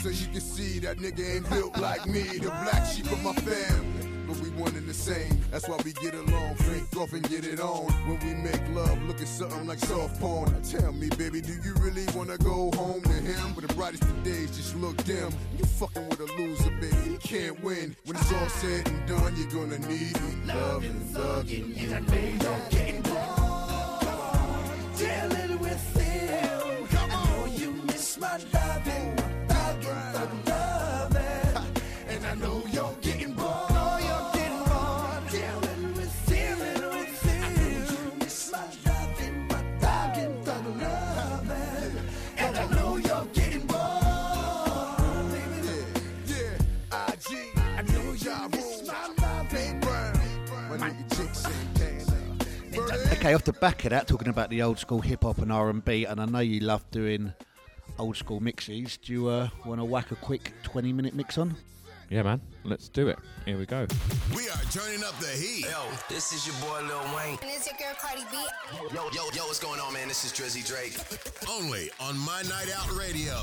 so 0.00 0.08
you 0.08 0.26
can 0.28 0.40
see 0.40 0.78
that 0.80 0.98
nigga 0.98 1.36
ain't 1.36 1.50
built 1.50 1.76
like 1.78 2.06
me, 2.06 2.22
the 2.22 2.48
black 2.48 2.86
sheep 2.86 3.10
of 3.12 3.22
my 3.22 3.34
family. 3.34 4.11
But 4.32 4.40
we 4.40 4.50
one 4.50 4.74
and 4.76 4.88
the 4.88 4.94
same, 4.94 5.38
that's 5.50 5.68
why 5.68 5.76
we 5.84 5.92
get 5.92 6.14
along, 6.14 6.54
drink 6.54 6.96
off 6.96 7.12
and 7.12 7.22
get 7.28 7.44
it 7.44 7.60
on. 7.60 7.92
When 8.08 8.18
we 8.20 8.32
make 8.32 8.62
love, 8.74 9.02
look 9.02 9.20
at 9.20 9.28
something 9.28 9.66
like 9.66 9.78
soft 9.78 10.18
porn. 10.20 10.50
Now 10.50 10.60
tell 10.78 10.92
me, 10.92 11.10
baby, 11.18 11.42
do 11.42 11.52
you 11.52 11.74
really 11.80 12.06
wanna 12.14 12.38
go 12.38 12.70
home 12.74 13.02
to 13.02 13.12
him? 13.12 13.52
But 13.54 13.68
the 13.68 13.74
brightest 13.74 14.04
of 14.04 14.22
days 14.24 14.56
just 14.56 14.74
look 14.76 14.96
dim. 15.04 15.30
You 15.58 15.66
fucking 15.66 16.08
with 16.08 16.20
a 16.20 16.32
loser, 16.38 16.70
baby, 16.80 17.10
you 17.10 17.18
can't 17.18 17.62
win. 17.62 17.94
When 18.06 18.16
it's 18.16 18.32
all 18.32 18.48
said 18.48 18.88
and 18.88 19.06
done, 19.06 19.36
you're 19.36 19.50
gonna 19.50 19.78
need 19.80 20.18
me. 20.22 20.46
Loving, 20.46 21.00
thugging 21.12 21.76
you. 21.76 21.94
I 21.94 22.00
know 22.00 22.14
you're 22.14 22.70
getting 22.70 23.02
bored 23.02 23.52
dealing 24.96 25.58
with 25.58 25.96
him. 25.96 26.88
I 26.90 27.06
know 27.06 27.46
you 27.52 27.72
miss 27.86 28.18
my 28.18 28.38
loving, 28.54 29.21
Okay, 53.22 53.34
off 53.34 53.44
the 53.44 53.52
back 53.52 53.84
of 53.84 53.90
that, 53.90 54.08
talking 54.08 54.26
about 54.26 54.50
the 54.50 54.62
old 54.62 54.80
school 54.80 55.00
hip 55.00 55.22
hop 55.22 55.38
and 55.38 55.52
R 55.52 55.70
and 55.70 55.84
B, 55.84 56.06
and 56.06 56.20
I 56.20 56.24
know 56.24 56.40
you 56.40 56.58
love 56.58 56.84
doing 56.90 57.32
old 57.96 58.16
school 58.16 58.40
mixes. 58.40 58.96
Do 58.96 59.12
you 59.12 59.28
uh, 59.28 59.48
want 59.64 59.80
to 59.80 59.84
whack 59.84 60.10
a 60.10 60.16
quick 60.16 60.52
twenty 60.64 60.92
minute 60.92 61.14
mix 61.14 61.38
on? 61.38 61.54
Yeah, 62.10 62.24
man. 62.24 62.40
Let's 62.64 62.88
do 62.88 63.06
it. 63.06 63.20
Here 63.44 63.56
we 63.56 63.64
go. 63.64 63.86
We 64.34 64.48
are 64.48 64.62
turning 64.72 65.04
up 65.04 65.16
the 65.20 65.28
heat. 65.28 65.66
Yo, 65.66 65.84
this 66.08 66.32
is 66.32 66.48
your 66.48 66.56
boy 66.56 66.80
Lil 66.80 66.98
Wayne. 67.16 67.38
And 67.42 67.50
it's 67.52 67.68
your 67.68 67.76
girl 67.78 67.94
Cardi 67.96 68.22
B. 68.32 68.38
Yo, 68.92 69.04
yo, 69.14 69.22
yo, 69.32 69.44
what's 69.44 69.60
going 69.60 69.78
on, 69.78 69.92
man? 69.92 70.08
This 70.08 70.24
is 70.24 70.32
Drizzy 70.32 70.66
Drake. 70.66 70.98
Only 71.48 71.90
on 72.00 72.18
My 72.18 72.42
Night 72.42 72.76
Out 72.76 72.90
Radio. 72.98 73.36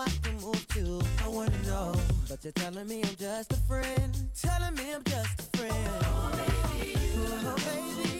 I 0.00 0.08
can 0.22 0.36
move 0.40 0.66
too. 0.68 0.98
I 1.22 1.28
wanna 1.28 1.62
know, 1.66 1.92
but 2.28 2.42
you're 2.42 2.52
telling 2.54 2.86
me 2.88 3.02
I'm 3.02 3.16
just 3.16 3.52
a 3.52 3.56
friend. 3.68 4.16
Telling 4.40 4.74
me 4.74 4.94
I'm 4.94 5.04
just 5.04 5.40
a 5.40 5.58
friend. 5.58 5.74
Oh 6.04 6.30
baby, 6.32 6.92
you, 6.92 7.26
oh, 7.44 7.56
baby, 7.66 8.19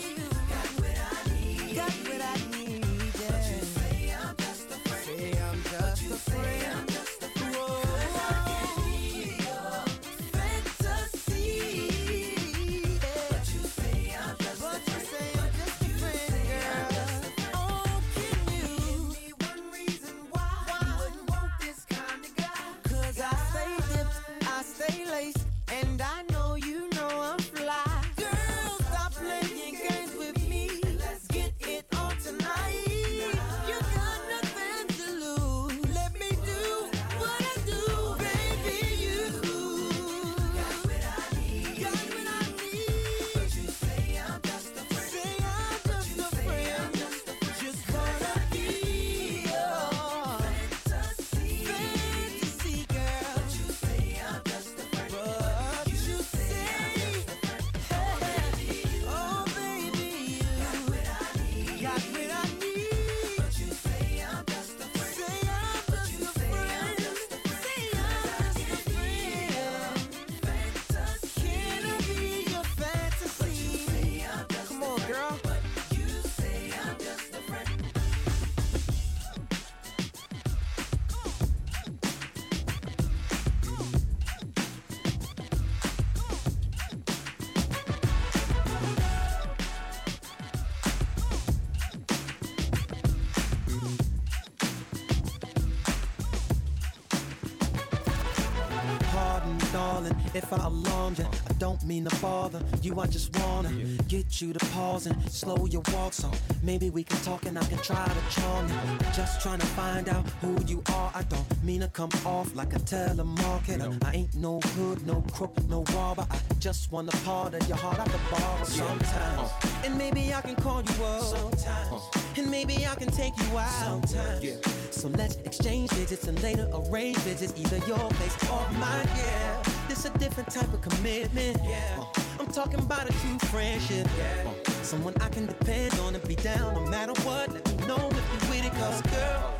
I 103.01 103.07
just 103.07 103.35
wanna 103.39 103.71
get 104.09 104.41
you 104.41 104.53
to 104.53 104.67
pause 104.67 105.07
and 105.07 105.17
slow 105.31 105.67
your 105.67 105.83
walk. 105.93 106.13
So 106.13 106.31
maybe 106.63 106.91
we 106.91 107.03
can 107.03 107.19
talk 107.19 107.47
and 107.47 107.59
I 107.59 107.65
can 107.65 107.79
try 107.79 108.07
to 108.07 108.35
charm 108.35 108.69
you. 108.69 108.99
Just 109.15 109.41
trying 109.41 109.61
to 109.61 109.67
find 109.67 110.09
out 110.09 110.29
who 110.41 110.57
you 110.67 110.83
are. 110.93 111.11
I 111.15 111.23
don't 111.23 111.65
mean 111.65 111.81
to 111.81 111.89
come 111.89 112.11
off 112.27 112.55
like 112.55 112.75
a 112.75 112.79
telemarketer. 112.79 114.05
I 114.05 114.13
ain't 114.13 114.35
no 114.35 114.61
hood, 114.61 115.07
no 115.07 115.23
crook, 115.33 115.55
no 115.69 115.83
robber. 115.95 116.27
I 116.31 116.39
just 116.59 116.93
want 116.93 117.13
a 117.13 117.17
part 117.19 117.55
of 117.55 117.67
your 117.69 117.79
heart 117.79 118.01
I 118.01 118.05
can 118.05 118.21
borrow 118.31 118.65
sometimes. 118.65 119.51
Uh. 119.51 119.69
And 119.85 119.97
maybe 119.97 120.35
I 120.35 120.41
can 120.43 120.57
call 120.57 120.83
you 120.83 121.05
up 121.05 121.23
sometimes. 121.23 122.03
Uh. 122.15 122.21
And 122.37 122.51
maybe 122.51 122.87
I 122.87 122.95
can 122.95 123.11
take 123.11 123.37
you 123.43 123.59
out 123.59 123.71
sometimes. 123.71 124.45
So 124.91 125.09
let's 125.09 125.37
exchange 125.37 125.91
digits 125.91 126.27
and 126.29 126.41
later 126.43 126.69
arrange 126.75 127.17
visits, 127.19 127.55
either 127.57 127.79
your 127.87 127.99
place 128.11 128.37
or 128.51 128.71
mine. 128.73 129.09
Yeah, 129.17 129.63
this 129.89 130.05
a 130.05 130.11
different 130.19 130.51
type 130.51 130.73
of 130.73 130.81
commitment. 130.83 131.59
Yeah, 131.65 132.05
I'm 132.17 132.20
talking 132.53 132.81
about 132.81 133.09
a 133.09 133.13
true 133.13 133.39
friendship. 133.49 134.09
Yeah, 134.19 134.53
someone 134.83 135.15
I 135.21 135.29
can 135.29 135.47
depend 135.47 135.95
on 136.01 136.15
and 136.15 136.27
be 136.27 136.35
down 136.35 136.75
no 136.75 136.91
matter 136.91 137.13
what. 137.23 137.53
Let 137.53 137.69
me 137.69 137.87
know 137.87 138.09
if 138.11 138.43
you 138.43 138.51
with 138.51 138.65
it, 138.67 138.73
cause 138.73 139.01
girl, 139.03 139.60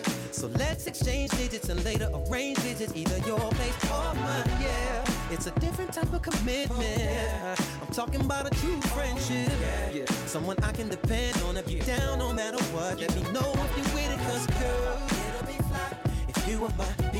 So 0.31 0.47
let's 0.47 0.87
exchange 0.87 1.29
digits 1.31 1.69
and 1.69 1.83
later 1.83 2.09
arrange 2.13 2.57
digits, 2.63 2.93
either 2.95 3.17
your 3.27 3.39
place 3.39 3.91
or 3.91 4.15
mine. 4.15 4.49
Yeah, 4.61 5.03
it's 5.29 5.47
a 5.47 5.51
different 5.59 5.93
type 5.93 6.11
of 6.13 6.21
commitment. 6.21 7.59
I'm 7.81 7.93
talking 7.93 8.21
about 8.21 8.47
a 8.47 8.49
true 8.61 8.79
friendship. 8.93 9.51
Yeah, 9.93 10.05
someone 10.25 10.55
I 10.63 10.71
can 10.71 10.87
depend 10.87 11.35
on 11.43 11.57
if 11.57 11.69
you're 11.69 11.85
down 11.85 12.19
no 12.19 12.31
matter 12.31 12.63
what. 12.73 12.99
Let 12.99 13.13
me 13.15 13.23
know 13.33 13.51
if 13.53 13.77
you're 13.77 13.93
with 13.93 14.11
it, 14.13 14.19
cause 14.19 14.47
girl, 14.47 14.97
it'll 15.27 15.47
be 15.47 15.57
fly 15.63 15.97
if 16.29 16.47
you 16.47 16.63
are 16.63 16.73
my 16.77 17.11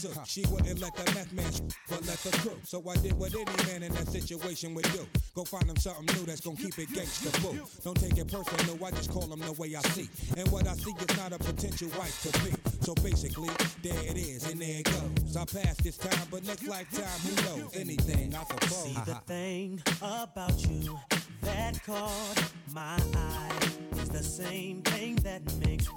pursue. 0.00 0.20
She 0.26 0.44
wouldn't 0.50 0.80
let 0.80 0.94
the 0.94 1.04
meth 1.12 1.32
man 1.32 1.50
but 1.88 2.06
let 2.06 2.18
the 2.18 2.30
crew. 2.38 2.58
So 2.64 2.82
I 2.88 2.96
did 2.96 3.18
what 3.18 3.34
any 3.34 3.44
man 3.66 3.82
in 3.82 3.92
that 3.94 4.08
situation 4.08 4.74
would 4.74 4.90
do. 4.92 5.06
Go 5.34 5.44
find 5.44 5.68
him 5.68 5.76
something 5.76 6.06
new 6.16 6.24
that's 6.26 6.40
gonna 6.40 6.56
keep 6.56 6.78
it 6.78 6.88
gangsta 6.90 7.30
boo. 7.42 7.58
Don't 7.84 7.98
take 7.98 8.16
it 8.18 8.30
personal, 8.30 8.84
I 8.84 8.90
just 8.90 9.10
call 9.10 9.32
him 9.32 9.40
the 9.40 9.52
way 9.52 9.74
I 9.74 9.80
see. 9.90 10.08
And 10.36 10.48
what 10.50 10.66
I 10.66 10.74
see 10.74 10.92
is 10.92 11.16
not 11.16 11.32
a 11.32 11.38
potential 11.38 11.88
wife 11.98 12.22
to 12.22 12.44
be. 12.44 12.52
So 12.80 12.94
basically, 12.94 13.50
there 13.82 14.02
it 14.04 14.16
is, 14.16 14.50
and 14.50 14.60
there 14.60 14.80
it 14.80 14.84
goes. 14.84 15.36
I 15.36 15.44
passed 15.44 15.82
this 15.82 15.96
time, 15.96 16.26
but 16.30 16.44
next 16.44 16.66
lifetime, 16.66 17.20
who 17.20 17.62
knows? 17.62 17.76
Anything, 17.76 18.34
I 18.34 18.44
suppose. 18.44 18.84
See 18.84 18.94
the 19.04 19.14
thing 19.26 19.82
about 20.00 20.66
you 20.68 20.98
that 21.42 21.82
caught 21.84 22.52
my 22.72 22.98
eye 23.14 23.68
is 24.00 24.08
the 24.08 24.22
same 24.22 24.82
thing 24.82 25.16
that 25.16 25.42
makes 25.66 25.88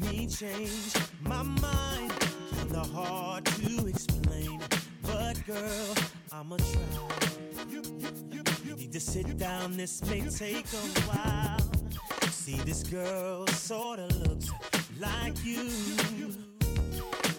me 0.00 0.26
change 0.26 0.94
my 1.22 1.42
mind. 1.42 2.12
Kinda 2.54 2.84
hard 2.84 3.47
to 3.56 3.86
explain, 3.86 4.60
But 5.02 5.44
girl, 5.46 5.94
I'ma 6.32 6.56
try. 6.56 7.08
You 8.64 8.76
need 8.76 8.92
to 8.92 9.00
sit 9.00 9.36
down, 9.38 9.76
this 9.76 10.02
may 10.08 10.20
take 10.20 10.66
a 10.72 11.00
while. 11.08 11.58
See, 12.30 12.56
this 12.64 12.82
girl 12.82 13.46
sorta 13.48 14.06
looks 14.26 14.50
like 15.00 15.34
you. 15.44 15.70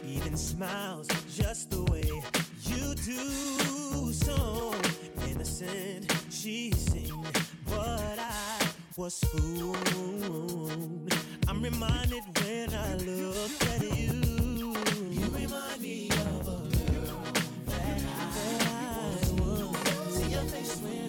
Even 0.05 0.35
smiles 0.35 1.07
just 1.35 1.69
the 1.71 1.83
way 1.91 2.09
you 2.63 2.95
do. 2.95 4.13
So 4.13 4.73
innocent, 5.27 6.11
she 6.29 6.71
seemed, 6.71 7.27
but 7.65 8.17
I 8.19 8.67
was 8.97 9.19
fooled. 9.19 9.77
I'm 11.47 11.61
reminded 11.61 12.23
when 12.41 12.73
I 12.73 12.95
look 12.95 13.51
at 13.73 13.97
you. 13.97 14.28
Me 15.81 16.09
of 16.09 16.47
a 16.47 16.51
girl 16.51 17.21
that 17.65 18.01
I 18.01 18.41
was. 19.39 20.13
See 20.13 20.29
your 20.29 20.43
face 20.43 20.75
whenever 20.81 21.08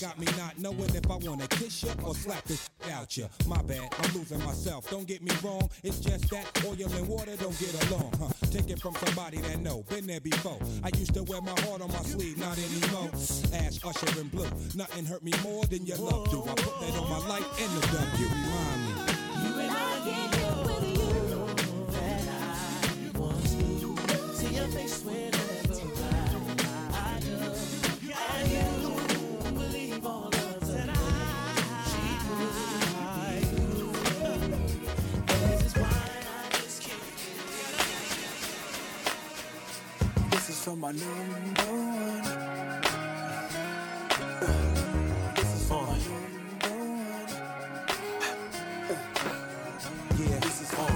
got 0.00 0.18
me 0.18 0.26
not 0.38 0.58
knowing 0.58 0.94
if 0.94 1.10
I 1.10 1.16
wanna 1.16 1.46
kiss 1.48 1.82
you 1.82 1.90
or 2.04 2.14
slap 2.14 2.42
this 2.44 2.70
out 2.90 3.16
you. 3.18 3.28
My 3.46 3.60
bad, 3.62 3.94
I'm 3.98 4.14
losing 4.14 4.38
myself. 4.38 4.88
Don't 4.90 5.06
get 5.06 5.22
me 5.22 5.30
wrong. 5.42 5.68
It's 5.82 6.00
just 6.00 6.30
that 6.30 6.46
oil 6.64 6.90
and 6.90 7.06
water 7.06 7.36
don't 7.36 7.58
get 7.58 7.74
along, 7.86 8.10
huh? 8.18 8.28
Take 8.50 8.70
it 8.70 8.80
from 8.80 8.94
somebody 8.94 9.38
that 9.38 9.58
know, 9.60 9.82
been 9.90 10.06
there 10.06 10.20
before. 10.20 10.58
I 10.82 10.90
used 10.96 11.12
to 11.14 11.22
wear 11.24 11.42
my 11.42 11.58
heart 11.62 11.82
on 11.82 11.88
my 11.88 12.02
sleeve, 12.02 12.38
not 12.38 12.56
anymore. 12.56 13.10
Ash, 13.52 13.78
Usher, 13.84 14.20
and 14.20 14.30
Blue. 14.30 14.48
Nothing 14.74 15.04
hurt 15.04 15.22
me 15.22 15.32
more 15.42 15.64
than 15.66 15.84
your 15.84 15.98
love 15.98 16.30
do. 16.30 16.42
I 16.44 16.54
put 16.54 16.80
that 16.80 16.98
on 16.98 17.10
my 17.10 17.28
life 17.28 17.60
and 17.60 17.70
the 17.76 17.86
W. 17.98 18.28
Remind 18.28 18.80
me. 18.86 18.92
You 19.44 19.60
and 19.60 19.70
I 19.70 20.00
can't 20.06 20.32
get 20.32 20.56
with 20.64 20.84
you. 20.96 21.06
That 21.92 22.22
I 22.28 23.18
want 23.18 23.44
to 23.44 24.34
see 24.34 24.54
your 24.54 24.66
face 24.68 25.04
I, 25.04 25.49
This 40.60 40.68
is 40.68 40.76
my 40.76 40.92
number 40.92 41.06
one. 41.06 42.22
This 45.34 45.54
is 45.54 45.70
one. 45.70 46.00
Yeah, 50.18 50.38
This 50.40 50.60
is 50.60 50.70
for 50.70 50.92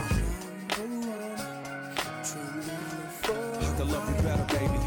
I 3.64 3.82
love 3.84 4.06
you 4.06 4.16
better, 4.22 4.46
baby. 4.52 4.80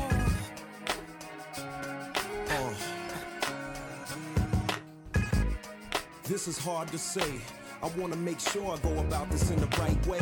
Uh. 2.52 2.74
This 6.25 6.48
is 6.48 6.60
hard 6.60 6.88
to 6.90 7.00
say. 7.00 7.42
I 7.82 7.88
wanna 7.98 8.15
make 8.15 8.40
sure 8.40 8.75
I 8.75 8.78
go 8.78 9.00
about 9.00 9.32
this 9.32 9.50
in 9.50 9.60
the 9.60 9.67
right 9.80 10.06
way. 10.06 10.21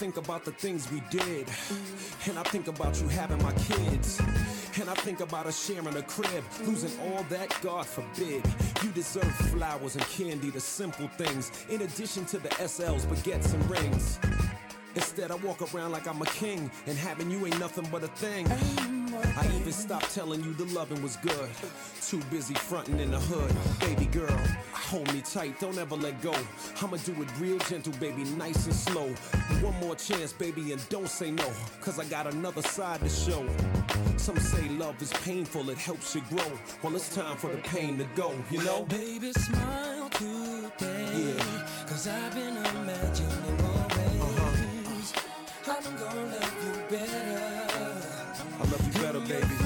Think 0.00 0.16
about 0.16 0.46
the 0.46 0.52
things 0.52 0.90
we 0.90 1.02
did, 1.10 1.46
and 2.26 2.38
I 2.38 2.42
think 2.44 2.68
about 2.68 2.98
you 3.02 3.06
having 3.08 3.36
my 3.42 3.52
kids, 3.52 4.18
and 4.80 4.88
I 4.88 4.94
think 4.94 5.20
about 5.20 5.44
us 5.44 5.62
sharing 5.66 5.94
a 5.94 6.02
crib, 6.02 6.42
losing 6.64 6.98
all 7.00 7.22
that, 7.24 7.54
God 7.60 7.84
forbid. 7.84 8.42
You 8.82 8.88
deserve 8.92 9.30
flowers 9.52 9.96
and 9.96 10.04
candy, 10.06 10.48
the 10.48 10.58
simple 10.58 11.06
things, 11.18 11.52
in 11.68 11.82
addition 11.82 12.24
to 12.26 12.38
the 12.38 12.48
SLs, 12.48 13.04
baguettes, 13.08 13.52
and 13.52 13.70
rings. 13.70 14.18
Instead, 14.94 15.30
I 15.30 15.34
walk 15.34 15.60
around 15.74 15.92
like 15.92 16.08
I'm 16.08 16.22
a 16.22 16.26
king, 16.26 16.70
and 16.86 16.96
having 16.96 17.30
you 17.30 17.44
ain't 17.44 17.60
nothing 17.60 17.86
but 17.92 18.02
a 18.02 18.08
thing. 18.08 18.46
I 19.36 19.46
even 19.54 19.70
stopped 19.70 20.14
telling 20.14 20.42
you 20.42 20.54
the 20.54 20.64
loving 20.74 21.02
was 21.02 21.16
good. 21.16 21.50
Too 22.00 22.22
busy 22.30 22.54
fronting 22.54 23.00
in 23.00 23.10
the 23.10 23.20
hood. 23.20 23.54
Baby 23.80 24.06
girl, 24.06 24.40
hold 24.90 25.12
me 25.14 25.20
tight, 25.20 25.58
don't 25.60 25.78
ever 25.78 25.94
let 25.94 26.20
go. 26.20 26.34
I'ma 26.82 26.96
do 27.04 27.12
it 27.22 27.28
real 27.38 27.58
gentle, 27.58 27.92
baby, 28.00 28.24
nice 28.24 28.66
and 28.66 28.74
slow. 28.74 29.06
One 29.62 29.78
more 29.78 29.94
chance, 29.94 30.32
baby, 30.32 30.72
and 30.72 30.88
don't 30.88 31.08
say 31.08 31.30
no. 31.30 31.48
Cause 31.80 32.00
I 32.00 32.04
got 32.06 32.26
another 32.26 32.62
side 32.62 32.98
to 33.00 33.08
show. 33.08 33.46
Some 34.16 34.36
say 34.38 34.68
love 34.70 35.00
is 35.00 35.12
painful, 35.24 35.70
it 35.70 35.78
helps 35.78 36.16
you 36.16 36.22
grow. 36.28 36.50
Well, 36.82 36.96
it's 36.96 37.14
time 37.14 37.36
for 37.36 37.52
the 37.52 37.58
pain 37.58 37.98
to 37.98 38.04
go, 38.16 38.34
you 38.50 38.64
know? 38.64 38.82
Baby, 38.86 39.32
smile 39.32 40.10
today. 40.10 41.06
Yeah. 41.14 41.68
Cause 41.86 42.08
I've 42.08 42.34
been 42.34 42.56
imagining 42.56 43.56
more 43.62 43.86
ways. 43.94 44.20
Uh-huh. 44.20 45.76
I'm 45.86 45.96
gonna 45.98 46.26
love 46.34 46.56
you 46.66 46.96
better. 46.96 47.60
I 48.58 48.64
love 48.64 48.86
you 48.86 49.00
better, 49.00 49.20
baby. 49.20 49.59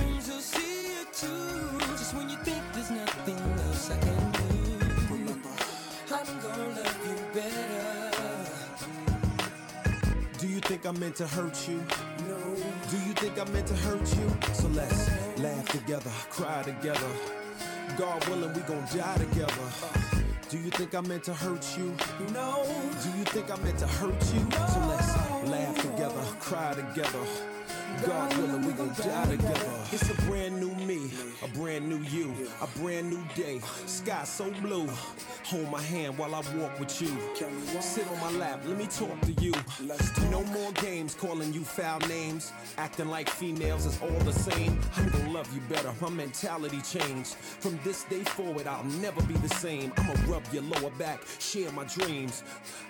Think 10.75 10.87
I 10.87 10.99
meant 10.99 11.15
to 11.17 11.27
hurt 11.29 11.69
you? 11.69 11.77
No. 12.27 12.37
Do 12.91 12.97
you 13.07 13.13
think 13.15 13.39
I 13.39 13.45
meant 13.53 13.69
to 13.69 13.75
hurt 13.75 14.01
you? 14.17 14.55
So 14.55 14.67
let's 14.75 15.09
laugh 15.39 15.69
together, 15.69 16.11
cry 16.31 16.65
together. 16.65 17.11
God 17.97 18.27
willing, 18.29 18.53
we 18.55 18.61
gon' 18.63 18.85
die 18.93 19.17
together. 19.19 19.69
Do 20.49 20.59
you 20.59 20.71
think 20.71 20.97
I 20.97 21.01
meant 21.03 21.23
to 21.25 21.35
hurt 21.35 21.65
you? 21.79 21.95
No. 22.33 22.65
Do 23.05 23.09
you 23.17 23.25
think 23.25 23.53
I 23.53 23.57
meant 23.63 23.79
to 23.79 23.87
hurt 23.87 24.21
you? 24.35 24.41
So 24.51 24.81
let's 24.89 25.17
laugh 25.49 25.77
together, 25.81 26.25
cry 26.41 26.75
together. 26.75 27.54
God 28.07 28.37
willing, 28.37 28.67
we 28.67 28.73
gon' 28.73 28.89
die 28.89 29.27
together. 29.27 29.71
It's 29.93 30.11
a 30.11 30.15
brand 30.23 30.61
new 30.61 30.75
me, 30.87 31.11
a 31.43 31.49
brand 31.49 31.89
new 31.89 31.99
you, 31.99 32.35
a 32.61 32.67
brand 32.79 33.11
new 33.11 33.23
day. 33.35 33.61
Sky 33.87 34.25
so 34.25 34.51
blue. 34.63 34.89
Hold 35.45 35.71
my 35.71 35.81
hand 35.81 36.19
while 36.19 36.35
I 36.35 36.41
walk 36.57 36.79
with 36.81 37.01
you. 37.01 37.17
Sit 37.81 38.07
on 38.11 38.21
my 38.21 38.31
lap, 38.39 38.63
let 38.67 38.77
me 38.77 38.87
talk 38.87 39.21
to 39.23 39.33
you. 39.33 39.53
No 40.31 40.43
more 40.45 40.73
games 40.73 41.15
calling 41.15 41.53
you 41.53 41.63
foul 41.63 42.01
names. 42.09 42.53
Acting 42.79 43.09
like 43.09 43.29
females 43.29 43.87
is 43.87 44.01
all 44.03 44.21
the 44.21 44.33
same. 44.33 44.79
I'm 44.97 45.09
gonna 45.11 45.31
love 45.31 45.53
you 45.55 45.61
better. 45.69 45.93
My 46.01 46.11
mentality 46.11 46.81
changed. 46.81 47.35
From 47.35 47.79
this 47.85 48.05
day 48.05 48.23
forward, 48.25 48.67
I'll 48.67 48.85
never 48.85 49.23
be 49.23 49.35
the 49.35 49.55
same. 49.55 49.93
I'ma 49.99 50.15
rub 50.27 50.43
your 50.53 50.63
lower 50.65 50.91
back, 50.99 51.21
share 51.39 51.71
my 51.73 51.85
dreams. 51.85 52.43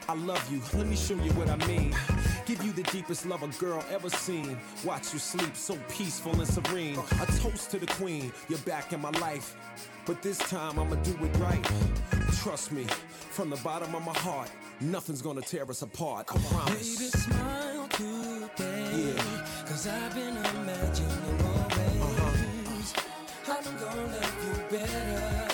I 0.08 0.14
love 0.14 0.44
you, 0.52 0.60
let 0.78 0.86
me 0.86 0.96
show 0.96 1.14
you 1.14 1.32
what 1.32 1.48
I 1.48 1.56
mean. 1.66 1.94
Give 2.46 2.62
you 2.62 2.72
the 2.72 2.82
deepest 2.84 3.26
love 3.26 3.42
a 3.42 3.48
girl 3.58 3.82
ever 3.90 4.10
seen. 4.10 4.56
Watch 4.84 5.14
you 5.14 5.18
sleep 5.18 5.56
so 5.56 5.76
peaceful 5.88 6.38
and 6.38 6.46
serene. 6.46 6.98
A 6.98 7.26
toast 7.38 7.70
to 7.70 7.78
the 7.78 7.86
queen, 7.86 8.30
you're 8.50 8.58
back 8.60 8.92
in 8.92 9.00
my 9.00 9.10
life. 9.10 9.56
But 10.04 10.20
this 10.20 10.38
time 10.38 10.78
I'ma 10.78 10.96
do 10.96 11.16
it 11.24 11.34
right. 11.38 11.64
Trust 12.42 12.70
me, 12.70 12.84
from 13.30 13.48
the 13.48 13.56
bottom 13.56 13.94
of 13.94 14.04
my 14.04 14.12
heart, 14.18 14.50
nothing's 14.82 15.22
gonna 15.22 15.40
tear 15.40 15.68
us 15.70 15.80
apart. 15.80 16.26
I 16.30 16.38
promise. 16.52 16.98
Baby, 16.98 17.10
smile 17.10 17.88
today. 17.88 19.14
Cause 19.66 19.86
I've 19.86 20.14
been 20.14 20.36
imagining 20.36 21.40
always. 21.40 22.92
Uh-huh. 22.92 23.54
I'm 23.56 23.64
gonna 23.78 24.06
love 24.06 24.70
you 24.70 24.78
better. 24.78 25.53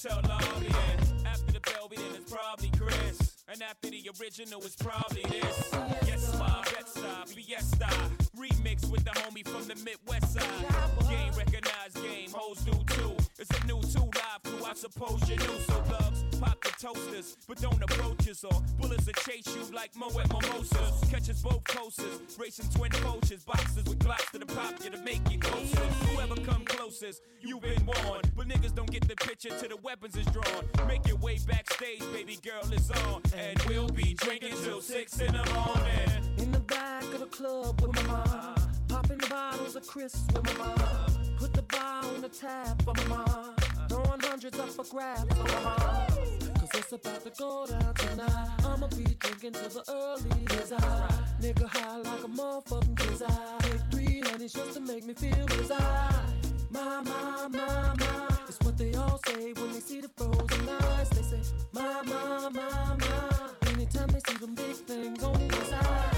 Hotel 0.00 0.20
lobby 0.28 0.66
then. 0.68 1.26
After 1.26 1.52
the 1.52 1.60
Belby, 1.60 1.96
then 1.96 2.06
it's 2.14 2.32
probably 2.32 2.70
Chris. 2.78 3.36
And 3.48 3.62
after 3.62 3.90
the 3.90 4.10
original, 4.20 4.60
it's 4.60 4.76
probably 4.76 5.22
this. 5.22 5.70
Yes, 6.06 6.38
my 6.38 6.62
Bed-Stuy, 6.64 7.28
Fiesta. 7.28 7.88
Remix 8.36 8.88
with 8.90 9.04
the 9.04 9.10
homie 9.10 9.46
from 9.46 9.66
the 9.66 9.74
Midwest 9.76 10.34
side. 10.34 11.08
Game 11.08 11.32
recognized 11.36 11.96
game, 11.96 12.30
hoes 12.32 12.58
do 12.58 12.72
too. 12.94 13.16
It's 13.38 13.50
a 13.50 13.66
new 13.66 13.80
two 13.80 14.04
live 14.04 14.42
crew, 14.44 14.64
I 14.64 14.74
suppose 14.74 15.28
you 15.28 15.36
knew. 15.36 15.58
So 15.66 15.74
thugs, 15.88 16.24
pop 16.40 16.62
the 16.62 16.70
toasters, 16.78 17.36
but 17.48 17.60
don't 17.60 17.82
approach 17.82 18.28
us 18.28 18.44
or 18.44 18.62
bullets 18.88 19.06
will 19.06 19.12
chase 19.14 19.46
you 19.54 19.74
like 19.74 19.94
Moet 19.96 20.14
Mimosas. 20.14 21.10
Catches 21.10 21.42
both 21.42 21.62
coasters, 21.64 22.20
racing 22.38 22.68
twin 22.74 22.90
poachers, 22.90 23.44
boxers 23.44 23.84
with 23.84 23.98
glocks 23.98 24.30
to 24.32 24.38
the 24.38 24.46
pop 24.46 24.72
you 24.82 24.90
to 24.90 24.98
make 24.98 25.20
you 25.30 25.38
closer. 25.38 25.76
Whoever 26.06 26.36
come 26.42 26.64
closest, 26.64 27.22
you 27.40 27.60
been 27.60 27.84
warned. 27.86 28.30
But 28.36 28.48
niggas 28.48 28.74
don't 28.74 28.90
get 28.90 29.06
the 29.06 29.16
picture 29.16 29.50
till 29.58 29.68
the 29.68 29.76
weapons 29.76 30.16
is 30.16 30.26
drawn. 30.26 30.64
Make 30.86 31.06
your 31.06 31.16
way 31.16 31.38
backstage, 31.46 32.02
baby 32.12 32.38
girl 32.42 32.72
is 32.72 32.90
on. 32.90 33.22
And 33.36 33.60
we'll 33.68 33.88
be 33.88 34.14
drinking 34.14 34.54
till 34.64 34.80
six 34.80 35.20
in 35.20 35.32
the 35.32 35.44
morning. 35.54 36.38
In 36.38 36.52
the 36.52 36.60
back 36.60 37.04
of 37.04 37.20
the 37.20 37.26
club 37.26 37.80
with 37.80 37.94
my 37.94 38.02
mom. 38.02 38.54
Popping 38.88 39.18
the 39.18 39.26
bottles 39.28 39.76
of 39.76 39.86
crisps 39.86 40.22
with 40.32 40.44
my 40.44 40.66
mom. 40.66 41.36
Put 41.38 41.52
the 41.52 41.62
bar 41.62 42.04
on 42.04 42.20
the 42.22 42.28
tap 42.28 42.80
for 42.82 42.94
my 42.94 43.04
mom. 43.04 43.54
Throwing 43.88 44.20
hundreds 44.20 44.58
up 44.58 44.70
for 44.70 44.84
grabs 44.84 45.34
for 45.36 45.44
my 45.44 45.62
mom. 45.62 46.37
Cause 46.78 46.92
it's 46.92 47.06
about 47.06 47.24
to 47.24 47.30
go 47.42 47.66
down 47.66 47.94
tonight. 47.94 48.48
I'ma 48.64 48.86
be 48.86 49.02
drinking 49.18 49.52
till 49.52 49.68
the 49.68 49.84
early 49.90 50.44
desire. 50.46 51.08
Nigga 51.40 51.66
high 51.66 51.96
like 51.96 52.22
a 52.22 52.28
motherfucking 52.28 52.94
desire. 52.94 53.58
Take 53.60 53.80
three 53.90 54.20
honeys 54.20 54.52
just 54.52 54.74
to 54.74 54.80
make 54.80 55.04
me 55.04 55.12
feel 55.12 55.44
desire. 55.46 56.22
My, 56.70 57.02
my, 57.02 57.48
my, 57.48 57.94
my. 57.98 58.28
It's 58.46 58.60
what 58.60 58.78
they 58.78 58.94
all 58.94 59.20
say 59.26 59.52
when 59.54 59.72
they 59.72 59.80
see 59.80 60.02
the 60.02 60.08
frozen 60.16 60.68
eyes. 60.68 61.10
They 61.10 61.22
say, 61.22 61.40
my, 61.72 62.00
my, 62.02 62.48
my, 62.48 62.96
my. 62.96 63.70
Anytime 63.72 64.08
they 64.08 64.20
see 64.28 64.38
them 64.38 64.54
big 64.54 64.76
things 64.76 65.24
on 65.24 65.48
the 65.48 65.64
side. 65.64 66.17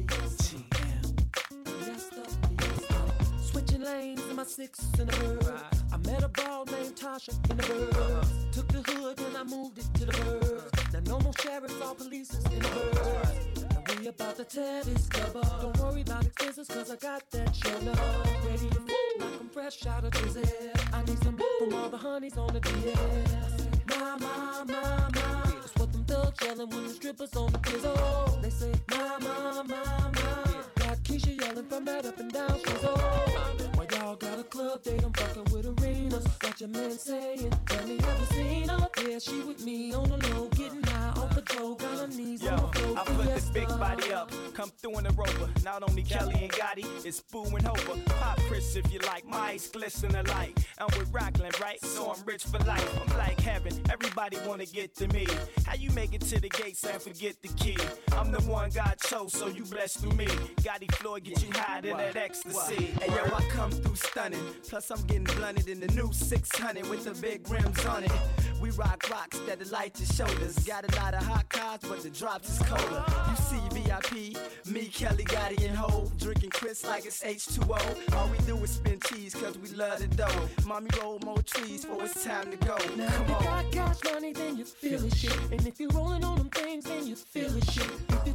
lanes 3.81 4.21
in 4.29 4.35
my 4.35 4.43
six 4.43 4.79
in 4.99 5.07
the 5.07 5.17
bird. 5.17 5.61
I 5.91 5.97
met 5.97 6.23
a 6.23 6.27
ball 6.29 6.65
named 6.65 6.95
Tasha 6.95 7.33
in 7.49 7.57
the 7.57 7.63
bird. 7.63 8.53
Took 8.53 8.67
the 8.67 8.91
hood 8.91 9.19
and 9.19 9.37
I 9.37 9.43
moved 9.43 9.77
it 9.79 9.87
to 9.95 10.05
the 10.05 10.11
bird. 10.11 10.71
Now 10.93 11.13
no 11.13 11.19
more 11.19 11.33
sheriffs 11.39 11.81
or 11.81 11.95
police 11.95 12.33
in 12.35 12.59
the 12.59 12.69
bird. 12.69 13.87
Now 13.87 13.99
we 13.99 14.07
about 14.07 14.37
to 14.37 14.43
tear 14.43 14.83
this 14.83 15.07
club 15.07 15.35
up. 15.37 15.61
Don't 15.61 15.77
worry 15.79 16.01
about 16.01 16.25
expenses 16.25 16.67
cause 16.67 16.91
I 16.91 16.95
got 16.97 17.29
that 17.31 17.55
shit 17.55 17.87
up. 17.87 18.45
Ready 18.45 18.69
to 18.69 18.79
move 18.79 19.15
like 19.19 19.39
I'm 19.39 19.49
fresh 19.49 19.85
out 19.87 20.03
of 20.03 20.11
prison. 20.11 20.45
I 20.93 21.03
need 21.03 21.23
some 21.23 21.39
from 21.59 21.73
all 21.73 21.89
the 21.89 21.97
honeys 21.97 22.37
on 22.37 22.53
the 22.53 22.59
DS. 22.59 23.67
My, 23.89 24.17
my, 24.17 24.63
my, 24.67 25.09
my. 25.15 25.51
That's 25.59 25.75
what 25.77 25.91
them 25.91 26.05
thugs 26.05 26.45
yelling 26.45 26.69
when 26.69 26.83
the 26.83 26.93
strippers 26.93 27.35
on 27.35 27.51
the 27.51 27.59
pizzle. 27.59 28.41
They 28.41 28.49
say, 28.49 28.71
my, 28.91 29.17
my, 29.19 29.63
my, 29.63 30.11
my. 30.11 30.51
Got 30.75 30.97
Keisha 31.03 31.39
yelling 31.41 31.65
from 31.65 31.85
that 31.85 32.05
up 32.05 32.19
and 32.19 32.31
down 32.31 32.59
she's 32.59 32.83
Why 32.83 33.30
y'all 34.11 34.17
got 34.17 34.39
a 34.39 34.43
club 34.43 34.83
date? 34.83 35.03
I'm 35.03 35.13
fucking 35.13 35.53
with 35.53 35.81
arenas. 35.81 36.27
Got 36.39 36.59
your 36.59 36.69
man 36.69 36.91
saying, 36.91 37.51
have 37.69 37.89
you 37.89 37.99
seen 38.31 38.67
her? 38.67 38.90
Yeah, 39.07 39.17
she 39.17 39.41
with 39.41 39.65
me 39.65 39.93
on 39.93 40.07
the 40.09 40.17
low, 40.29 40.47
getting 40.49 40.83
high 40.83 41.09
off 41.17 41.33
the 41.33 41.41
floor. 41.41 41.75
Got 41.75 41.97
her 41.99 42.07
knees 42.07 42.43
Yo, 42.43 42.51
on 42.51 42.57
the 42.71 42.79
floor. 42.79 42.99
I 42.99 43.03
put 43.03 43.25
this 43.25 43.49
Fiesta. 43.49 43.53
big 43.53 43.69
uh, 43.71 43.77
body 43.77 44.13
up, 44.13 44.31
come 44.53 44.69
through 44.69 44.97
in 44.99 45.03
the 45.05 45.13
rover. 45.13 45.49
Not 45.63 45.81
only 45.89 46.03
Kelly 46.03 46.35
and 46.39 46.51
Gotti, 46.51 46.85
it's 47.03 47.19
Boo 47.19 47.43
and 47.45 47.65
Hova. 47.65 47.99
Pop 48.19 48.39
Chris 48.41 48.75
if 48.75 48.91
you 48.93 48.99
like, 48.99 49.25
my 49.25 49.37
eyes 49.37 49.67
glisten 49.69 50.13
alike. 50.15 50.55
I'm 50.77 50.87
with 50.99 51.11
Rockland, 51.11 51.59
right? 51.59 51.83
So 51.83 52.11
I'm 52.11 52.23
rich 52.25 52.43
for 52.43 52.59
life. 52.59 53.01
I'm 53.01 53.17
like 53.17 53.39
heaven, 53.39 53.73
everybody 53.89 54.37
wanna 54.45 54.65
get 54.65 54.95
to 54.97 55.07
me. 55.07 55.25
How 55.65 55.75
you 55.75 55.89
make 55.91 56.13
it 56.13 56.21
to 56.21 56.39
the 56.39 56.49
gates 56.49 56.83
and 56.83 57.01
forget 57.01 57.35
the 57.41 57.47
key? 57.49 57.77
I'm 58.15 58.31
the 58.31 58.41
one 58.41 58.69
God 58.69 58.95
chose, 58.99 59.33
so 59.33 59.47
you 59.47 59.63
blessed 59.63 59.99
through 59.99 60.13
me. 60.13 60.27
Gotti 60.61 60.93
Floyd 60.95 61.23
get 61.23 61.41
you 61.43 61.51
high 61.53 61.79
in 61.79 61.97
that 61.97 62.15
ecstasy. 62.15 62.85
Hey 63.01 63.07
yo, 63.07 63.23
I 63.35 63.41
come 63.49 63.71
through 63.71 63.95
stunning. 63.95 64.43
Plus 64.69 64.91
I'm 64.91 65.01
getting 65.07 65.23
blunted 65.23 65.69
in 65.69 65.79
the 65.79 65.87
new 65.87 66.11
600 66.13 66.87
with 66.87 67.05
the 67.05 67.19
big 67.19 67.49
rims 67.49 67.83
on 67.85 68.03
it. 68.03 68.11
We 68.61 68.69
rock 68.71 68.90
rocks 69.09 69.39
that 69.47 69.59
the 69.59 69.71
light 69.71 69.93
to 69.95 70.05
shoulders. 70.05 70.55
Got 70.59 70.91
a 70.91 70.95
lot 71.01 71.13
of 71.13 71.23
hot 71.23 71.47
cars, 71.49 71.79
but 71.87 72.01
the 72.03 72.09
drops 72.09 72.49
is 72.49 72.59
colder. 72.67 73.03
You 73.29 73.35
see 73.35 73.61
VIP, 73.71 74.67
me, 74.67 74.85
Kelly, 74.87 75.23
Gotti, 75.25 75.65
and 75.67 75.75
Ho. 75.77 76.11
Drinking 76.17 76.49
Chris 76.51 76.85
like 76.85 77.05
it's 77.05 77.23
H2O. 77.23 78.15
All 78.15 78.27
we 78.29 78.37
do 78.39 78.55
is 78.57 78.71
spin 78.71 78.99
cheese, 79.05 79.33
cause 79.33 79.57
we 79.57 79.69
love 79.69 79.99
the 79.99 80.07
dough. 80.07 80.49
Mommy 80.65 80.89
roll 81.01 81.19
more 81.23 81.41
trees, 81.43 81.85
for 81.85 82.03
it's 82.03 82.23
time 82.23 82.51
to 82.51 82.57
go. 82.57 82.77
Now 82.95 83.09
Come 83.09 83.23
if 83.23 83.29
you 83.29 83.35
on. 83.35 83.43
got 83.43 83.71
cash 83.71 83.97
money, 84.13 84.33
then 84.33 84.57
you 84.57 84.65
feel 84.65 85.03
it 85.05 85.15
shit. 85.15 85.37
And 85.51 85.65
if 85.67 85.79
you 85.79 85.89
rolling 85.89 86.23
on 86.23 86.37
them 86.37 86.49
things, 86.49 86.85
then 86.85 87.07
you 87.07 87.15
feel 87.15 87.55
it 87.55 87.69
shit. 87.71 87.89
If 88.09 88.27
you 88.27 88.33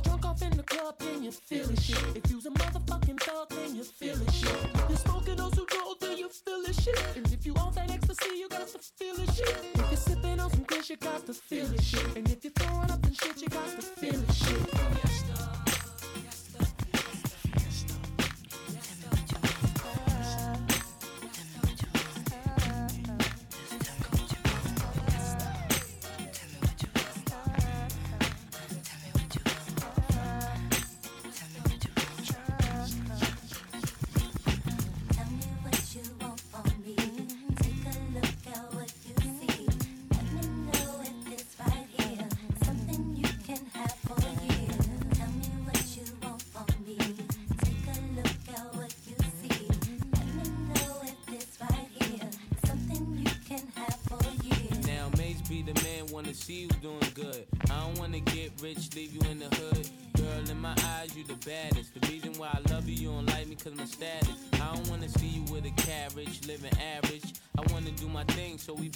in 0.56 0.64
the 0.64 0.74
club, 0.74 0.94
then 0.98 1.22
you 1.22 1.30
feel 1.30 1.68
it 1.70 1.80
shit. 1.80 2.02
If 2.14 2.30
you's 2.30 2.46
a 2.46 2.50
motherfucking 2.50 3.20
thug, 3.20 3.50
then 3.50 3.76
you 3.76 3.84
feel 3.84 4.16
it 4.20 4.32
shit. 4.32 4.56
If 4.74 4.90
you 4.90 4.96
smoking 4.96 5.36
those 5.36 5.54
who 5.54 5.66
roll, 5.76 5.96
then 6.00 6.16
you 6.16 6.28
feel 6.28 6.62
it 6.66 6.74
shit. 6.74 7.16
And 7.16 7.26
if 7.32 7.44
you 7.44 7.54
on 7.56 7.74
that 7.74 7.90
ecstasy, 7.90 8.36
you 8.38 8.48
got 8.48 8.68
to 8.68 8.78
feel 8.78 9.16
it 9.20 9.34
shit. 9.34 9.64
If 9.74 9.86
you're 9.90 9.96
sipping 9.96 10.40
on 10.40 10.50
some 10.50 10.64
kush, 10.64 10.90
you 10.90 10.96
got 10.96 11.26
to 11.26 11.34
feel 11.34 11.72
it 11.72 11.82
shit. 11.82 12.16
And 12.16 12.30
if 12.30 12.42
you're 12.44 12.52
throwing 12.52 12.90
up 12.90 13.04
and 13.04 13.16
shit, 13.16 13.42
you 13.42 13.48
got 13.48 13.68
to 13.68 13.82
feel 13.82 14.14
it 14.14 14.32
shit. 14.32 14.56
Oh, 14.74 14.88
be 14.94 15.55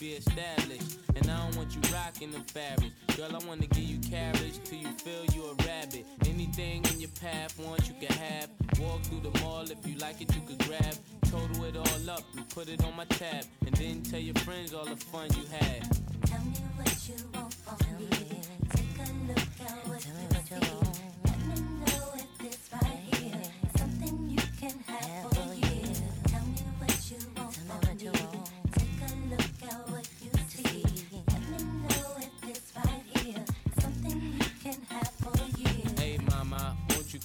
be 0.01 0.13
established. 0.13 0.99
And 1.15 1.31
I 1.31 1.37
don't 1.37 1.57
want 1.57 1.75
you 1.75 1.81
rocking 1.93 2.31
the 2.31 2.41
fabrics. 2.41 2.95
Girl, 3.17 3.29
I 3.37 3.47
wanna 3.47 3.67
give 3.67 3.85
you 3.85 3.99
carriage 3.99 4.59
till 4.65 4.79
you 4.79 4.89
feel 4.89 5.25
you 5.35 5.45
a 5.45 5.55
rabbit. 5.67 6.07
Anything 6.27 6.83
in 6.87 7.01
your 7.01 7.11
path, 7.21 7.59
want 7.61 7.87
you 7.87 7.95
can 8.01 8.17
have. 8.17 8.49
Walk 8.81 9.03
through 9.03 9.21
the 9.21 9.39
mall 9.41 9.71
if 9.71 9.87
you 9.87 9.97
like 9.99 10.23
it, 10.23 10.35
you 10.35 10.41
could 10.47 10.59
grab. 10.67 10.95
Total 11.31 11.65
it 11.65 11.77
all 11.77 12.11
up 12.11 12.25
and 12.35 12.49
put 12.49 12.69
it 12.69 12.83
on 12.83 12.97
my 12.97 13.05
tab. 13.05 13.45
And 13.67 13.75
then 13.77 14.03
tell 14.03 14.21
your 14.21 14.35
friends 14.37 14.73
all 14.73 14.87
the 14.87 14.97
fun 14.97 15.29
you 15.37 15.45
had. 15.51 15.83
Tell 16.25 16.41
me 16.45 16.57
what 16.77 17.09
you 17.09 17.15
want 17.35 17.53
from 17.53 17.97
me. 17.99 18.09
Take 18.71 19.07
a 19.07 19.13
look 19.29 19.69
at 19.69 19.89
what 19.89 20.07
you 20.07 20.85
see. 20.85 20.90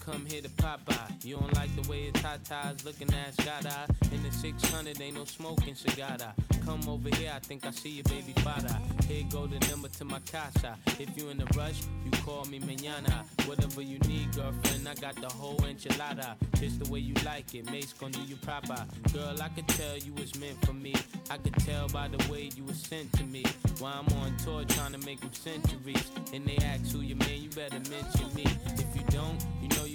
Come 0.06 0.26
here 0.28 0.42
to 0.42 0.50
pop 0.50 0.86
by? 0.86 0.96
You 1.24 1.38
don't 1.38 1.54
like 1.56 1.76
the 1.76 1.90
way 1.90 2.04
your 2.04 2.14
tatas 2.14 2.86
looking 2.86 3.10
at 3.14 3.66
eye. 3.66 3.86
In 4.12 4.22
the 4.22 4.32
600, 4.32 5.02
ain't 5.02 5.16
no 5.16 5.26
smoking 5.26 5.74
cigar. 5.74 6.18
Come 6.64 6.88
over 6.88 7.10
here, 7.16 7.32
I 7.36 7.40
think 7.40 7.66
I 7.66 7.72
see 7.72 7.90
your 7.90 8.04
baby 8.04 8.34
father. 8.42 8.76
Here 9.08 9.24
go 9.30 9.48
the 9.48 9.60
number 9.68 9.88
to 9.88 10.06
my 10.06 10.20
casa. 10.32 10.78
If 11.00 11.18
you 11.18 11.30
in 11.30 11.42
a 11.42 11.46
rush, 11.58 11.82
you 12.04 12.12
call 12.24 12.46
me 12.46 12.60
mañana. 12.60 13.24
Whatever 13.48 13.82
you 13.82 14.00
need, 14.00 14.34
girlfriend, 14.36 14.88
I 14.88 14.96
got 14.96 15.16
the 15.16 15.28
whole 15.28 15.58
enchilada. 15.58 16.36
Just 16.60 16.84
the 16.84 16.92
way 16.92 17.00
you 17.00 17.14
like 17.24 17.54
it, 17.54 17.70
mate's 17.72 17.94
gonna 17.94 18.14
do 18.14 18.22
you 18.22 18.36
proper. 18.38 18.86
Girl, 19.14 19.36
I 19.42 19.50
could 19.50 19.68
tell 19.68 19.98
you 19.98 20.14
was 20.14 20.40
meant 20.40 20.64
for 20.66 20.74
me. 20.74 20.94
I 21.30 21.38
could 21.38 21.56
tell 21.66 21.88
by 21.90 22.08
the 22.08 22.32
way 22.32 22.50
you 22.56 22.64
was 22.64 22.78
sent 22.78 23.12
to 23.14 23.24
me. 23.24 23.44
While 23.80 24.04
I'm 24.08 24.18
on 24.20 24.38
tour 24.38 24.64
trying 24.66 24.94
to 24.94 25.06
make 25.06 25.20
them 25.22 25.34
centuries. 25.34 26.12
And 26.34 26.46
they 26.46 26.58
ask 26.66 26.92
who 26.92 27.02
you 27.02 27.16
man, 27.16 27.42
you 27.42 27.50
better 27.50 27.80
mention 27.90 28.34
me. 28.34 28.46
If 28.78 28.96
you 28.96 29.04
don't, 29.10 29.44
you 29.62 29.68
know 29.70 29.86
you 29.86 29.95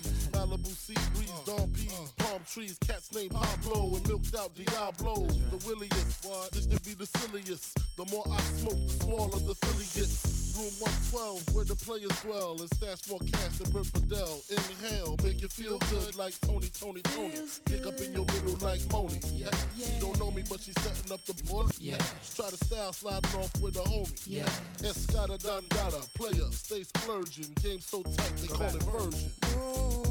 Malibu 0.51 0.75
sea 0.75 0.93
breeze, 1.15 1.31
dawn 1.45 1.71
peas, 1.71 2.13
palm 2.17 2.41
trees, 2.45 2.77
cats 2.85 3.13
named 3.15 3.31
Pablo 3.31 3.95
and 3.95 4.05
milked 4.05 4.35
out 4.35 4.53
Diablo. 4.53 5.25
The 5.25 5.63
williest, 5.65 6.51
this 6.51 6.65
to 6.65 6.79
be 6.81 6.93
the 6.93 7.05
silliest. 7.05 7.79
The 7.95 8.05
more 8.11 8.25
I 8.29 8.37
smoke, 8.59 8.85
the 8.85 8.93
smaller 9.03 9.39
the 9.39 9.55
filly 9.55 9.87
gets. 9.95 10.41
Room 10.51 10.73
112, 11.15 11.55
where 11.55 11.63
the 11.63 11.75
players 11.75 12.11
dwell, 12.21 12.59
and 12.59 12.67
stash 12.75 13.07
more 13.09 13.19
cash 13.19 13.57
than 13.59 13.71
Bert 13.71 13.85
Fidel. 13.85 14.41
Inhale, 14.51 15.15
make 15.23 15.41
you 15.41 15.47
feel 15.47 15.79
good 15.89 16.17
like 16.17 16.37
Tony, 16.41 16.67
Tony, 16.67 17.01
Tony. 17.01 17.39
Pick 17.63 17.87
up 17.87 17.97
in 18.01 18.11
your 18.11 18.25
middle 18.25 18.59
like 18.59 18.81
Moni. 18.91 19.21
Yeah. 19.31 19.47
yeah. 19.77 19.85
She 19.87 19.99
don't 20.01 20.19
know 20.19 20.31
me, 20.31 20.43
but 20.49 20.59
she's 20.59 20.75
setting 20.81 21.13
up 21.13 21.23
the 21.23 21.41
board. 21.45 21.71
Yeah. 21.79 21.95
Try 22.35 22.49
to 22.49 22.57
style 22.57 22.91
sliding 22.91 23.39
off 23.39 23.55
with 23.61 23.77
a 23.77 23.87
homie. 23.87 24.11
Yeah. 24.27 24.43
Escada 24.83 25.39
Dangada, 25.39 26.03
player, 26.15 26.51
stay 26.51 26.83
splurging. 26.83 27.53
Game 27.63 27.79
so 27.79 28.03
tight, 28.03 28.35
they 28.35 28.47
call 28.47 28.75
it 28.75 28.83
version. 28.83 30.10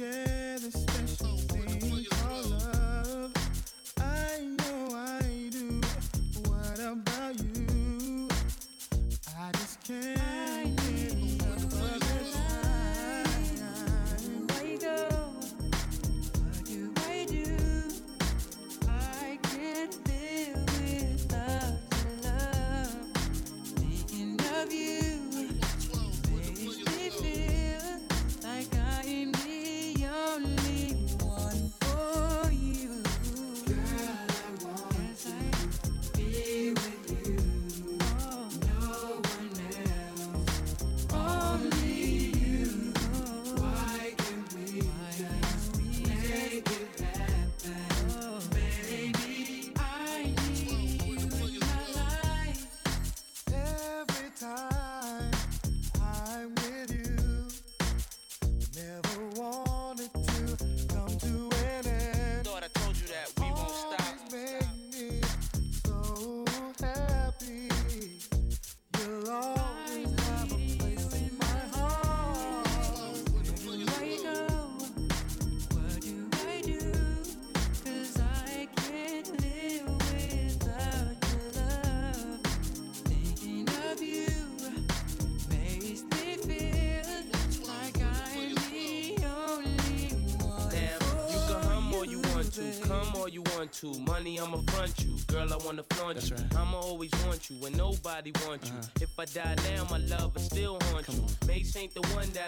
Share 0.00 0.39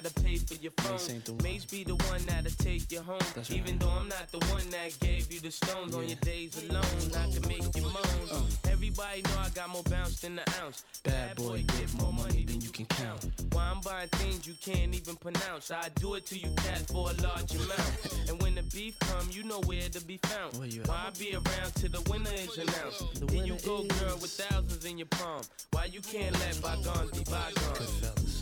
gotta 0.03 0.15
pay 0.23 0.37
for 0.37 0.55
your 0.55 0.73
phone. 0.79 1.23
Maze 1.43 1.65
be 1.65 1.85
the 1.85 1.95
one 1.95 2.21
that'll 2.27 2.51
take 2.59 2.91
you 2.91 3.01
home. 3.01 3.19
That's 3.35 3.51
Even 3.51 3.73
right. 3.73 3.81
though 3.81 3.91
I'm 3.91 4.09
not 4.09 4.31
the 4.33 4.39
one 4.53 4.69
that 4.71 4.99
gave 5.01 5.33
you 5.33 5.41
the 5.41 5.51
stones 5.51 5.93
yeah. 5.93 5.99
on 5.99 6.09
your 6.09 6.19
days 6.19 6.63
alone, 6.63 6.83
not 7.13 7.33
to 7.33 7.49
make 7.49 7.77
you 7.77 7.83
moan. 7.83 8.29
Uh. 8.31 8.43
Everybody 8.71 9.23
know 9.23 9.39
I 9.39 9.49
got 9.51 9.69
more 9.71 9.83
bounce 9.85 10.21
than 10.21 10.39
an 10.39 10.45
ounce. 10.63 10.85
Bad, 11.05 11.37
boy, 11.37 11.65
get 11.79 11.95
more 11.95 12.13
money 12.13 12.45
than 12.45 12.61
you 12.61 12.71
can 12.71 12.87
count. 12.87 13.27
Why 13.53 13.65
I'm 13.65 13.81
buying 13.81 14.09
things 14.09 14.47
you 14.47 14.55
can't 14.61 14.95
even 14.95 15.17
pronounce. 15.17 15.71
I 15.71 15.89
do 15.97 16.15
it 16.15 16.27
to 16.27 16.39
you, 16.39 16.53
cat, 16.57 16.81
for 16.89 17.11
a 17.11 17.15
large 17.23 17.55
amount. 17.55 18.29
and 18.29 18.43
when 18.43 18.55
the 18.55 18.63
beef 18.75 18.99
come, 19.01 19.29
you 19.31 19.45
know 19.45 19.61
where 19.67 19.89
to 19.89 20.05
be 20.05 20.19
found. 20.19 20.55
Why 20.87 21.07
I 21.07 21.11
be 21.19 21.35
around 21.35 21.75
till 21.75 21.91
the 21.91 22.03
winner 22.11 22.31
is 22.35 22.59
announced? 22.59 23.21
The 23.21 23.27
winner 23.27 23.39
then 23.39 23.47
you 23.47 23.57
go, 23.65 23.83
is... 23.83 24.01
girl, 24.01 24.17
with 24.21 24.31
thousands 24.31 24.85
in 24.85 24.99
your 24.99 25.09
palm. 25.09 25.43
Why 25.71 25.85
you 25.87 26.01
can't 26.01 26.33
let 26.41 26.61
bygones 26.61 27.11
be 27.13 27.25
bygones? 27.25 28.42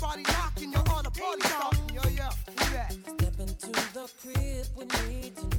Everybody 0.00 0.22
knocking, 0.22 0.70
you're 0.70 0.94
on 0.94 1.06
a 1.06 1.10
party 1.10 1.42
song. 1.48 1.72
That? 2.70 2.92
Step 2.92 3.40
into 3.40 3.72
the 3.92 4.08
crib, 4.22 4.66
we 4.76 4.84
need 5.10 5.34
to 5.36 5.57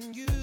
in 0.00 0.14
you. 0.14 0.37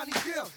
Johnny 0.00 0.12
Gill. 0.24 0.49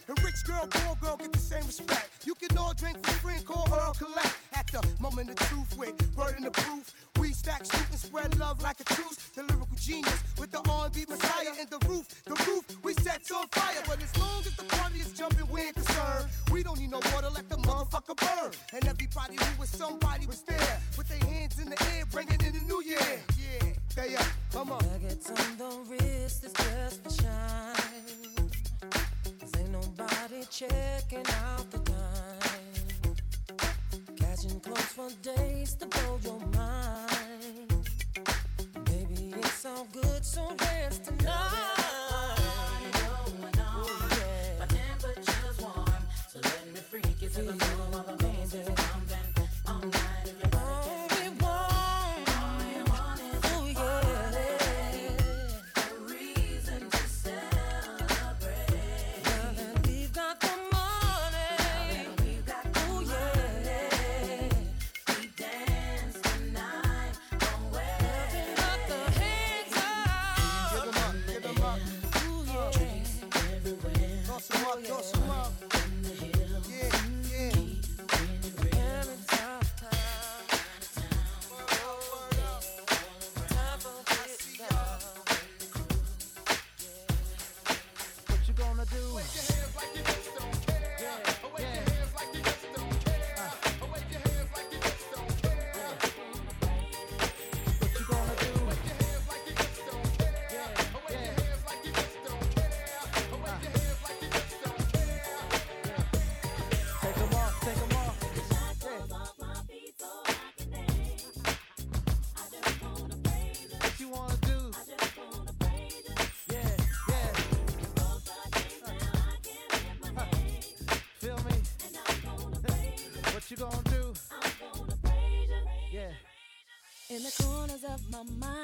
of 127.93 128.11
my 128.11 128.23
mind. 128.39 128.62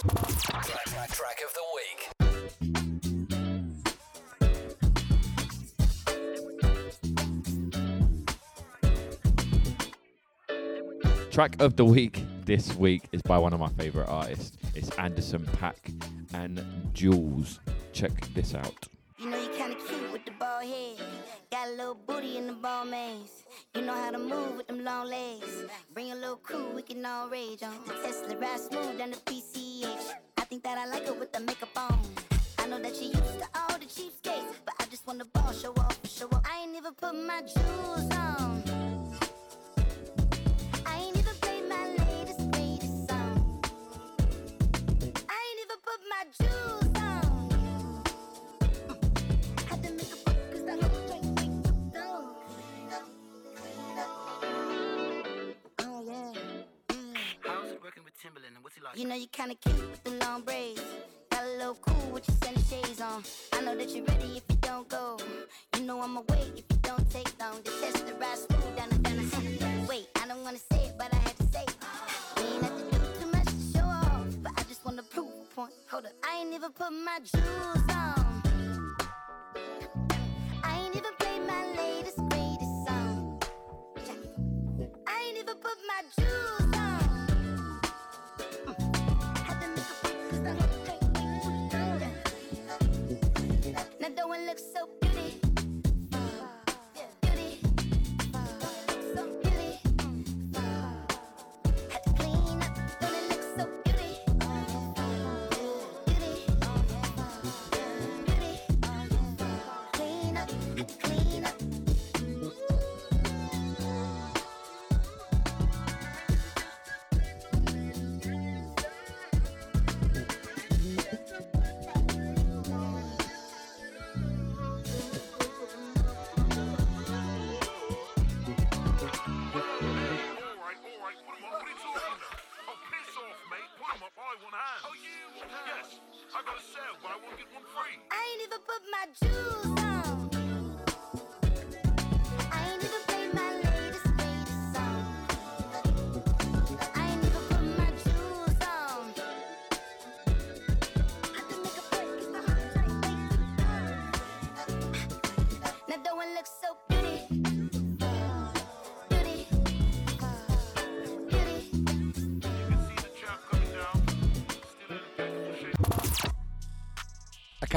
Track, 0.00 0.14
of 1.44 1.52
the 1.52 1.60
week. 1.74 2.00
Track 11.30 11.60
of 11.60 11.76
the 11.76 11.84
week 11.84 12.24
this 12.46 12.74
week 12.76 13.02
is 13.12 13.20
by 13.20 13.36
one 13.36 13.52
of 13.52 13.60
my 13.60 13.68
favorite 13.68 14.08
artists. 14.08 14.56
It's 14.74 14.88
Anderson 14.96 15.44
.Paak 15.58 15.76
and 16.32 16.64
Jules. 16.94 17.60
Check 17.92 18.32
this 18.32 18.54
out. 18.54 18.89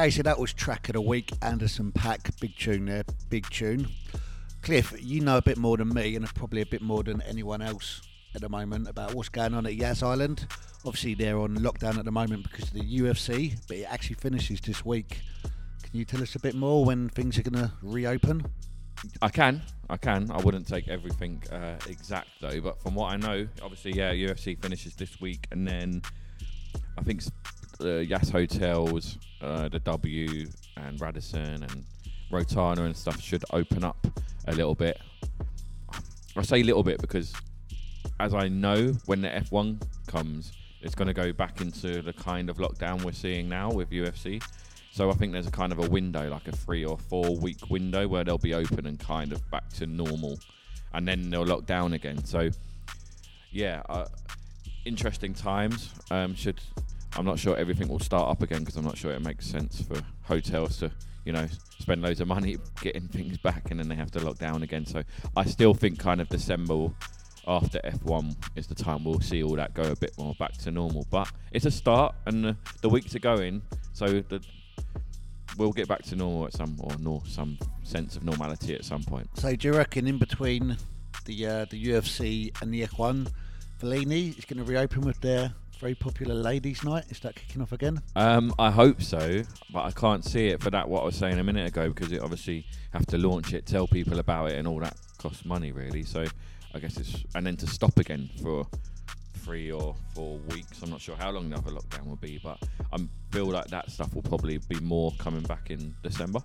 Okay, 0.03 0.09
so 0.09 0.23
that 0.23 0.37
was 0.37 0.51
track 0.51 0.89
of 0.89 0.95
the 0.95 1.01
week. 1.01 1.31
Anderson 1.41 1.93
.Paak, 1.93 2.37
big 2.41 2.57
tune 2.57 2.87
there, 2.87 3.05
big 3.29 3.49
tune. 3.49 3.87
Cliff, 4.61 4.93
you 5.01 5.21
know 5.21 5.37
a 5.37 5.41
bit 5.41 5.57
more 5.57 5.77
than 5.77 5.93
me, 5.93 6.17
and 6.17 6.25
probably 6.35 6.59
a 6.59 6.65
bit 6.65 6.81
more 6.81 7.03
than 7.03 7.21
anyone 7.21 7.61
else 7.61 8.01
at 8.35 8.41
the 8.41 8.49
moment 8.49 8.89
about 8.89 9.13
what's 9.13 9.29
going 9.29 9.53
on 9.53 9.65
at 9.65 9.75
Yas 9.75 10.03
Island. 10.03 10.45
Obviously, 10.85 11.13
they're 11.13 11.39
on 11.39 11.55
lockdown 11.55 11.97
at 11.97 12.03
the 12.03 12.11
moment 12.11 12.43
because 12.43 12.67
of 12.67 12.73
the 12.73 12.81
UFC, 12.81 13.57
but 13.69 13.77
it 13.77 13.85
actually 13.89 14.17
finishes 14.17 14.59
this 14.59 14.83
week. 14.83 15.21
Can 15.83 15.97
you 15.97 16.03
tell 16.03 16.21
us 16.21 16.35
a 16.35 16.39
bit 16.39 16.53
more 16.53 16.83
when 16.83 17.07
things 17.07 17.39
are 17.39 17.43
going 17.43 17.63
to 17.63 17.71
reopen? 17.81 18.45
I 19.21 19.29
can, 19.29 19.61
I 19.89 19.95
can. 19.95 20.29
I 20.31 20.41
wouldn't 20.41 20.67
take 20.67 20.89
everything 20.89 21.41
uh, 21.49 21.77
exact 21.87 22.27
though, 22.41 22.59
but 22.59 22.81
from 22.81 22.95
what 22.95 23.13
I 23.13 23.15
know, 23.15 23.47
obviously, 23.61 23.93
yeah, 23.93 24.11
UFC 24.11 24.61
finishes 24.61 24.95
this 24.95 25.21
week, 25.21 25.47
and 25.53 25.65
then 25.65 26.01
I 26.97 27.03
think 27.03 27.23
the 27.79 28.05
Yas 28.05 28.29
Hotels, 28.29 29.17
uh, 29.43 29.69
the 29.69 29.79
W, 29.79 30.47
and 30.77 30.99
Radisson 30.99 31.63
and 31.63 31.83
Rotana 32.31 32.79
and 32.79 32.95
stuff 32.95 33.21
should 33.21 33.43
open 33.51 33.83
up 33.83 34.07
a 34.47 34.53
little 34.53 34.75
bit. 34.75 34.99
I 36.35 36.41
say 36.41 36.63
little 36.63 36.83
bit 36.83 36.99
because, 36.99 37.33
as 38.19 38.33
I 38.33 38.47
know, 38.47 38.93
when 39.05 39.21
the 39.21 39.29
F1 39.29 39.81
comes, 40.07 40.53
it's 40.81 40.95
going 40.95 41.07
to 41.07 41.13
go 41.13 41.31
back 41.31 41.61
into 41.61 42.01
the 42.01 42.13
kind 42.13 42.49
of 42.49 42.57
lockdown 42.57 43.03
we're 43.03 43.11
seeing 43.11 43.47
now 43.47 43.71
with 43.71 43.89
UFC. 43.91 44.43
So 44.91 45.09
I 45.09 45.13
think 45.13 45.31
there's 45.31 45.47
a 45.47 45.51
kind 45.51 45.71
of 45.71 45.79
a 45.79 45.89
window, 45.89 46.29
like 46.29 46.47
a 46.47 46.51
three 46.51 46.85
or 46.85 46.97
four 46.97 47.35
week 47.37 47.69
window, 47.69 48.07
where 48.07 48.23
they'll 48.23 48.37
be 48.37 48.53
open 48.53 48.85
and 48.85 48.99
kind 48.99 49.31
of 49.31 49.49
back 49.51 49.67
to 49.73 49.87
normal, 49.87 50.39
and 50.93 51.07
then 51.07 51.29
they'll 51.29 51.45
lock 51.45 51.65
down 51.65 51.93
again. 51.93 52.23
So 52.25 52.49
yeah, 53.51 53.81
uh, 53.89 54.05
interesting 54.85 55.33
times. 55.33 55.93
Um, 56.11 56.35
should 56.35 56.61
I'm 57.15 57.25
not 57.25 57.39
sure 57.39 57.55
everything 57.55 57.87
will 57.87 57.99
start 57.99 58.29
up 58.29 58.41
again 58.41 58.59
because 58.59 58.75
I'm 58.75 58.85
not 58.85 58.97
sure 58.97 59.11
it 59.11 59.21
makes 59.21 59.45
sense 59.45 59.81
for 59.81 60.01
hotels 60.23 60.77
to 60.77 60.91
you 61.25 61.31
know 61.31 61.47
spend 61.79 62.01
loads 62.01 62.21
of 62.21 62.27
money 62.27 62.57
getting 62.81 63.07
things 63.07 63.37
back 63.37 63.71
and 63.71 63.79
then 63.79 63.87
they 63.87 63.95
have 63.95 64.11
to 64.11 64.19
lock 64.19 64.37
down 64.37 64.63
again. 64.63 64.85
So 64.85 65.03
I 65.35 65.45
still 65.45 65.73
think 65.73 65.99
kind 65.99 66.21
of 66.21 66.29
December 66.29 66.89
after 67.47 67.79
F1 67.79 68.35
is 68.55 68.67
the 68.67 68.75
time 68.75 69.03
we'll 69.03 69.19
see 69.19 69.43
all 69.43 69.55
that 69.55 69.73
go 69.73 69.83
a 69.83 69.95
bit 69.95 70.17
more 70.17 70.33
back 70.39 70.53
to 70.59 70.71
normal. 70.71 71.05
But 71.09 71.29
it's 71.51 71.65
a 71.65 71.71
start 71.71 72.15
and 72.25 72.43
the, 72.43 72.57
the 72.81 72.89
weeks 72.89 73.15
are 73.15 73.19
going, 73.19 73.61
so 73.91 74.07
the 74.07 74.41
we'll 75.57 75.71
get 75.71 75.87
back 75.87 76.01
to 76.03 76.15
normal 76.15 76.45
at 76.47 76.53
some 76.53 76.75
or 76.79 76.91
nor 76.99 77.21
some 77.27 77.57
sense 77.83 78.15
of 78.15 78.23
normality 78.23 78.73
at 78.73 78.85
some 78.85 79.03
point. 79.03 79.29
So, 79.35 79.55
do 79.55 79.67
you 79.67 79.73
reckon 79.75 80.07
in 80.07 80.17
between 80.17 80.77
the 81.25 81.45
uh, 81.45 81.65
the 81.69 81.83
UFC 81.85 82.61
and 82.61 82.73
the 82.73 82.87
F1, 82.87 83.31
Fellini 83.79 84.37
is 84.37 84.45
going 84.45 84.63
to 84.63 84.63
reopen 84.63 85.01
with 85.01 85.19
their 85.21 85.53
very 85.83 85.95
popular 85.95 86.33
ladies' 86.33 86.81
night? 86.85 87.03
Is 87.09 87.19
that 87.19 87.35
kicking 87.35 87.61
off 87.61 87.73
again? 87.73 88.01
Um, 88.15 88.53
I 88.57 88.71
hope 88.71 89.01
so, 89.01 89.43
but 89.69 89.83
I 89.83 89.91
can't 89.91 90.23
see 90.23 90.47
it 90.47 90.63
for 90.63 90.69
that. 90.69 90.87
What 90.87 91.01
I 91.01 91.05
was 91.05 91.17
saying 91.17 91.37
a 91.39 91.43
minute 91.43 91.67
ago, 91.67 91.89
because 91.89 92.13
it 92.13 92.21
obviously 92.21 92.65
have 92.93 93.05
to 93.07 93.17
launch 93.17 93.53
it, 93.53 93.65
tell 93.65 93.85
people 93.85 94.19
about 94.19 94.51
it, 94.51 94.57
and 94.57 94.65
all 94.65 94.79
that 94.79 94.95
costs 95.17 95.43
money, 95.43 95.73
really. 95.73 96.03
So 96.03 96.23
I 96.73 96.79
guess 96.79 96.95
it's 96.95 97.25
and 97.35 97.45
then 97.45 97.57
to 97.57 97.67
stop 97.67 97.97
again 97.97 98.29
for 98.41 98.65
three 99.39 99.73
or 99.73 99.93
four 100.15 100.37
weeks. 100.51 100.81
I'm 100.81 100.89
not 100.89 101.01
sure 101.01 101.17
how 101.17 101.31
long 101.31 101.49
the 101.49 101.57
other 101.57 101.71
lockdown 101.71 102.07
will 102.07 102.15
be, 102.15 102.39
but 102.41 102.59
I 102.93 102.97
feel 103.31 103.47
like 103.47 103.67
that 103.67 103.91
stuff 103.91 104.15
will 104.15 104.21
probably 104.21 104.59
be 104.59 104.79
more 104.79 105.11
coming 105.19 105.43
back 105.43 105.69
in 105.69 105.93
December. 106.01 106.39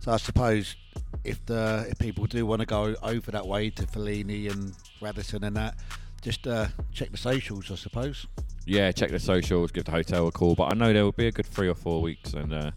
So 0.00 0.12
I 0.12 0.18
suppose 0.18 0.76
if 1.24 1.42
the 1.46 1.86
if 1.88 1.98
people 1.98 2.26
do 2.26 2.44
want 2.44 2.60
to 2.60 2.66
go 2.66 2.94
over 3.02 3.30
that 3.30 3.46
way 3.46 3.70
to 3.70 3.86
Fellini 3.86 4.50
and 4.50 4.74
Radisson 5.00 5.42
and 5.42 5.56
that, 5.56 5.74
just 6.22 6.46
uh, 6.46 6.68
check 6.92 7.10
the 7.10 7.16
socials, 7.18 7.70
I 7.70 7.74
suppose. 7.74 8.26
Yeah, 8.64 8.92
check 8.92 9.10
the 9.10 9.18
socials, 9.18 9.72
give 9.72 9.84
the 9.84 9.90
hotel 9.90 10.28
a 10.28 10.32
call. 10.32 10.54
But 10.54 10.72
I 10.72 10.74
know 10.74 10.92
there 10.92 11.04
will 11.04 11.12
be 11.12 11.26
a 11.26 11.32
good 11.32 11.46
three 11.46 11.68
or 11.68 11.74
four 11.74 12.00
weeks, 12.00 12.32
and 12.32 12.54
uh, 12.54 12.70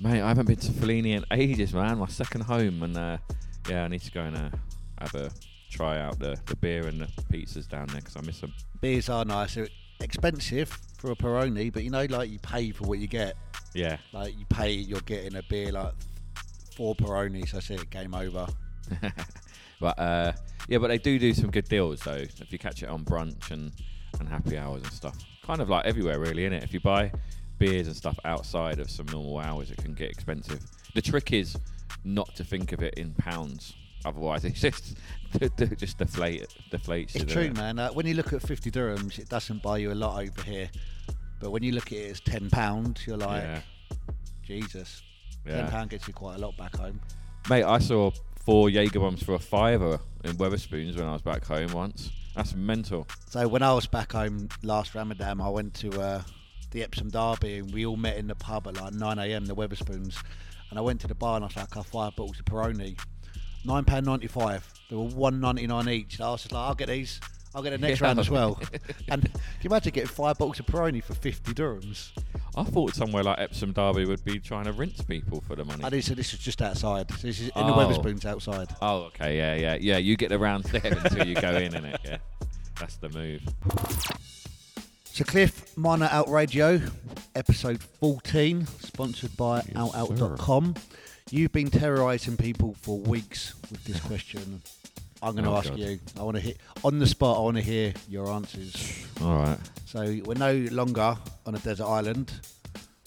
mate, 0.00 0.20
I 0.20 0.28
haven't 0.28 0.46
been 0.46 0.56
to 0.56 0.72
Fellini 0.72 1.16
in 1.16 1.24
ages, 1.30 1.72
man. 1.72 1.98
My 1.98 2.08
second 2.08 2.42
home, 2.42 2.82
and 2.82 2.96
uh, 2.98 3.18
yeah, 3.68 3.84
I 3.84 3.88
need 3.88 4.02
to 4.02 4.10
go 4.10 4.20
and 4.22 4.36
uh, 4.36 4.50
have 5.00 5.14
a 5.14 5.30
try 5.70 6.00
out 6.00 6.18
the, 6.18 6.38
the 6.46 6.56
beer 6.56 6.86
and 6.86 7.00
the 7.00 7.06
pizzas 7.32 7.68
down 7.68 7.86
there 7.88 8.00
because 8.00 8.16
I 8.16 8.20
miss 8.22 8.40
them. 8.40 8.52
Beers 8.80 9.08
are 9.08 9.24
nice. 9.24 9.56
It, 9.56 9.70
expensive 10.00 10.68
for 10.98 11.12
a 11.12 11.16
Peroni, 11.16 11.72
but 11.72 11.84
you 11.84 11.90
know, 11.90 12.04
like 12.04 12.30
you 12.30 12.38
pay 12.40 12.70
for 12.72 12.84
what 12.84 12.98
you 12.98 13.06
get. 13.06 13.36
Yeah. 13.74 13.98
Like 14.12 14.38
you 14.38 14.44
pay, 14.46 14.72
you're 14.72 15.00
getting 15.00 15.36
a 15.36 15.42
beer 15.42 15.70
like 15.72 15.92
four 16.76 16.94
Peronis. 16.96 17.52
That's 17.52 17.70
it. 17.70 17.88
Game 17.90 18.14
over. 18.14 18.46
But 19.80 19.98
uh, 19.98 20.32
yeah, 20.68 20.78
but 20.78 20.88
they 20.88 20.98
do 20.98 21.18
do 21.18 21.32
some 21.34 21.50
good 21.50 21.68
deals 21.68 22.00
though. 22.00 22.14
If 22.14 22.52
you 22.52 22.58
catch 22.58 22.82
it 22.82 22.88
on 22.88 23.04
brunch 23.04 23.50
and, 23.50 23.72
and 24.18 24.28
happy 24.28 24.58
hours 24.58 24.82
and 24.82 24.92
stuff, 24.92 25.16
kind 25.42 25.60
of 25.60 25.68
like 25.68 25.86
everywhere 25.86 26.18
really, 26.18 26.44
isn't 26.44 26.54
it? 26.54 26.64
If 26.64 26.72
you 26.72 26.80
buy 26.80 27.12
beers 27.58 27.86
and 27.86 27.96
stuff 27.96 28.18
outside 28.24 28.78
of 28.80 28.90
some 28.90 29.06
normal 29.06 29.38
hours, 29.38 29.70
it 29.70 29.78
can 29.78 29.94
get 29.94 30.10
expensive. 30.10 30.60
The 30.94 31.02
trick 31.02 31.32
is 31.32 31.56
not 32.04 32.34
to 32.36 32.44
think 32.44 32.72
of 32.72 32.82
it 32.82 32.94
in 32.94 33.12
pounds. 33.14 33.74
Otherwise, 34.04 34.44
it's 34.46 34.60
just 34.60 34.96
it 35.40 35.78
just 35.78 35.98
deflate 35.98 36.46
deflates. 36.70 37.16
It's 37.16 37.32
true, 37.32 37.42
it? 37.42 37.56
man. 37.56 37.78
Uh, 37.78 37.90
when 37.90 38.06
you 38.06 38.14
look 38.14 38.32
at 38.32 38.42
50 38.42 38.70
dirhams, 38.70 39.18
it 39.18 39.28
doesn't 39.28 39.62
buy 39.62 39.78
you 39.78 39.92
a 39.92 39.94
lot 39.94 40.22
over 40.22 40.42
here. 40.42 40.70
But 41.40 41.50
when 41.50 41.62
you 41.62 41.72
look 41.72 41.88
at 41.88 41.98
it 41.98 42.10
as 42.12 42.20
10 42.20 42.50
pounds, 42.50 43.06
you're 43.06 43.16
like, 43.16 43.42
Yeah. 43.42 43.60
Jesus. 44.42 45.02
Yeah. 45.44 45.62
10 45.62 45.70
pound 45.70 45.90
gets 45.90 46.08
you 46.08 46.14
quite 46.14 46.36
a 46.36 46.38
lot 46.38 46.56
back 46.56 46.76
home. 46.76 47.00
Mate, 47.50 47.64
I 47.64 47.78
saw 47.78 48.10
four 48.46 48.70
Jaeger 48.70 49.00
bombs 49.00 49.22
for 49.22 49.34
a 49.34 49.38
fiver 49.38 50.00
in 50.24 50.32
Wetherspoons 50.36 50.96
when 50.96 51.06
I 51.06 51.12
was 51.12 51.20
back 51.22 51.44
home 51.44 51.72
once. 51.72 52.10
That's 52.34 52.54
mental. 52.54 53.06
So 53.28 53.46
when 53.48 53.62
I 53.62 53.72
was 53.74 53.86
back 53.86 54.12
home 54.12 54.48
last 54.62 54.94
Ramadan, 54.94 55.40
I 55.40 55.48
went 55.48 55.74
to 55.74 55.90
uh, 56.00 56.22
the 56.70 56.82
Epsom 56.82 57.10
Derby 57.10 57.58
and 57.58 57.72
we 57.74 57.84
all 57.84 57.96
met 57.96 58.16
in 58.16 58.28
the 58.28 58.34
pub 58.34 58.66
at 58.68 58.76
like 58.80 58.94
9 58.94 59.18
a.m. 59.18 59.46
The 59.46 59.54
Wetherspoons, 59.54 60.22
and 60.70 60.78
I 60.78 60.82
went 60.82 61.00
to 61.02 61.06
the 61.08 61.14
bar 61.14 61.36
and 61.36 61.44
I 61.44 61.48
was 61.48 61.56
like, 61.56 61.76
"I 61.76 61.82
five 61.82 62.14
bottles 62.16 62.38
of 62.38 62.44
Peroni, 62.44 62.98
nine 63.64 63.84
pound 63.84 64.06
ninety 64.06 64.26
five. 64.28 64.70
They 64.90 64.96
were 64.96 65.04
one 65.04 65.40
ninety 65.40 65.66
nine 65.66 65.88
each. 65.88 66.16
And 66.16 66.24
I 66.26 66.30
was 66.30 66.42
just 66.42 66.52
like, 66.52 66.68
I'll 66.68 66.74
get 66.74 66.88
these. 66.88 67.20
I'll 67.54 67.62
get 67.62 67.70
the 67.70 67.78
next 67.78 68.00
Yeah. 68.02 68.06
round 68.08 68.18
as 68.20 68.28
well. 68.30 68.60
and 69.08 69.22
can 69.22 69.32
you 69.62 69.70
imagine 69.70 69.92
getting 69.92 70.08
five 70.08 70.36
bottles 70.38 70.60
of 70.60 70.66
Peroni 70.66 71.02
for 71.02 71.14
50 71.14 71.54
dirhams? 71.54 72.10
I 72.56 72.64
thought 72.64 72.94
somewhere 72.94 73.22
like 73.22 73.38
Epsom 73.38 73.72
Derby 73.72 74.06
would 74.06 74.24
be 74.24 74.38
trying 74.40 74.64
to 74.64 74.72
rinse 74.72 75.02
people 75.02 75.42
for 75.42 75.56
the 75.56 75.64
money. 75.64 75.84
I 75.84 75.90
did. 75.90 76.04
So 76.04 76.14
this 76.14 76.32
is 76.32 76.38
just 76.38 76.62
outside. 76.62 77.10
So 77.10 77.26
this 77.26 77.38
is 77.40 77.48
in 77.48 77.52
Oh. 77.56 77.66
the 77.66 77.72
Wetherspoons 77.94 78.24
outside. 78.24 78.68
Oh, 78.80 79.02
okay, 79.08 79.36
yeah, 79.36 79.54
yeah, 79.56 79.76
yeah. 79.80 79.98
You 79.98 80.16
get 80.16 80.30
the 80.30 80.38
round 80.38 80.64
there 80.64 80.80
until 80.84 81.26
you 81.26 81.34
go 81.34 81.50
in, 81.56 81.72
innit? 81.72 81.98
Yeah, 82.04 82.16
that's 82.80 82.96
the 82.96 83.10
move. 83.10 83.42
So 85.04 85.24
Cliff, 85.24 85.76
Minor 85.76 86.08
Out 86.10 86.28
Radio, 86.28 86.80
episode 87.34 87.82
14, 88.00 88.66
sponsored 88.66 89.36
by 89.36 89.60
outout.com. 89.74 90.74
You've 91.30 91.52
been 91.52 91.70
terrorising 91.70 92.36
people 92.36 92.74
for 92.82 92.98
weeks 92.98 93.54
with 93.70 93.82
this 93.84 93.98
question. 94.06 94.62
I'm 95.22 95.32
going 95.32 95.44
to 95.44 95.50
Oh, 95.50 95.56
ask 95.56 95.70
God. 95.70 95.78
you. 95.78 95.98
I 96.18 96.22
want 96.22 96.36
to 96.36 96.42
hit 96.42 96.58
on 96.84 96.98
the 96.98 97.06
spot. 97.06 97.38
I 97.38 97.40
want 97.40 97.56
to 97.56 97.62
hear 97.62 97.92
your 98.08 98.28
answers. 98.28 99.06
All 99.22 99.38
right. 99.38 99.58
So 99.86 100.00
we're 100.24 100.34
no 100.34 100.54
longer 100.72 101.16
on 101.46 101.54
a 101.54 101.58
desert 101.58 101.86
island. 101.86 102.32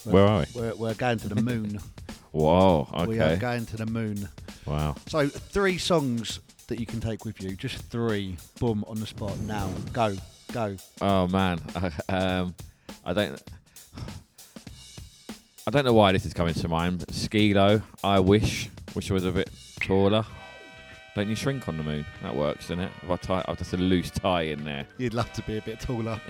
We're, 0.05 0.12
Where 0.14 0.26
are 0.28 0.39
we? 0.39 0.62
We're, 0.62 0.76
we're 0.76 0.93
going 0.95 1.20
to 1.20 1.30
the 1.30 1.41
moon. 1.41 1.80
Whoa. 2.32 2.88
Okay. 2.93 3.05
We 3.07 3.20
are 3.20 3.36
going 3.38 3.66
to 3.68 3.78
the 3.78 3.86
moon. 3.86 4.28
Wow. 4.66 4.95
So 5.07 5.28
three 5.28 5.78
songs 5.78 6.39
that 6.68 6.80
you 6.80 6.86
can 6.86 6.99
take 7.01 7.26
with 7.26 7.41
you. 7.41 7.55
Just 7.55 7.78
three. 7.89 8.38
Boom 8.60 8.84
on 8.88 8.99
the 8.99 9.07
spot. 9.07 9.38
Now 9.39 9.70
go. 9.93 10.16
Go. 10.51 10.76
Oh 11.01 11.28
man, 11.28 11.60
um, 12.10 12.55
I 13.05 13.14
don't. 13.14 13.41
I 15.68 15.72
don't 15.72 15.86
know 15.86 15.93
why 15.93 16.12
this 16.12 16.26
is 16.26 16.34
coming 16.34 16.55
to 16.55 16.68
mind. 16.68 17.05
Skee-Lo, 17.12 17.82
I 18.03 18.20
wish, 18.20 18.70
wish 18.95 19.12
I 19.12 19.14
was 19.14 19.26
a 19.26 19.32
bit 19.32 19.49
taller. 19.80 20.26
Don't 21.20 21.28
you 21.28 21.36
shrink 21.36 21.67
on 21.67 21.76
the 21.76 21.84
moon? 21.84 22.05
That 22.22 22.34
works, 22.34 22.70
doesn't 22.70 22.80
it? 22.80 22.91
If 23.03 23.09
I 23.09 23.17
tie, 23.17 23.43
I've 23.45 23.57
just 23.57 23.74
a 23.74 23.78
loose 23.78 24.09
tie 24.09 24.43
in 24.43 24.63
there. 24.63 24.88
You'd 24.97 25.13
love 25.13 25.30
to 25.34 25.41
be 25.41 25.57
a 25.57 25.61
bit 25.61 25.82
taller. 25.82 26.22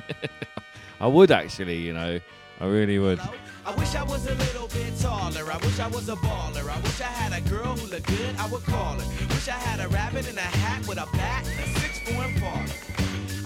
I 1.00 1.06
would 1.06 1.30
actually, 1.30 1.78
you 1.78 1.94
know, 1.94 2.20
I 2.60 2.66
really 2.66 2.98
would. 2.98 3.20
I 3.68 3.76
wish 3.76 3.94
I 3.94 4.02
was 4.02 4.26
a 4.26 4.34
little 4.34 4.68
bit 4.68 4.98
taller. 5.00 5.52
I 5.52 5.58
wish 5.58 5.80
I 5.80 5.88
was 5.90 6.10
a 6.10 6.16
baller. 6.16 6.68
I 6.68 6.80
wish 6.82 7.02
I 7.02 7.04
had 7.04 7.34
a 7.40 7.48
girl 7.48 7.76
who 7.76 7.86
looked 7.86 8.08
good. 8.08 8.36
I 8.40 8.48
would 8.48 8.64
call 8.64 8.96
her. 8.96 9.26
Wish 9.28 9.48
I 9.48 9.60
had 9.60 9.80
a 9.80 9.88
rabbit 9.90 10.28
in 10.28 10.40
a 10.40 10.42
hat 10.42 10.88
with 10.88 10.98
a 10.98 11.06
bat 11.14 11.48
and 11.48 11.60
a 11.60 11.80
six 11.80 12.00
four 12.10 12.26
parlor. 12.40 12.89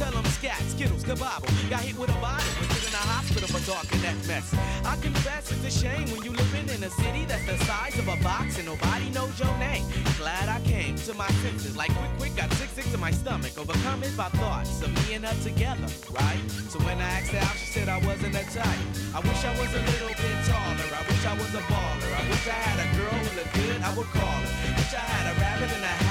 tell 0.00 0.12
them 0.12 0.24
scat, 0.32 0.56
skittles, 0.72 1.04
kabobble. 1.04 1.52
Got 1.68 1.84
hit 1.84 1.96
with 2.00 2.08
a 2.08 2.20
bottle 2.24 2.48
and 2.72 2.84
in 2.88 2.94
a 2.96 3.04
hospital 3.12 3.48
for 3.52 3.60
talking 3.68 4.00
that 4.00 4.16
mess. 4.24 4.48
I 4.80 4.96
confess 4.96 5.52
it's 5.52 5.60
a 5.68 5.70
shame 5.70 6.08
when 6.08 6.24
you 6.24 6.32
living 6.32 6.72
in 6.72 6.80
a 6.82 6.88
city 6.88 7.28
that's 7.28 7.44
the 7.44 7.58
size 7.68 7.98
of 8.00 8.08
a 8.08 8.16
box 8.24 8.56
and 8.56 8.64
nobody 8.64 9.10
knows 9.12 9.36
your 9.36 9.52
name. 9.60 9.84
Glad 10.16 10.48
I 10.48 10.58
came 10.64 10.96
to 11.04 11.12
my 11.12 11.28
senses, 11.44 11.76
like 11.76 11.92
quick, 11.92 12.12
quick, 12.16 12.34
got 12.34 12.48
sick, 12.56 12.70
sick 12.72 12.88
to 12.92 12.98
my 12.98 13.10
stomach, 13.10 13.52
overcome 13.60 14.02
it 14.02 14.16
by 14.16 14.32
thoughts 14.40 14.80
of 14.80 14.88
me 15.04 15.20
and 15.20 15.26
her 15.26 15.36
together, 15.44 15.88
right? 16.16 16.40
So 16.72 16.80
when 16.80 16.96
I 16.96 17.20
asked 17.20 17.32
her 17.36 17.44
out, 17.44 17.56
she 17.60 17.68
said 17.68 17.88
I 17.90 18.00
wasn't 18.08 18.34
a 18.40 18.44
type. 18.56 18.84
I 19.12 19.20
wish 19.20 19.40
I 19.44 19.52
was 19.60 19.68
a 19.76 19.82
little 19.84 20.16
bit 20.16 20.36
taller. 20.48 20.88
I 20.96 21.02
wish 21.04 21.22
I 21.28 21.34
was 21.36 21.52
a 21.52 21.62
baller. 21.68 22.12
I 22.16 22.22
wish 22.32 22.44
I 22.48 22.56
had 22.56 22.78
a 22.80 22.88
girl 22.96 23.16
who 23.20 23.30
looked 23.36 23.52
good. 23.52 23.78
I 23.84 23.90
would 23.92 24.10
call 24.16 24.40
her. 24.48 24.52
Wish 24.80 24.94
I 24.96 25.04
had 25.12 25.24
a 25.28 25.34
rabbit 25.44 25.70
in 25.76 25.82
a 25.84 25.94
hat 26.08 26.09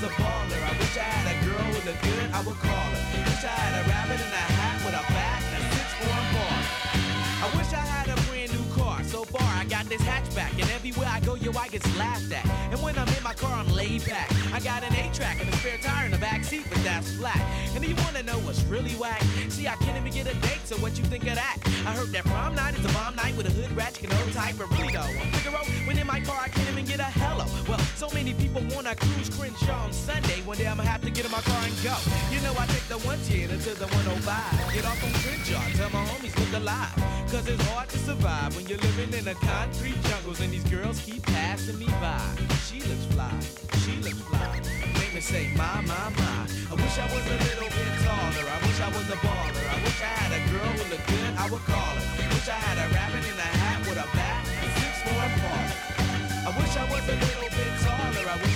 was 0.00 0.10
a 0.10 0.14
baller. 0.14 0.62
I 0.62 0.78
wish 0.78 0.96
I 0.96 1.02
had 1.02 1.26
a 1.26 1.44
girl 1.44 1.58
who 1.58 1.90
looked 1.90 2.02
good. 2.02 2.30
I 2.30 2.40
would 2.42 2.58
call 2.58 2.90
her. 2.94 3.02
Wish 3.26 3.44
I 3.44 3.54
had 3.54 3.74
a 3.82 3.88
rabbit 3.88 4.20
in 4.20 4.30
a 4.30 4.46
hat 4.54 4.78
with 4.84 4.94
a 4.94 5.04
bat 5.10 5.42
and 5.42 5.58
a 5.58 5.70
six 5.74 5.88
four 5.98 6.18
parlor. 6.30 6.62
I 7.42 7.46
wish 7.56 7.70
I 7.72 7.82
had 7.82 8.06
a 8.06 8.16
brand 8.28 8.52
new 8.54 8.64
car. 8.74 9.02
So 9.04 9.24
far, 9.24 9.42
I 9.42 9.64
got 9.64 9.86
this 9.86 10.02
hatchback, 10.02 10.52
and 10.60 10.70
everywhere 10.70 11.08
I 11.10 11.20
go, 11.20 11.34
yo, 11.34 11.50
I 11.58 11.68
get 11.68 11.82
laughed 11.96 12.30
at. 12.32 12.46
And 12.70 12.80
when 12.82 12.98
I'm 12.98 13.08
in 13.08 13.22
my 13.22 13.34
car, 13.34 13.52
I'm 13.52 13.70
laid 13.74 14.04
back. 14.06 14.30
I 14.52 14.60
got 14.60 14.82
an 14.84 14.94
A-track 14.94 15.40
and 15.40 15.48
a 15.48 15.56
spare 15.56 15.78
tire 15.78 16.06
in 16.06 16.12
the 16.12 16.18
back 16.18 16.44
seat, 16.44 16.66
but 16.68 16.82
that's 16.84 17.12
flat. 17.14 17.40
And 17.74 17.82
do 17.82 17.88
you 17.88 17.96
wanna 18.04 18.22
know 18.22 18.38
what's 18.46 18.62
really 18.64 18.94
whack? 18.94 19.22
See, 19.48 19.66
I 19.66 19.76
can't 19.76 19.96
even 19.96 20.12
get 20.12 20.26
a 20.26 20.36
date, 20.46 20.62
so 20.64 20.76
what 20.76 20.98
you 20.98 21.04
think 21.04 21.26
of 21.26 21.34
that? 21.34 21.56
I 21.86 21.92
heard 21.94 22.10
that 22.12 22.24
prom 22.24 22.54
night 22.54 22.78
is 22.78 22.84
a 22.84 22.92
bomb 22.94 23.16
night 23.16 23.36
with 23.36 23.46
a 23.46 23.52
hood 23.52 23.74
rat, 23.76 24.00
you 24.00 24.08
can 24.08 24.16
old 24.18 24.32
type, 24.32 24.56
but 24.58 24.70
really 24.70 24.92
though, 24.92 25.10
Figaro, 25.38 25.64
when 25.86 25.98
in 25.98 26.06
my 26.06 26.20
car, 26.20 26.38
I 26.42 26.48
can't 26.48 26.68
even 26.68 26.84
get 26.84 27.00
a 27.00 27.10
hello. 27.22 27.37
So 27.98 28.06
many 28.14 28.32
people 28.32 28.62
wanna 28.70 28.94
cruise 28.94 29.28
Crenshaw 29.28 29.90
on 29.90 29.92
Sunday. 29.92 30.38
One 30.46 30.56
day 30.56 30.68
I'ma 30.68 30.84
have 30.84 31.02
to 31.02 31.10
get 31.10 31.26
in 31.26 31.32
my 31.32 31.42
car 31.42 31.58
and 31.66 31.74
go. 31.82 31.98
You 32.30 32.38
know, 32.46 32.54
I 32.54 32.62
take 32.70 32.86
the 32.86 32.94
110 33.02 33.50
until 33.50 33.74
the 33.74 33.90
105. 33.90 34.22
Get 34.70 34.86
off 34.86 35.02
on 35.02 35.10
Crenshaw, 35.18 35.58
tell 35.74 35.90
my 35.90 36.06
homies 36.06 36.30
look 36.38 36.62
alive. 36.62 36.94
Cause 37.26 37.42
it's 37.50 37.58
hard 37.74 37.90
to 37.90 37.98
survive 37.98 38.54
when 38.54 38.70
you're 38.70 38.78
living 38.78 39.10
in 39.18 39.24
the 39.26 39.34
concrete 39.42 39.98
jungles 40.06 40.38
and 40.38 40.54
these 40.54 40.62
girls 40.70 41.02
keep 41.02 41.26
passing 41.26 41.74
me 41.74 41.90
by. 41.98 42.22
She 42.70 42.78
looks 42.86 43.02
fly, 43.10 43.34
she 43.82 43.98
looks 43.98 44.22
fly. 44.30 44.62
Make 45.02 45.18
me 45.18 45.20
say, 45.20 45.50
my, 45.58 45.82
my, 45.82 45.98
my. 46.14 46.46
I 46.70 46.74
wish 46.78 46.94
I 47.02 47.06
was 47.10 47.26
a 47.26 47.38
little 47.50 47.66
bit 47.66 47.92
taller. 48.06 48.46
I 48.46 48.58
wish 48.62 48.78
I 48.78 48.88
was 48.94 49.06
a 49.10 49.18
baller. 49.26 49.66
I 49.74 49.78
wish 49.82 49.98
I 50.06 50.12
had 50.22 50.30
a 50.38 50.40
girl 50.54 50.70
who 50.70 50.84
looked 50.94 51.08
good, 51.10 51.30
I 51.34 51.50
would 51.50 51.66
call 51.66 51.94
her. 51.98 52.06
Wish 52.30 52.46
I 52.46 52.62
had 52.62 52.78
a 52.78 52.86
rabbit 52.94 53.26
in 53.26 53.34
a 53.34 53.50
hat 53.58 53.82
with 53.90 53.98
a 53.98 54.06
bat 54.14 54.46
six 54.86 54.94
four 55.02 55.26
parlor. 55.42 56.46
I 56.46 56.50
wish 56.62 56.76
I 56.78 56.86
was 56.94 57.02
a 57.02 57.18
little. 57.18 57.37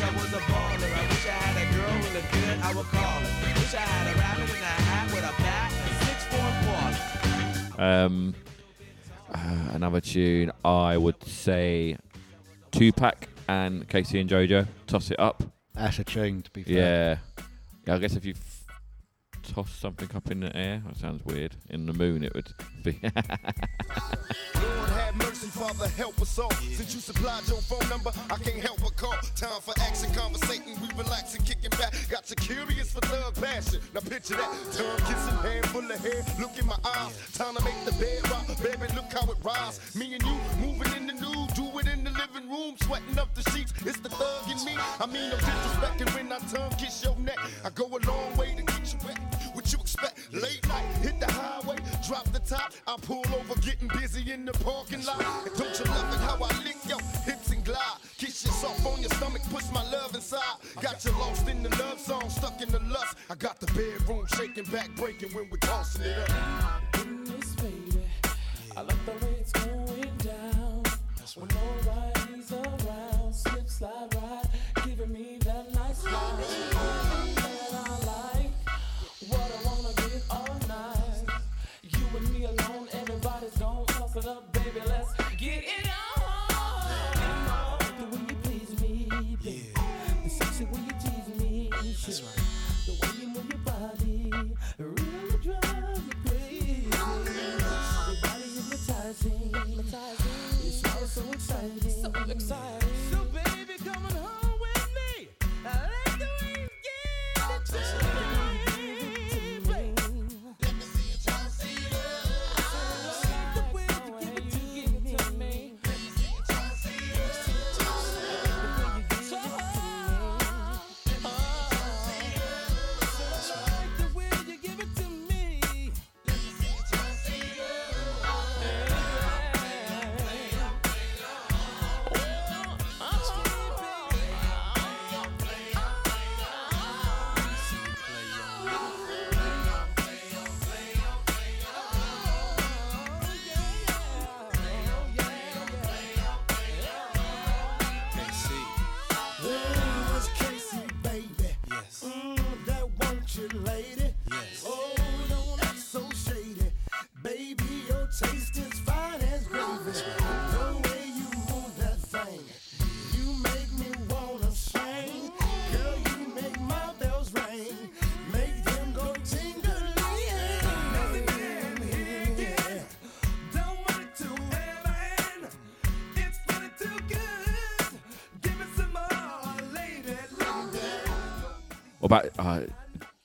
I 0.03 0.11
was 0.15 0.33
a 0.33 0.39
baller. 0.39 0.93
I 0.93 1.09
wish 1.09 1.27
I 1.27 1.31
had 1.31 1.57
a 1.63 1.67
girl 1.75 1.91
who 1.91 2.15
looked 2.15 2.33
good, 2.33 2.59
I 2.61 2.75
would 2.75 2.87
call 2.87 3.21
her. 3.21 3.61
Wish 3.61 3.75
I 3.75 3.79
had 3.79 4.15
a 4.15 4.19
rabbit 4.19 4.49
in 4.51 4.57
a 4.57 4.75
hat 4.89 5.07
with 5.15 5.25
a 5.25 5.43
bat 5.43 5.73
and 5.87 5.95
six 6.07 6.19
four 6.31 7.77
parlor. 7.79 8.07
Um, 8.07 8.35
uh, 9.33 9.75
another 9.75 10.01
tune, 10.01 10.53
I 10.65 10.97
would 10.97 11.23
say 11.25 11.97
Tupac 12.71 13.29
and 13.49 13.89
K-Ci 13.89 14.19
and 14.21 14.29
JoJo. 14.29 14.67
Toss 14.87 15.11
it 15.11 15.19
up. 15.21 15.43
That's 15.75 15.99
a 15.99 16.05
tune, 16.05 16.43
to 16.43 16.51
be 16.51 16.63
fair. 16.65 16.75
Yeah. 16.75 17.45
Yeah, 17.87 17.95
I 17.95 17.99
guess 17.99 18.15
if 18.15 18.25
you 18.25 18.35
f- 18.37 18.52
toss 19.43 19.71
something 19.71 20.09
up 20.15 20.31
in 20.31 20.41
the 20.41 20.57
air, 20.57 20.83
that 20.87 20.97
sounds 20.97 21.25
weird. 21.25 21.57
In 21.71 21.87
the 21.87 21.93
moon, 21.93 22.25
it 22.25 22.35
would 22.35 22.53
be. 22.83 23.01
Mercy, 25.15 25.49
Father, 25.49 25.89
help 25.89 26.21
us 26.23 26.39
all. 26.39 26.51
Since 26.51 26.95
you 26.95 27.01
supplied 27.01 27.47
your 27.47 27.61
phone 27.61 27.87
number, 27.91 28.11
I 28.31 28.37
can't 28.39 28.61
help 28.61 28.81
but 28.81 28.97
call. 28.97 29.13
Time 29.37 29.61
for 29.61 29.75
action, 29.81 30.11
conversating, 30.15 30.81
we 30.81 30.89
kicking 31.45 31.71
back. 31.79 31.95
Got 32.09 32.31
you 32.31 32.37
curious 32.37 32.93
for 32.93 33.01
passion. 33.03 33.81
Now 33.95 34.01
picture 34.01 34.37
that. 34.37 34.51
Kissing, 35.07 35.39
hand 35.43 35.67
full 35.67 35.91
of 35.91 35.99
hair. 36.01 36.23
Look 36.41 36.59
in 36.59 36.67
my 36.67 36.77
eyes. 36.85 37.15
Time 37.35 37.55
to 37.57 37.65
make 37.65 37.85
the 37.85 37.93
bed 37.93 38.29
rock. 38.31 38.47
Baby, 38.63 38.93
look 38.95 39.13
how 39.13 39.31
it 39.31 39.39
rise. 39.43 39.95
Me 39.95 40.15
and 40.15 40.23
you 40.23 40.37
moving 40.61 40.93
in 40.97 41.07
the 41.07 41.15
nude. 41.15 41.55
Do 41.55 41.67
it 41.79 41.89
in 41.89 42.05
the 42.05 42.11
living 42.11 42.49
room. 42.49 42.77
Sweating 42.83 43.19
up 43.19 43.35
the 43.35 43.43
sheets. 43.51 43.73
It's 43.85 44.01
the 44.01 44.09
thug 44.09 44.51
in 44.51 44.65
me. 44.65 44.77
I 45.01 45.07
mean, 45.07 45.31
disrespecting 45.33 46.15
when 46.15 46.33
I 46.33 46.39
tongue 46.39 46.73
kiss 46.79 47.05
your 47.05 47.17
neck. 47.19 47.39
I 47.65 47.71
go 47.71 47.87
a 47.87 48.01
long 48.07 48.37
way 48.37 48.55
to 48.57 48.63
get 48.63 48.93
you 48.93 48.99
wet. 49.07 49.32
Expect? 49.93 50.33
Late 50.33 50.67
night, 50.69 50.85
hit 51.03 51.21
the 51.21 51.31
highway, 51.31 51.77
drop 52.07 52.25
the 52.33 52.39
top. 52.39 52.73
I 52.87 52.97
pull 53.03 53.25
over, 53.35 53.61
getting 53.61 53.89
busy 53.89 54.33
in 54.33 54.47
the 54.47 54.53
parking 54.53 55.05
lot. 55.05 55.21
And 55.21 55.55
don't 55.55 55.79
you 55.79 55.85
love 55.85 56.15
it 56.15 56.21
how 56.21 56.37
I 56.37 56.65
lick 56.65 56.77
your 56.89 57.01
hips 57.25 57.51
and 57.51 57.63
glide? 57.63 57.99
Kiss 58.17 58.45
you 58.45 58.53
soft 58.53 58.87
on 58.87 59.01
your 59.01 59.11
stomach, 59.11 59.43
push 59.51 59.65
my 59.71 59.83
love 59.91 60.15
inside. 60.15 60.57
Got 60.81 61.05
you 61.05 61.13
lost 61.13 61.47
in 61.47 61.63
the 61.63 61.69
love 61.77 62.01
song, 62.01 62.31
stuck 62.31 62.63
in 62.63 62.71
the 62.71 62.81
lust. 62.81 63.17
I 63.29 63.35
got 63.35 63.61
the 63.61 63.67
bedroom 63.67 64.25
shaking, 64.35 64.65
back 64.65 64.89
breaking 64.97 65.31
when 65.35 65.51
we're 65.51 65.59
tossing 65.59 66.03
it 66.03 66.31
up. 66.31 66.83
Goodness, 66.93 67.55
baby, 67.57 68.01
I 68.75 68.81
like 68.81 69.05
the 69.05 69.27
way 69.27 69.37
it's 69.41 69.53
going 69.53 70.17
down. 70.19 70.83
When 71.35 71.49
nobody's 71.49 72.53
around, 72.53 73.35
slip, 73.35 73.69
slide, 73.69 74.15
ride, 74.15 74.49
giving 74.87 75.13
me 75.13 75.39
exciting, 102.33 102.82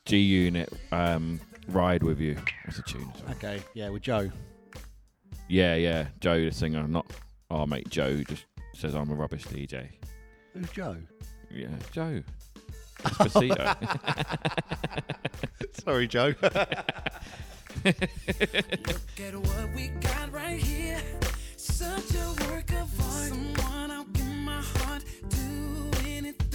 G 0.08 0.18
Unit? 0.20 0.72
Um, 0.94 1.40
Ride 1.68 2.02
with 2.02 2.22
you. 2.22 2.38
What's 2.64 2.78
the 2.78 2.84
tune? 2.84 3.12
Sorry. 3.20 3.32
Okay, 3.32 3.62
yeah, 3.74 3.90
with 3.90 4.02
Joe. 4.02 4.32
Yeah, 5.50 5.76
yeah. 5.76 6.08
Joe, 6.22 6.46
the 6.46 6.52
singer. 6.52 6.88
Not 6.88 7.06
our 7.52 7.68
mate 7.68 7.90
Joe. 7.90 8.24
Just 8.24 8.46
says 8.74 8.96
I'm 8.96 9.10
a 9.12 9.14
rubbish 9.14 9.44
DJ. 9.46 9.90
Who's 10.54 10.70
Joe? 10.72 10.96
Yeah, 11.52 11.68
Joe. 11.92 12.24
Despacito. 13.00 13.76
Sorry, 15.84 16.08
Joe. 16.08 16.34
Look 16.42 16.50
at 17.86 19.36
what 19.36 19.76
we 19.76 19.90
got 20.00 20.32
right 20.32 20.62
here. 20.62 21.02
Such 21.58 22.16
a 22.16 22.50
work 22.50 22.72
of 22.72 23.02
art. 23.02 23.28
Someone 23.28 23.92
I'll 23.92 24.06
give 24.06 24.26
my 24.26 24.62
heart 24.62 25.04
to. 25.32 25.92
Anything 26.08 26.47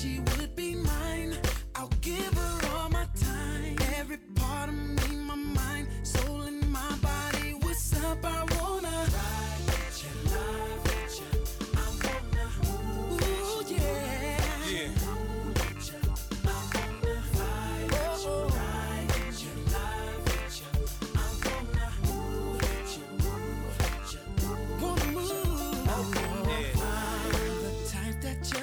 she 0.00 0.20
would 0.20 0.54
be 0.54 0.76
mine. 0.76 1.36
I'll 1.74 1.90
give 2.00 2.32
her 2.34 2.58
all 2.74 2.88
my 2.88 3.06
time. 3.16 3.76
Every 3.96 4.18
part 4.36 4.68
of 4.68 4.74
me, 4.76 5.16
my 5.16 5.34
mind, 5.34 5.88
soul, 6.04 6.42
and 6.42 6.70
my 6.70 6.92
body. 7.02 7.54
What's 7.62 7.92
up? 8.04 8.18
I 8.24 8.44
wanna 8.54 8.96
ride 9.16 9.64
with 9.66 10.04
you, 10.04 10.12
love 10.34 10.80
with 10.88 11.14
you. 11.20 11.30
I 11.74 11.86
wanna 12.04 12.48
move 12.62 13.22
ooh, 13.22 13.60
at 13.60 13.70
you. 13.70 13.76
yeah. 13.76 14.86
Yeah. 14.86 15.08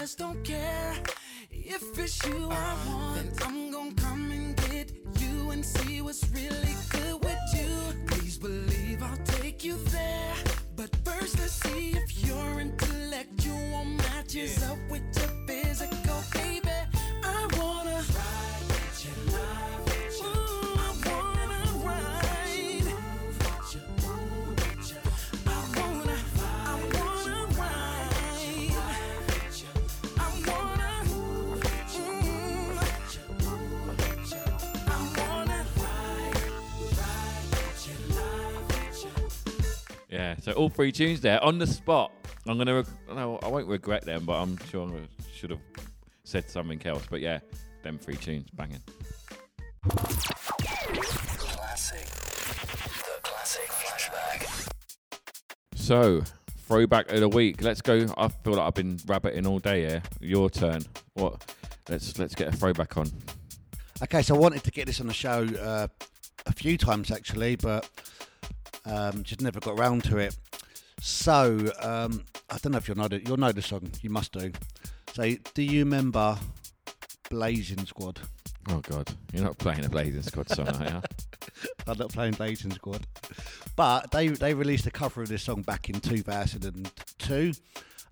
Just 0.05 0.19
don't 0.19 0.43
care 0.43 0.93
if 1.65 1.97
it's 1.97 2.23
you 2.25 2.49
I 2.51 2.75
want. 2.87 3.15
then 3.15 3.47
I'm 3.47 3.71
gonna 3.71 3.93
come 3.95 4.31
and 4.31 4.55
get 4.69 4.91
you 5.19 5.49
and 5.51 5.65
see 5.65 6.01
what's 6.01 6.27
really 6.29 6.75
good 6.89 7.23
with 7.23 7.39
you. 7.53 8.05
Please 8.07 8.37
believe 8.37 9.01
I'll 9.01 9.17
take 9.25 9.63
you 9.63 9.75
there. 9.85 10.33
But 10.75 10.95
first, 11.03 11.39
let's 11.39 11.53
see 11.53 11.91
if 11.91 12.25
your 12.25 12.59
intellectual 12.59 13.85
matches 13.85 14.63
up 14.63 14.77
with 14.89 15.03
your 15.17 15.31
physical, 15.47 16.21
baby. 16.33 16.69
I 17.23 17.47
wanna 17.57 18.03
Yeah, 40.15 40.35
so 40.41 40.53
all 40.53 40.69
three 40.69 40.93
tunes 40.93 41.19
there 41.19 41.43
on 41.43 41.59
the 41.59 41.67
spot. 41.67 42.09
I'm 42.47 42.57
gonna, 42.57 42.75
reg- 42.75 42.87
no, 43.13 43.37
I 43.43 43.49
won't 43.49 43.67
regret 43.67 44.05
them, 44.05 44.23
but 44.23 44.41
I'm 44.41 44.55
sure 44.69 44.87
I 44.87 45.01
should 45.35 45.49
have 45.49 45.59
said 46.23 46.49
something 46.49 46.81
else. 46.85 47.03
But 47.09 47.19
yeah, 47.19 47.39
them 47.83 47.97
three 47.97 48.15
tunes 48.15 48.49
banging. 48.51 48.79
Classic. 49.89 52.05
The 52.05 53.19
classic 53.23 53.67
flashback. 53.67 54.69
So 55.75 56.23
throwback 56.65 57.11
of 57.11 57.19
the 57.19 57.27
week. 57.27 57.61
Let's 57.61 57.81
go. 57.81 58.07
I 58.17 58.29
feel 58.29 58.53
like 58.53 58.67
I've 58.67 58.73
been 58.73 58.97
rabbiting 59.05 59.45
all 59.45 59.59
day. 59.59 59.81
here. 59.81 60.03
your 60.21 60.49
turn. 60.49 60.81
What? 61.15 61.53
Let's 61.89 62.17
let's 62.17 62.35
get 62.35 62.47
a 62.47 62.53
throwback 62.53 62.95
on. 62.95 63.11
Okay, 64.01 64.21
so 64.21 64.33
I 64.33 64.37
wanted 64.37 64.63
to 64.63 64.71
get 64.71 64.85
this 64.85 65.01
on 65.01 65.07
the 65.07 65.13
show 65.13 65.45
uh, 65.59 65.87
a 66.45 66.53
few 66.53 66.77
times 66.77 67.11
actually, 67.11 67.57
but 67.57 67.89
um, 68.85 69.23
just 69.23 69.41
never 69.41 69.59
got 69.59 69.79
around 69.79 70.03
to 70.05 70.17
it. 70.17 70.37
So 71.01 71.71
um, 71.81 72.23
I 72.49 72.57
don't 72.57 72.71
know 72.71 72.77
if 72.77 72.87
you'll 72.87 72.97
know 72.97 73.07
the, 73.07 73.21
you'll 73.25 73.37
know 73.37 73.51
the 73.51 73.61
song. 73.61 73.91
You 74.01 74.09
must 74.09 74.31
do. 74.31 74.51
So 75.13 75.31
do 75.53 75.61
you 75.61 75.79
remember 75.83 76.37
Blazing 77.29 77.85
Squad? 77.85 78.19
Oh 78.69 78.79
God, 78.79 79.13
you're 79.31 79.43
not 79.43 79.57
playing 79.57 79.85
a 79.85 79.89
Blazing 79.89 80.23
Squad 80.23 80.49
song, 80.49 80.67
are 80.67 80.85
you? 80.85 81.01
I'm 81.87 81.97
not 81.97 82.11
playing 82.11 82.33
Blazing 82.33 82.71
Squad, 82.71 83.05
but 83.75 84.09
they 84.11 84.29
they 84.29 84.53
released 84.53 84.87
a 84.87 84.91
cover 84.91 85.21
of 85.21 85.29
this 85.29 85.43
song 85.43 85.61
back 85.61 85.89
in 85.89 85.99
2002. 85.99 87.51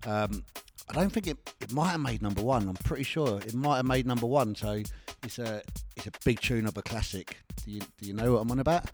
Um, 0.06 0.44
I 0.88 0.92
don't 0.92 1.10
think 1.10 1.26
it, 1.26 1.38
it 1.60 1.72
might 1.72 1.90
have 1.90 2.00
made 2.00 2.22
number 2.22 2.42
one. 2.42 2.68
I'm 2.68 2.74
pretty 2.74 3.04
sure 3.04 3.38
it 3.38 3.54
might 3.54 3.76
have 3.76 3.86
made 3.86 4.06
number 4.06 4.26
one. 4.26 4.54
So 4.54 4.82
it's 5.24 5.38
a 5.38 5.62
it's 5.96 6.06
a 6.06 6.12
big 6.24 6.40
tune 6.40 6.66
of 6.66 6.76
a 6.76 6.82
classic. 6.82 7.38
Do 7.64 7.70
you 7.70 7.80
do 7.80 8.06
you 8.06 8.12
know 8.12 8.34
what 8.34 8.40
I'm 8.40 8.50
on 8.50 8.60
about? 8.60 8.90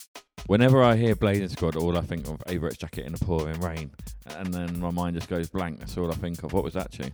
Whenever 0.46 0.82
I 0.82 0.96
hear 0.96 1.14
Blazing 1.14 1.48
Squad, 1.48 1.76
all 1.76 1.96
I 1.96 2.00
think 2.00 2.26
of 2.28 2.38
Averett's 2.46 2.78
jacket 2.78 3.06
in 3.06 3.12
the 3.12 3.24
pouring 3.24 3.60
rain, 3.60 3.90
and 4.36 4.52
then 4.52 4.80
my 4.80 4.90
mind 4.90 5.14
just 5.14 5.28
goes 5.28 5.48
blank. 5.48 5.78
That's 5.78 5.96
all 5.96 6.10
I 6.10 6.16
think 6.16 6.42
of. 6.42 6.52
What 6.52 6.64
was 6.64 6.74
that 6.74 6.90
tune? 6.90 7.12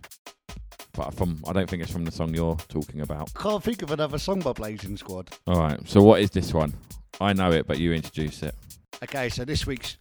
But 0.92 1.12
from 1.14 1.42
I 1.46 1.52
don't 1.52 1.68
think 1.68 1.82
it's 1.82 1.92
from 1.92 2.06
the 2.06 2.10
song 2.10 2.34
you're 2.34 2.56
talking 2.68 3.02
about. 3.02 3.32
Can't 3.34 3.62
think 3.62 3.82
of 3.82 3.90
another 3.90 4.18
song 4.18 4.40
by 4.40 4.52
Blazing 4.52 4.96
Squad. 4.96 5.28
All 5.46 5.58
right. 5.58 5.78
So 5.86 6.02
what 6.02 6.20
is 6.22 6.30
this 6.30 6.54
one? 6.54 6.72
I 7.20 7.34
know 7.34 7.50
it, 7.52 7.66
but 7.66 7.78
you 7.78 7.92
introduce 7.92 8.42
it. 8.42 8.54
Okay. 9.02 9.28
So 9.28 9.44
this 9.44 9.66
week's 9.66 9.98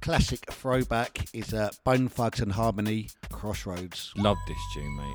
classic 0.00 0.40
throwback 0.50 1.28
is 1.32 1.54
uh, 1.54 1.70
Bone 1.84 2.08
Thugs-n-Harmony, 2.08 3.10
Crossroads. 3.30 4.12
Love 4.16 4.36
this 4.48 4.58
tune, 4.74 4.96
mate. 4.96 5.14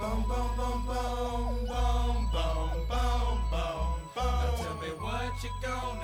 Boom, 0.00 0.22
boom, 0.22 0.50
boom, 0.56 0.86
boom, 0.86 1.66
boom, 1.66 2.28
boom, 2.32 2.70
boom, 2.88 3.38
boom. 3.50 3.86
Now 4.16 4.54
tell 4.56 4.76
me 4.80 4.88
what 4.98 5.42
you 5.42 5.50
gonna 5.62 6.03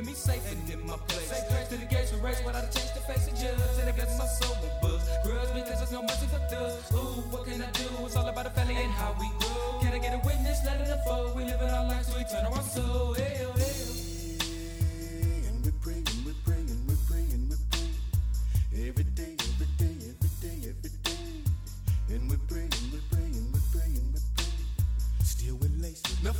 keeping 0.00 0.12
me 0.12 0.18
safe 0.18 0.52
and 0.52 0.70
in 0.70 0.86
my 0.86 0.96
place. 1.08 1.28
Say 1.28 1.44
grace 1.48 1.68
to 1.68 1.76
the 1.76 1.86
gates 1.86 2.12
of 2.12 2.22
race, 2.22 2.42
without 2.44 2.64
a 2.64 2.72
change 2.72 2.92
the 2.94 3.00
face 3.00 3.28
of 3.28 3.34
judge. 3.34 3.78
And 3.80 3.88
I 3.88 3.92
bless 3.92 4.18
my 4.18 4.26
soul 4.26 4.56
with 4.62 4.72
books. 4.80 5.04
Grudge 5.24 5.52
because 5.54 5.78
there's 5.78 5.92
no 5.92 6.02
mercy 6.02 6.26
for 6.26 6.40
thugs. 6.48 6.92
Ooh, 6.92 7.20
what 7.30 7.44
can 7.44 7.62
I 7.62 7.70
do? 7.72 7.84
It's 8.04 8.16
all 8.16 8.28
about 8.28 8.44
the 8.44 8.50
family 8.50 8.76
and 8.76 8.92
how 8.92 9.14
we 9.20 9.28
grow. 9.40 9.78
Can 9.80 9.92
I 9.92 9.98
get 9.98 10.14
a 10.14 10.20
witness? 10.26 10.64
Let 10.64 10.80
it 10.80 10.88
unfold. 10.88 11.36
We 11.36 11.44
living 11.44 11.68
our 11.68 11.86
lives, 11.88 12.08
we 12.16 12.24
turn 12.24 12.46
our 12.46 12.62
soul. 12.62 13.14
Hey, 13.14 13.44
oh, 13.44 13.52
hey, 13.58 13.69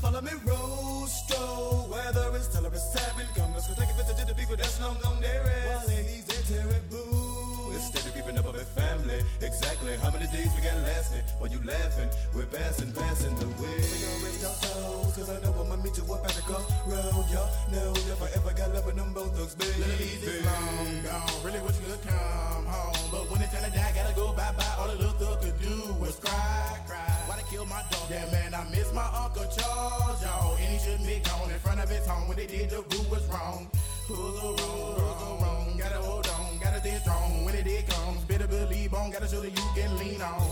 follow 0.01 0.21
me, 0.21 0.33
Rosto. 0.45 1.87
Whether 1.93 2.37
it's 2.37 2.49
tell 2.49 2.65
it's 2.67 2.93
seven. 2.93 3.27
Come, 3.37 3.53
let's 3.53 3.69
go 3.69 3.75
take 3.75 3.91
a 3.91 3.95
visit 3.95 4.17
to 4.19 4.25
the 4.27 4.35
people 4.35 4.57
that's 4.57 4.81
long 4.81 4.97
gone 5.03 5.21
there 5.21 5.45
is. 5.45 5.67
While 5.69 5.87
ladies, 5.89 6.25
they 6.25 6.41
terrible. 6.49 7.73
Instead 7.73 8.07
of 8.07 8.15
keeping 8.15 8.39
up 8.39 8.47
with 8.47 8.69
family. 8.73 9.21
Exactly 9.41 9.97
how 10.03 10.11
many 10.11 10.27
days 10.33 10.51
we 10.57 10.61
got 10.65 10.77
lasting? 10.89 11.23
While 11.39 11.51
you 11.51 11.61
laughing, 11.65 12.11
we're 12.35 12.47
passing, 12.47 12.93
passing 12.93 13.35
the 13.37 13.49
way. 13.61 13.81
Cigarettes, 13.81 14.45
our 14.45 14.57
souls, 14.65 15.17
cause 15.17 15.31
I 15.31 15.41
know 15.45 15.55
I'ma 15.61 15.77
meet 15.77 15.97
you 15.97 16.05
up 16.13 16.25
at 16.25 16.33
the 16.33 16.43
crossroad. 16.43 17.27
Y'all 17.33 17.51
know 17.73 17.93
if 17.93 18.21
I 18.21 18.29
ever 18.37 18.53
got 18.57 18.75
love 18.75 18.87
with 18.87 18.97
them 18.97 19.13
both 19.13 19.37
thugs, 19.37 19.55
baby. 19.55 19.81
Ladies 19.81 20.23
is 20.25 20.45
long 20.45 21.03
gone, 21.05 21.45
really 21.45 21.61
wish 21.61 21.77
you 21.81 21.87
could 21.93 22.03
come 22.09 22.65
home. 22.67 23.09
But 23.13 23.31
when 23.31 23.43
it's 23.43 23.53
time 23.53 23.71
to 23.71 23.77
die, 23.77 23.93
gotta 23.95 24.15
go 24.15 24.33
bye 24.33 24.53
bye. 24.57 24.75
All 24.79 24.89
the 24.89 24.97
little 24.97 25.17
thug 25.21 25.41
could 25.41 25.61
do 25.61 25.95
was 26.01 26.17
cry, 26.21 26.79
cry. 26.87 27.10
Why 27.51 27.57
kill 27.57 27.67
my 27.67 27.83
dog? 27.91 28.11
Yeah, 28.11 28.31
man, 28.31 28.55
I 28.55 28.65
miss 28.71 28.93
my 28.93 29.07
Uncle 29.25 29.45
Charles, 29.51 30.23
y'all. 30.23 30.55
And 30.55 30.67
he 30.67 30.79
shouldn't 30.79 31.07
be 31.07 31.19
gone 31.19 31.51
in 31.51 31.59
front 31.59 31.81
of 31.81 31.91
his 31.91 32.07
home. 32.07 32.29
When 32.29 32.37
they 32.37 32.47
did, 32.47 32.71
the 32.71 32.77
root 32.77 33.11
was 33.11 33.27
wrong. 33.27 33.69
Who's 34.07 34.41
so 34.41 34.55
wrong? 34.55 34.95
Who's 34.95 35.19
so 35.19 35.39
wrong? 35.43 35.77
Gotta 35.77 35.99
hold 35.99 36.29
on, 36.29 36.59
gotta 36.59 36.79
stay 36.79 36.99
strong. 37.03 37.45
When 37.45 37.55
it 37.57 37.65
did 37.65 37.89
comes, 37.89 38.23
better 38.25 38.47
believe 38.47 38.95
on. 38.95 39.11
Gotta 39.11 39.27
show 39.27 39.41
that 39.41 39.51
you 39.51 39.65
can 39.75 39.99
lean 39.99 40.23
on, 40.23 40.50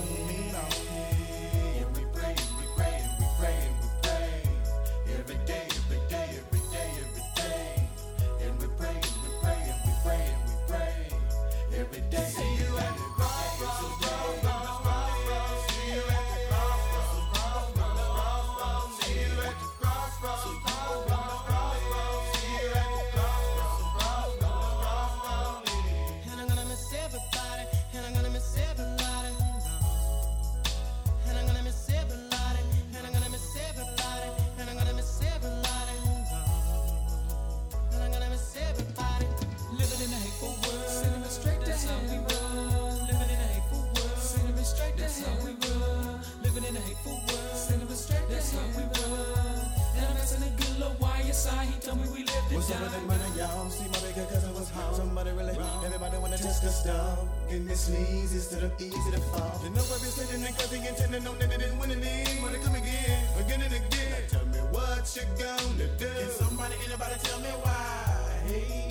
instead 58.59 58.73
of 58.73 58.81
easy 58.81 59.11
to 59.13 59.21
fall. 59.31 59.61
You 59.63 59.71
know 59.71 59.83
I've 59.83 60.03
been 60.03 60.11
sitting 60.11 60.45
and 60.45 60.57
cause 60.57 60.73
he 60.73 60.87
intended 60.87 61.27
on 61.27 61.39
that 61.39 61.51
they 61.51 61.57
didn't 61.59 61.79
win 61.79 61.91
any. 61.93 62.43
Wanna 62.43 62.59
come 62.59 62.75
again, 62.75 63.29
again 63.39 63.63
and 63.63 63.75
again. 63.75 64.11
Now 64.11 64.39
tell 64.39 64.47
me 64.47 64.59
what 64.75 65.05
you 65.15 65.23
gonna 65.39 65.87
do. 65.99 66.09
Can 66.09 66.31
somebody, 66.31 66.75
anybody 66.87 67.15
tell 67.23 67.41
me 67.41 67.53
why? 67.63 68.43
Hey, 68.47 68.89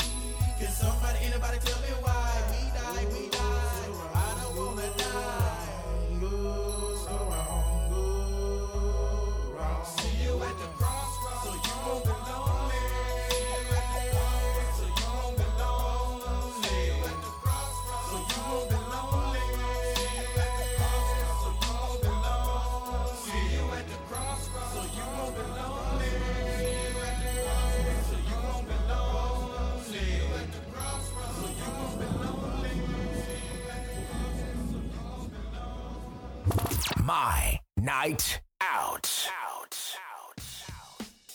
can 0.60 0.72
somebody, 0.72 1.18
anybody 1.24 1.58
tell 1.60 1.82
me 1.82 1.92
why? 2.02 2.07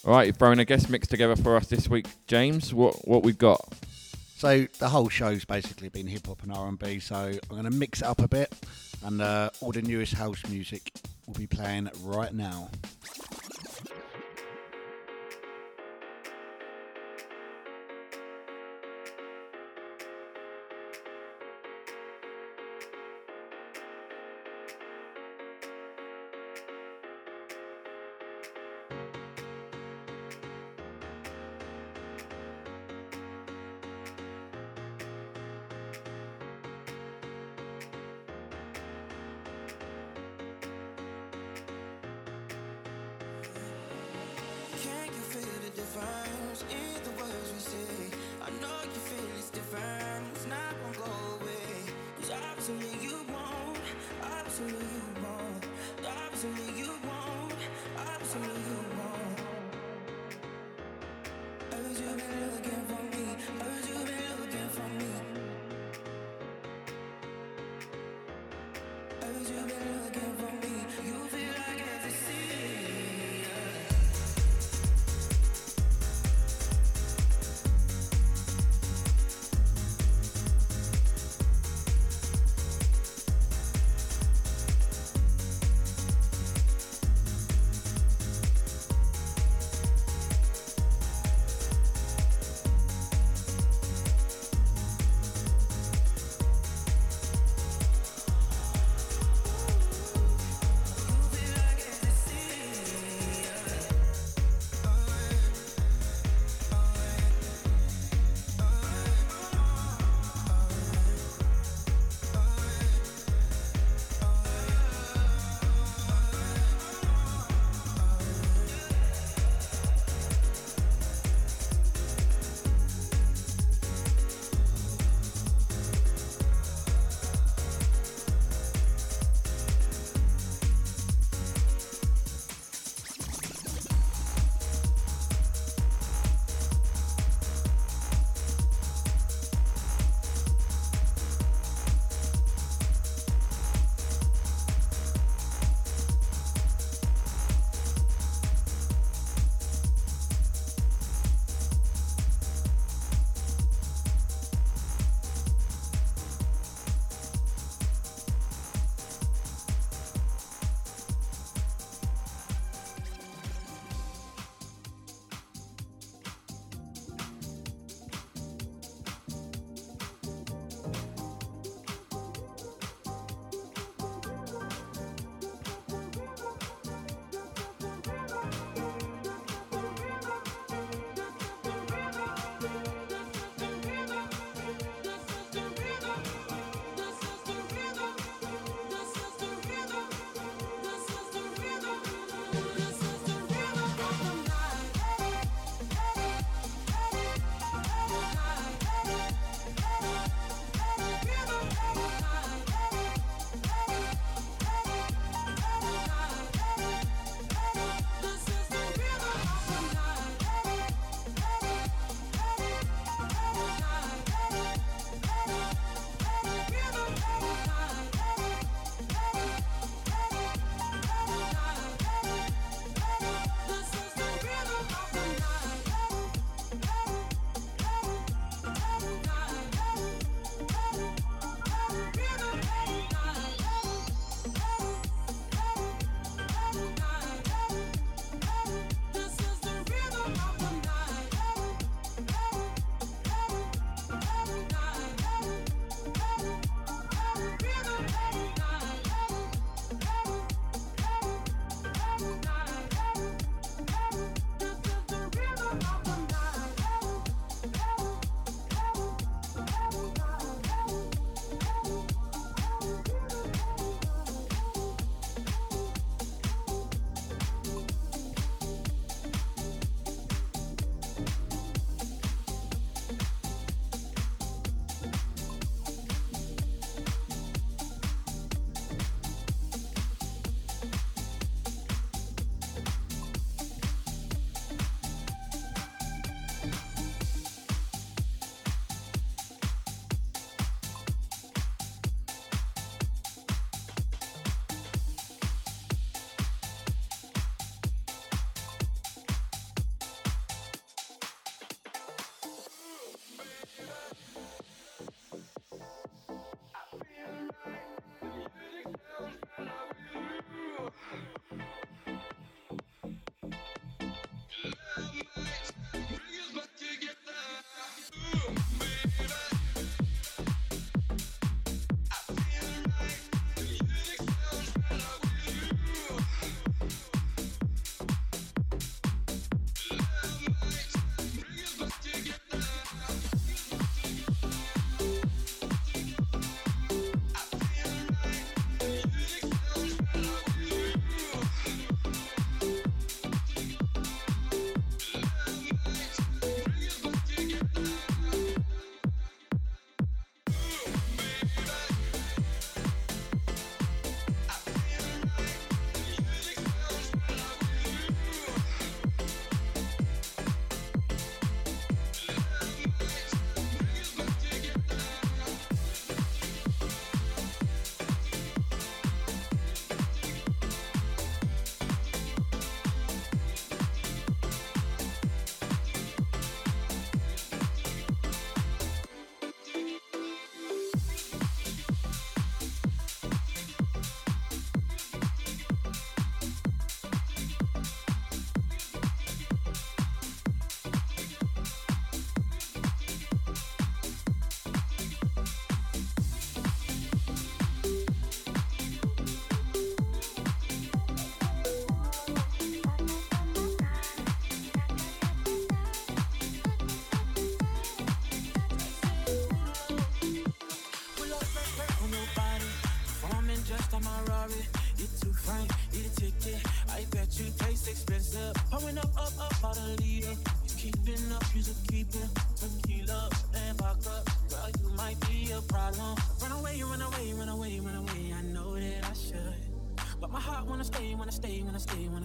All 0.04 0.12
right, 0.14 0.26
you've 0.26 0.36
thrown 0.36 0.58
a 0.58 0.64
guest 0.64 0.90
mix 0.90 1.06
together 1.06 1.36
for 1.36 1.54
us 1.54 1.68
this 1.68 1.88
week, 1.88 2.06
James. 2.26 2.74
What 2.74 3.06
what 3.06 3.22
we've 3.22 3.38
got? 3.38 3.60
So 4.36 4.66
the 4.80 4.88
whole 4.88 5.08
show's 5.08 5.44
basically 5.44 5.90
been 5.90 6.08
hip 6.08 6.26
hop 6.26 6.42
and 6.42 6.52
R 6.52 6.66
and 6.66 6.76
B. 6.76 6.98
So 6.98 7.14
I'm 7.14 7.48
going 7.48 7.64
to 7.64 7.70
mix 7.70 8.00
it 8.00 8.06
up 8.06 8.20
a 8.20 8.26
bit, 8.26 8.52
and 9.04 9.22
uh, 9.22 9.50
all 9.60 9.70
the 9.70 9.80
newest 9.80 10.14
house 10.14 10.42
music 10.48 10.90
will 11.26 11.34
be 11.34 11.46
playing 11.46 11.88
right 12.02 12.34
now. 12.34 12.68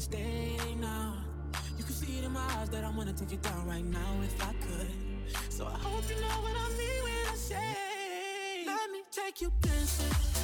stay 0.10 0.76
now. 0.80 1.16
You 1.78 1.84
can 1.84 1.94
see 1.94 2.20
it 2.20 2.24
in 2.24 2.32
my 2.32 2.46
eyes 2.56 2.70
that 2.70 2.84
I 2.84 2.90
wanna 2.90 3.14
take 3.14 3.34
it 3.34 3.42
down 3.42 3.68
right 3.68 3.84
now 3.84 4.12
if 4.24 4.42
I 4.42 4.54
could. 4.66 4.92
So 5.50 5.66
I 5.66 5.78
hope 5.78 6.04
you 6.10 6.16
know 6.22 6.38
what 6.46 6.56
I 6.56 6.68
mean 6.80 7.04
when 7.04 7.34
I 7.34 7.36
say, 7.36 8.64
Let 8.66 8.92
me 8.92 9.02
take 9.12 9.42
you 9.42 9.52
dancing. 9.62 10.36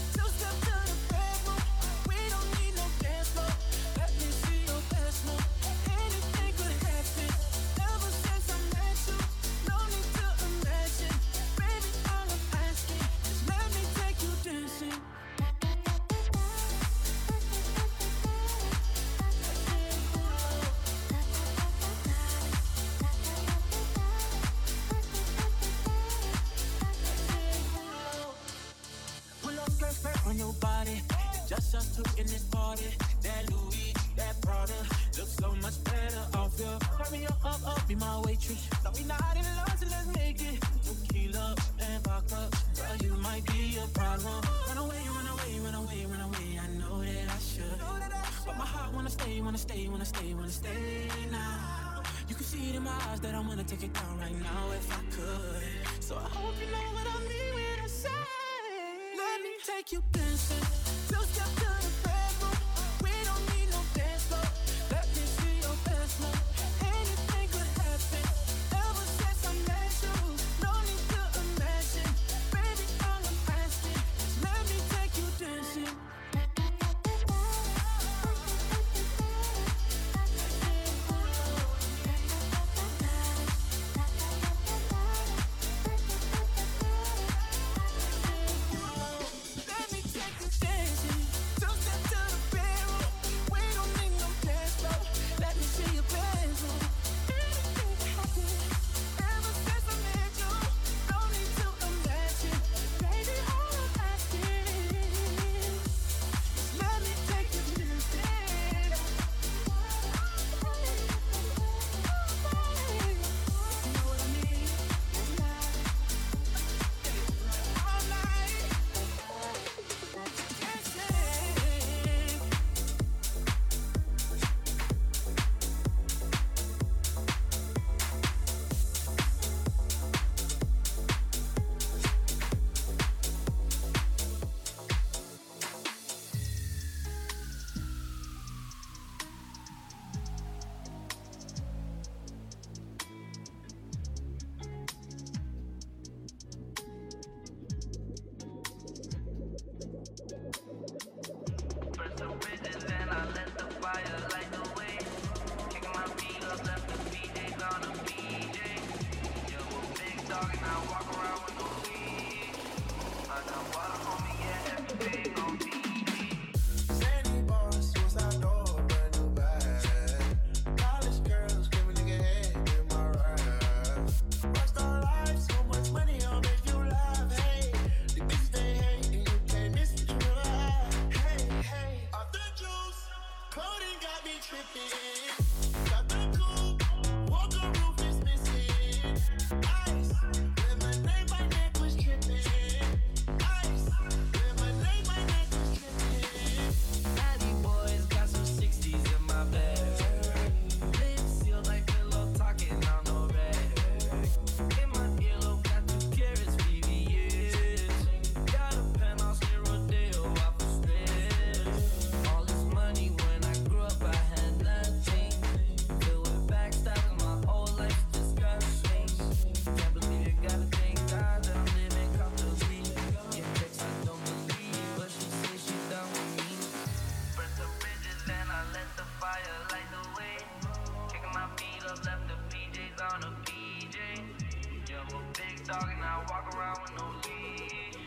talking, 235.73 235.97
I 236.03 236.17
walk 236.29 236.55
around 236.55 236.77
with 236.83 236.93
no 236.99 237.05
leash. 237.25 237.97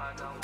I 0.00 0.16
got 0.16 0.43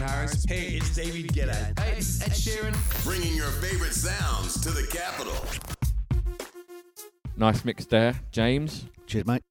Harris. 0.00 0.44
Hey, 0.44 0.76
it's 0.76 0.94
David 0.94 1.28
Guetta. 1.28 1.78
Hey, 1.78 1.98
it's 1.98 2.22
Ed 2.22 2.30
Sheeran. 2.30 3.04
Bringing 3.04 3.34
your 3.34 3.50
favorite 3.50 3.94
sounds 3.94 4.60
to 4.62 4.70
the 4.70 4.86
capital. 4.90 5.34
Nice 7.36 7.64
mix 7.64 7.84
there, 7.86 8.14
James. 8.30 8.86
Cheers, 9.06 9.26
mate. 9.26 9.42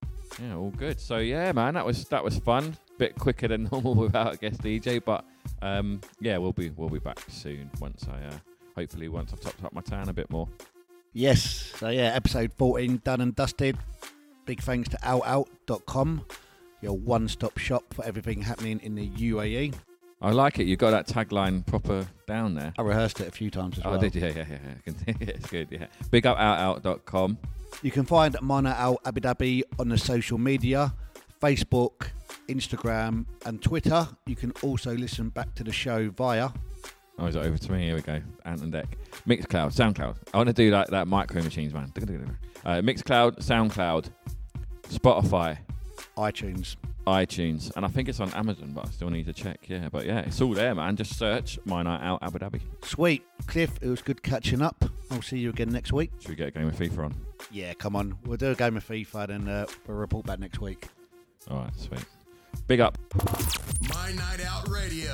Yeah, 0.41 0.55
all 0.55 0.71
good. 0.71 0.99
So 0.99 1.17
yeah, 1.17 1.51
man, 1.51 1.75
that 1.75 1.85
was 1.85 2.05
that 2.05 2.23
was 2.23 2.37
fun. 2.39 2.77
Bit 2.97 3.15
quicker 3.15 3.47
than 3.47 3.63
normal 3.71 3.95
without 3.95 4.35
a 4.35 4.37
guest 4.37 4.61
DJ, 4.61 5.03
but 5.03 5.25
um, 5.61 6.01
yeah, 6.19 6.37
we'll 6.37 6.53
be 6.53 6.69
we'll 6.71 6.89
be 6.89 6.99
back 6.99 7.19
soon 7.27 7.69
once 7.79 8.05
I 8.09 8.25
uh, 8.25 8.37
hopefully 8.75 9.09
once 9.09 9.33
I've 9.33 9.41
topped 9.41 9.63
up 9.63 9.73
my 9.73 9.81
tan 9.81 10.09
a 10.09 10.13
bit 10.13 10.29
more. 10.29 10.47
Yes. 11.13 11.73
So 11.77 11.89
yeah, 11.89 12.13
episode 12.15 12.51
14 12.53 13.01
done 13.03 13.21
and 13.21 13.35
dusted. 13.35 13.77
Big 14.45 14.61
thanks 14.61 14.89
to 14.89 14.97
outout.com, 14.97 16.25
your 16.81 16.97
one-stop 16.97 17.57
shop 17.57 17.93
for 17.93 18.03
everything 18.03 18.41
happening 18.41 18.79
in 18.83 18.95
the 18.95 19.07
UAE. 19.09 19.73
I 20.23 20.31
like 20.31 20.57
it. 20.59 20.65
You 20.67 20.77
got 20.77 20.91
that 20.91 21.07
tagline 21.07 21.65
proper 21.65 22.07
down 22.27 22.55
there. 22.55 22.73
I 22.77 22.81
rehearsed 22.81 23.19
it 23.19 23.27
a 23.27 23.31
few 23.31 23.49
times 23.51 23.77
as 23.77 23.85
Oh, 23.85 23.91
well. 23.91 23.99
did 23.99 24.15
you? 24.15 24.21
Yeah, 24.25 24.31
yeah, 24.37 24.45
yeah. 24.85 24.93
yeah. 25.07 25.13
it's 25.19 25.49
good. 25.49 25.67
Yeah. 25.69 25.87
Big 26.11 26.25
up 26.25 26.37
outout.com. 26.37 27.37
You 27.81 27.91
can 27.91 28.05
find 28.05 28.35
My 28.41 28.61
Night 28.61 28.77
Out 28.77 28.99
Abu 29.05 29.19
Dhabi 29.19 29.63
on 29.79 29.89
the 29.89 29.97
social 29.97 30.37
media 30.37 30.93
Facebook, 31.41 32.07
Instagram, 32.47 33.25
and 33.45 33.61
Twitter. 33.61 34.07
You 34.25 34.35
can 34.37 34.53
also 34.61 34.95
listen 34.95 35.27
back 35.29 35.53
to 35.55 35.63
the 35.65 35.73
show 35.73 36.09
via. 36.11 36.49
Oh, 37.19 37.25
is 37.25 37.35
it 37.35 37.39
over 37.43 37.57
to 37.57 37.71
me? 37.73 37.83
Here 37.87 37.95
we 37.95 38.01
go. 38.01 38.21
Ant 38.45 38.61
and 38.61 38.71
Dec. 38.73 38.85
Mixcloud, 39.27 39.73
SoundCloud. 39.75 40.15
I 40.33 40.37
want 40.37 40.47
to 40.47 40.53
do 40.53 40.71
like 40.71 40.87
that 40.87 41.07
micro 41.07 41.41
machines, 41.41 41.73
man. 41.73 41.91
Uh, 42.65 42.75
Mixcloud, 42.75 43.39
SoundCloud, 43.39 44.09
Spotify, 44.87 45.57
iTunes, 46.17 46.77
iTunes, 47.05 47.71
and 47.75 47.85
I 47.85 47.87
think 47.87 48.09
it's 48.09 48.19
on 48.19 48.33
Amazon, 48.33 48.71
but 48.73 48.87
I 48.87 48.91
still 48.91 49.09
need 49.09 49.25
to 49.25 49.33
check. 49.33 49.59
Yeah, 49.67 49.89
but 49.91 50.05
yeah, 50.05 50.19
it's 50.19 50.41
all 50.41 50.53
there, 50.53 50.73
man. 50.73 50.95
Just 50.95 51.17
search 51.17 51.59
My 51.65 51.83
Night 51.83 52.01
Out 52.01 52.19
Abu 52.21 52.39
Dhabi. 52.39 52.61
Sweet. 52.83 53.23
Cliff, 53.47 53.71
it 53.81 53.87
was 53.87 54.01
good 54.01 54.23
catching 54.23 54.61
up. 54.61 54.85
I'll 55.11 55.21
see 55.21 55.37
you 55.37 55.49
again 55.49 55.69
next 55.69 55.91
week. 55.91 56.11
Should 56.19 56.29
we 56.29 56.35
get 56.35 56.47
a 56.47 56.51
game 56.51 56.67
of 56.67 56.75
FIFA 56.75 57.05
on? 57.05 57.15
Yeah, 57.51 57.73
come 57.73 57.95
on. 57.95 58.17
We'll 58.25 58.37
do 58.37 58.51
a 58.51 58.55
game 58.55 58.77
of 58.77 58.87
FIFA 58.87 59.29
and 59.29 59.49
uh, 59.49 59.65
we'll 59.87 59.97
report 59.97 60.25
back 60.25 60.39
next 60.39 60.59
week. 60.59 60.87
All 61.51 61.59
right, 61.59 61.71
sweet. 61.77 62.05
Big 62.67 62.79
up. 62.79 62.97
My 63.89 64.11
Night 64.13 64.45
Out 64.45 64.69
Radio. 64.69 65.11